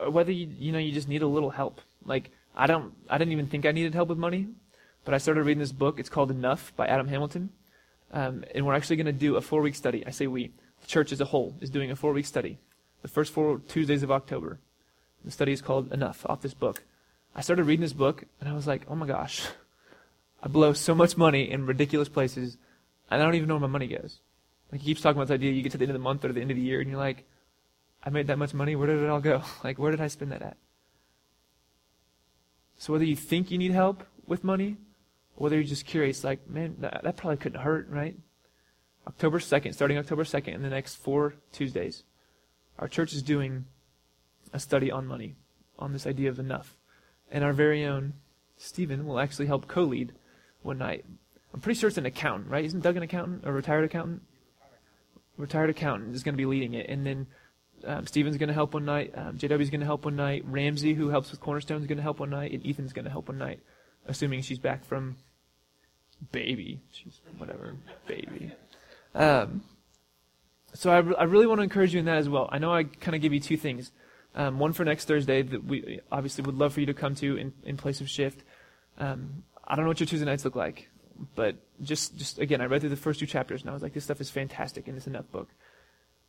or 0.00 0.10
whether 0.10 0.32
you 0.32 0.48
you 0.58 0.72
know 0.72 0.78
you 0.78 0.90
just 0.90 1.08
need 1.08 1.22
a 1.22 1.26
little 1.26 1.50
help. 1.50 1.80
Like 2.04 2.30
i 2.56 2.66
don't 2.66 2.92
i 3.08 3.16
didn't 3.16 3.32
even 3.32 3.46
think 3.46 3.64
i 3.64 3.70
needed 3.70 3.94
help 3.94 4.08
with 4.08 4.18
money 4.18 4.48
but 5.04 5.14
i 5.14 5.18
started 5.18 5.44
reading 5.44 5.60
this 5.60 5.72
book. 5.72 6.00
It's 6.00 6.08
called 6.08 6.32
enough 6.32 6.72
by 6.74 6.88
adam 6.88 7.06
hamilton. 7.06 7.50
Um, 8.12 8.44
and 8.52 8.66
we're 8.66 8.74
actually 8.74 8.96
going 8.96 9.06
to 9.06 9.12
do 9.12 9.36
a 9.36 9.40
four 9.40 9.62
week 9.62 9.76
study. 9.76 10.04
I 10.04 10.10
say 10.10 10.26
we. 10.26 10.50
The 10.80 10.88
church 10.88 11.12
as 11.12 11.20
a 11.20 11.26
whole 11.26 11.54
is 11.60 11.70
doing 11.70 11.92
a 11.92 11.96
four 11.96 12.12
week 12.12 12.26
study. 12.26 12.58
The 13.02 13.08
first 13.08 13.32
four 13.32 13.60
tuesdays 13.68 14.02
of 14.02 14.10
october 14.10 14.58
the 15.24 15.30
study 15.30 15.52
is 15.52 15.62
called 15.62 15.92
enough 15.92 16.24
off 16.26 16.40
this 16.42 16.54
book 16.54 16.82
i 17.34 17.40
started 17.40 17.64
reading 17.64 17.82
this 17.82 17.92
book 17.92 18.24
and 18.40 18.48
i 18.48 18.52
was 18.52 18.66
like 18.66 18.82
oh 18.88 18.94
my 18.94 19.06
gosh 19.06 19.46
I 20.42 20.48
blow 20.48 20.72
so 20.72 20.94
much 20.94 21.16
money 21.16 21.50
in 21.50 21.66
ridiculous 21.66 22.08
places, 22.08 22.56
and 23.10 23.20
I 23.20 23.24
don't 23.24 23.34
even 23.34 23.48
know 23.48 23.54
where 23.54 23.60
my 23.60 23.66
money 23.66 23.86
goes. 23.86 24.20
Like 24.72 24.80
he 24.80 24.86
keeps 24.86 25.02
talking 25.02 25.18
about 25.18 25.28
this 25.28 25.34
idea, 25.34 25.52
you 25.52 25.62
get 25.62 25.72
to 25.72 25.78
the 25.78 25.84
end 25.84 25.90
of 25.90 25.94
the 25.94 26.04
month 26.04 26.24
or 26.24 26.32
the 26.32 26.40
end 26.40 26.50
of 26.50 26.56
the 26.56 26.62
year, 26.62 26.80
and 26.80 26.88
you're 26.88 26.98
like, 26.98 27.24
I 28.02 28.10
made 28.10 28.28
that 28.28 28.38
much 28.38 28.54
money. 28.54 28.76
Where 28.76 28.86
did 28.86 29.02
it 29.02 29.08
all 29.08 29.20
go? 29.20 29.42
Like, 29.64 29.78
where 29.78 29.90
did 29.90 30.00
I 30.00 30.06
spend 30.06 30.32
that 30.32 30.42
at? 30.42 30.56
So 32.78 32.92
whether 32.92 33.04
you 33.04 33.16
think 33.16 33.50
you 33.50 33.58
need 33.58 33.72
help 33.72 34.04
with 34.26 34.42
money, 34.42 34.78
or 35.36 35.44
whether 35.44 35.56
you're 35.56 35.64
just 35.64 35.84
curious, 35.84 36.24
like, 36.24 36.48
man, 36.48 36.76
that, 36.78 37.02
that 37.04 37.16
probably 37.16 37.36
couldn't 37.36 37.60
hurt, 37.60 37.88
right? 37.90 38.16
October 39.06 39.38
2nd, 39.38 39.74
starting 39.74 39.98
October 39.98 40.24
2nd, 40.24 40.54
in 40.54 40.62
the 40.62 40.70
next 40.70 40.94
four 40.94 41.34
Tuesdays, 41.52 42.04
our 42.78 42.88
church 42.88 43.12
is 43.12 43.22
doing 43.22 43.66
a 44.52 44.58
study 44.60 44.90
on 44.90 45.06
money, 45.06 45.36
on 45.78 45.92
this 45.92 46.06
idea 46.06 46.28
of 46.28 46.38
enough. 46.38 46.76
And 47.30 47.44
our 47.44 47.52
very 47.52 47.84
own 47.84 48.14
Stephen 48.56 49.06
will 49.06 49.18
actually 49.18 49.46
help 49.46 49.68
co-lead 49.68 50.12
one 50.62 50.78
night. 50.78 51.04
I'm 51.52 51.60
pretty 51.60 51.78
sure 51.78 51.88
it's 51.88 51.98
an 51.98 52.06
accountant, 52.06 52.50
right? 52.50 52.64
Isn't 52.64 52.80
Doug 52.80 52.96
an 52.96 53.02
accountant, 53.02 53.42
a 53.44 53.52
retired 53.52 53.84
accountant? 53.84 54.22
Retired 55.36 55.70
accountant 55.70 56.14
is 56.14 56.22
going 56.22 56.34
to 56.34 56.36
be 56.36 56.46
leading 56.46 56.74
it, 56.74 56.88
and 56.88 57.06
then 57.06 57.26
um, 57.84 58.06
Stephen's 58.06 58.36
going 58.36 58.48
to 58.48 58.54
help 58.54 58.74
one 58.74 58.84
night. 58.84 59.12
Um, 59.16 59.38
JW's 59.38 59.70
going 59.70 59.80
to 59.80 59.86
help 59.86 60.04
one 60.04 60.16
night. 60.16 60.44
Ramsey, 60.46 60.94
who 60.94 61.08
helps 61.08 61.30
with 61.30 61.40
Cornerstone, 61.40 61.80
is 61.80 61.86
going 61.86 61.96
to 61.96 62.02
help 62.02 62.20
one 62.20 62.30
night, 62.30 62.52
and 62.52 62.64
Ethan's 62.66 62.92
going 62.92 63.06
to 63.06 63.10
help 63.10 63.28
one 63.28 63.38
night, 63.38 63.60
assuming 64.06 64.42
she's 64.42 64.58
back 64.58 64.84
from 64.84 65.16
baby. 66.32 66.80
She's 66.92 67.20
whatever, 67.38 67.74
baby. 68.06 68.52
Um, 69.14 69.62
so 70.74 70.90
I, 70.90 70.98
re- 70.98 71.16
I 71.18 71.24
really 71.24 71.46
want 71.46 71.58
to 71.60 71.62
encourage 71.64 71.94
you 71.94 72.00
in 72.00 72.06
that 72.06 72.18
as 72.18 72.28
well. 72.28 72.48
I 72.52 72.58
know 72.58 72.72
I 72.72 72.84
kind 72.84 73.14
of 73.14 73.22
give 73.22 73.32
you 73.32 73.40
two 73.40 73.56
things. 73.56 73.90
Um, 74.34 74.58
one 74.58 74.72
for 74.72 74.84
next 74.84 75.06
Thursday 75.06 75.42
that 75.42 75.64
we 75.64 76.00
obviously 76.12 76.44
would 76.44 76.54
love 76.54 76.74
for 76.74 76.80
you 76.80 76.86
to 76.86 76.94
come 76.94 77.14
to 77.16 77.36
in, 77.36 77.52
in 77.64 77.76
place 77.76 78.00
of 78.00 78.08
shift. 78.08 78.44
Um, 78.98 79.42
I 79.66 79.74
don't 79.74 79.84
know 79.84 79.90
what 79.90 80.00
your 80.00 80.06
Tuesday 80.06 80.26
nights 80.26 80.44
look 80.44 80.56
like, 80.56 80.88
but 81.34 81.56
just 81.82 82.16
just 82.16 82.38
again, 82.38 82.60
I 82.60 82.66
read 82.66 82.80
through 82.80 82.90
the 82.90 82.96
first 82.96 83.20
two 83.20 83.26
chapters 83.26 83.62
and 83.62 83.70
I 83.70 83.72
was 83.72 83.82
like, 83.82 83.92
this 83.92 84.04
stuff 84.04 84.20
is 84.20 84.30
fantastic 84.30 84.86
and 84.86 84.96
it's 84.96 85.06
a 85.06 85.10
enough 85.10 85.30
book. 85.32 85.48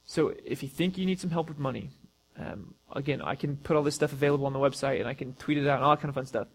So 0.06 0.34
if 0.44 0.64
you 0.64 0.70
think 0.70 0.98
you 0.98 1.06
need 1.06 1.20
some 1.20 1.30
help 1.30 1.48
with 1.48 1.60
money, 1.60 1.92
um, 2.38 2.74
again, 2.92 3.22
I 3.22 3.36
can 3.36 3.58
put 3.58 3.76
all 3.76 3.84
this 3.84 3.96
stuff 3.96 4.14
available 4.14 4.48
on 4.48 4.54
the 4.54 4.60
website 4.60 5.00
and 5.00 5.08
I 5.08 5.14
can 5.14 5.34
tweet 5.34 5.58
it 5.60 5.68
out 5.68 5.76
and 5.76 5.84
all 5.84 5.92
that 5.92 6.02
kind 6.02 6.10
of 6.10 6.16
fun 6.16 6.26
stuff. 6.26 6.48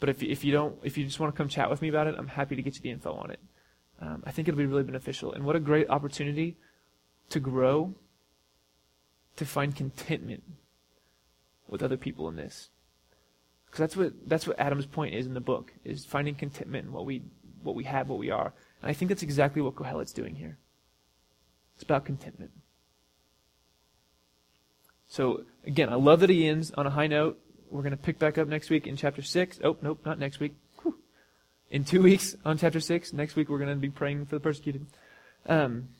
But 0.00 0.10
if 0.10 0.22
if 0.22 0.44
you 0.44 0.52
don't, 0.52 0.78
if 0.82 0.98
you 0.98 1.04
just 1.04 1.18
want 1.18 1.34
to 1.34 1.36
come 1.36 1.48
chat 1.48 1.70
with 1.70 1.80
me 1.80 1.88
about 1.88 2.08
it, 2.08 2.14
I'm 2.18 2.28
happy 2.28 2.56
to 2.56 2.62
get 2.62 2.74
you 2.74 2.82
the 2.82 2.90
info 2.90 3.12
on 3.12 3.30
it. 3.30 3.40
Um, 4.00 4.22
I 4.26 4.32
think 4.32 4.48
it'll 4.48 4.58
be 4.58 4.66
really 4.66 4.82
beneficial. 4.82 5.32
And 5.32 5.44
what 5.44 5.56
a 5.56 5.60
great 5.60 5.88
opportunity 5.88 6.56
to 7.30 7.40
grow, 7.40 7.94
to 9.36 9.44
find 9.44 9.74
contentment 9.74 10.42
with 11.70 11.82
other 11.82 11.96
people 11.96 12.28
in 12.28 12.36
this. 12.36 12.68
Because 13.66 13.78
that's 13.78 13.96
what 13.96 14.12
that's 14.28 14.46
what 14.46 14.58
Adam's 14.58 14.86
point 14.86 15.14
is 15.14 15.26
in 15.26 15.34
the 15.34 15.40
book 15.40 15.72
is 15.84 16.04
finding 16.04 16.34
contentment 16.34 16.86
in 16.86 16.92
what 16.92 17.06
we 17.06 17.22
what 17.62 17.76
we 17.76 17.84
have, 17.84 18.08
what 18.08 18.18
we 18.18 18.30
are. 18.30 18.52
And 18.82 18.90
I 18.90 18.92
think 18.92 19.08
that's 19.08 19.22
exactly 19.22 19.62
what 19.62 19.76
Kohelet's 19.76 20.12
doing 20.12 20.34
here. 20.34 20.58
It's 21.74 21.84
about 21.84 22.04
contentment. 22.04 22.50
So 25.06 25.44
again, 25.64 25.88
I 25.88 25.94
love 25.94 26.20
that 26.20 26.30
he 26.30 26.46
ends 26.46 26.72
on 26.72 26.86
a 26.86 26.90
high 26.90 27.06
note. 27.06 27.38
We're 27.70 27.82
going 27.82 27.92
to 27.92 27.96
pick 27.96 28.18
back 28.18 28.38
up 28.38 28.48
next 28.48 28.70
week 28.70 28.88
in 28.88 28.96
chapter 28.96 29.22
six. 29.22 29.60
Oh, 29.62 29.76
nope, 29.80 30.00
not 30.04 30.18
next 30.18 30.40
week. 30.40 30.54
Whew. 30.82 30.96
In 31.70 31.84
two 31.84 32.02
weeks 32.02 32.34
on 32.44 32.58
chapter 32.58 32.80
six. 32.80 33.12
Next 33.12 33.36
week 33.36 33.48
we're 33.48 33.58
going 33.58 33.70
to 33.70 33.76
be 33.76 33.90
praying 33.90 34.26
for 34.26 34.34
the 34.34 34.40
persecuted. 34.40 34.86
Um, 35.46 35.90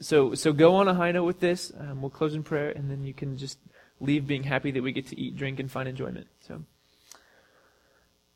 so 0.00 0.34
so 0.34 0.52
go 0.52 0.74
on 0.74 0.88
a 0.88 0.94
high 0.94 1.12
note 1.12 1.24
with 1.24 1.38
this. 1.38 1.72
Um, 1.78 2.02
we'll 2.02 2.10
close 2.10 2.34
in 2.34 2.42
prayer, 2.42 2.70
and 2.70 2.90
then 2.90 3.04
you 3.04 3.14
can 3.14 3.36
just 3.36 3.58
leave 4.00 4.26
being 4.26 4.42
happy 4.42 4.70
that 4.70 4.82
we 4.82 4.92
get 4.92 5.06
to 5.08 5.20
eat, 5.20 5.36
drink, 5.36 5.58
and 5.60 5.70
find 5.70 5.88
enjoyment. 5.88 6.26
So 6.40 6.62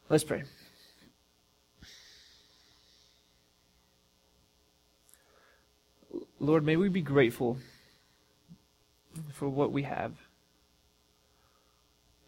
let's 0.09 0.25
pray. 0.25 0.45
Lord, 6.39 6.65
may 6.65 6.77
we 6.77 6.89
be 6.89 7.03
grateful 7.03 7.59
for 9.33 9.49
what 9.49 9.73
we 9.73 9.83
have. 9.83 10.15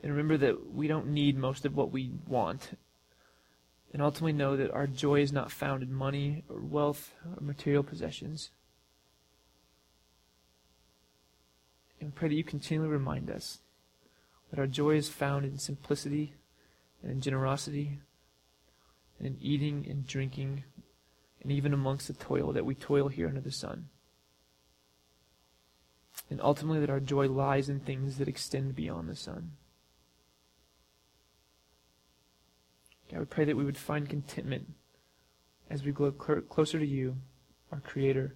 And 0.03 0.12
remember 0.12 0.37
that 0.39 0.74
we 0.74 0.89
don't 0.89 1.09
need 1.09 1.39
most 1.39 1.64
of 1.64 1.74
what 1.74 1.93
we 1.93 2.11
want. 2.26 2.76
And 3.93 4.03
ultimately 4.03 4.33
know 4.33 4.57
that 4.57 4.70
our 4.70 4.87
joy 4.87 5.20
is 5.20 5.33
not 5.33 5.51
found 5.51 5.83
in 5.83 5.93
money 5.93 6.45
or 6.49 6.61
wealth 6.61 7.12
or 7.24 7.43
material 7.43 7.83
possessions. 7.83 8.51
And 12.03 12.12
pray 12.12 12.28
that 12.28 12.34
you 12.34 12.42
continually 12.42 12.90
remind 12.90 13.30
us 13.30 13.61
that 14.50 14.59
our 14.59 14.66
joy 14.66 14.96
is 14.96 15.09
found 15.09 15.44
in 15.44 15.57
simplicity 15.57 16.34
and 17.00 17.12
in 17.12 17.20
generosity 17.20 18.00
and 19.18 19.28
in 19.28 19.36
eating 19.40 19.86
and 19.88 20.05
drinking 20.05 20.64
and 21.40 21.53
even 21.53 21.72
amongst 21.72 22.09
the 22.09 22.14
toil 22.14 22.53
that 22.53 22.66
we 22.66 22.74
toil 22.74 23.07
here 23.07 23.28
under 23.28 23.40
the 23.40 23.53
sun. 23.53 23.88
And 26.28 26.40
ultimately 26.40 26.80
that 26.80 26.90
our 26.90 26.98
joy 26.98 27.28
lies 27.28 27.68
in 27.68 27.78
things 27.78 28.18
that 28.18 28.26
extend 28.26 28.74
beyond 28.74 29.09
the 29.09 29.14
sun. 29.14 29.53
God, 33.12 33.20
we 33.20 33.26
pray 33.26 33.44
that 33.44 33.57
we 33.57 33.64
would 33.64 33.78
find 33.78 34.09
contentment 34.09 34.66
as 35.70 35.84
we 35.84 35.92
grow 35.92 36.11
closer 36.11 36.80
to 36.80 36.86
you, 36.86 37.16
our 37.70 37.80
Creator, 37.80 38.34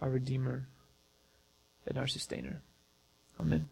our 0.00 0.10
Redeemer, 0.10 0.68
and 1.90 1.98
our 1.98 2.06
sustainer. 2.06 2.62
Amen. 3.38 3.68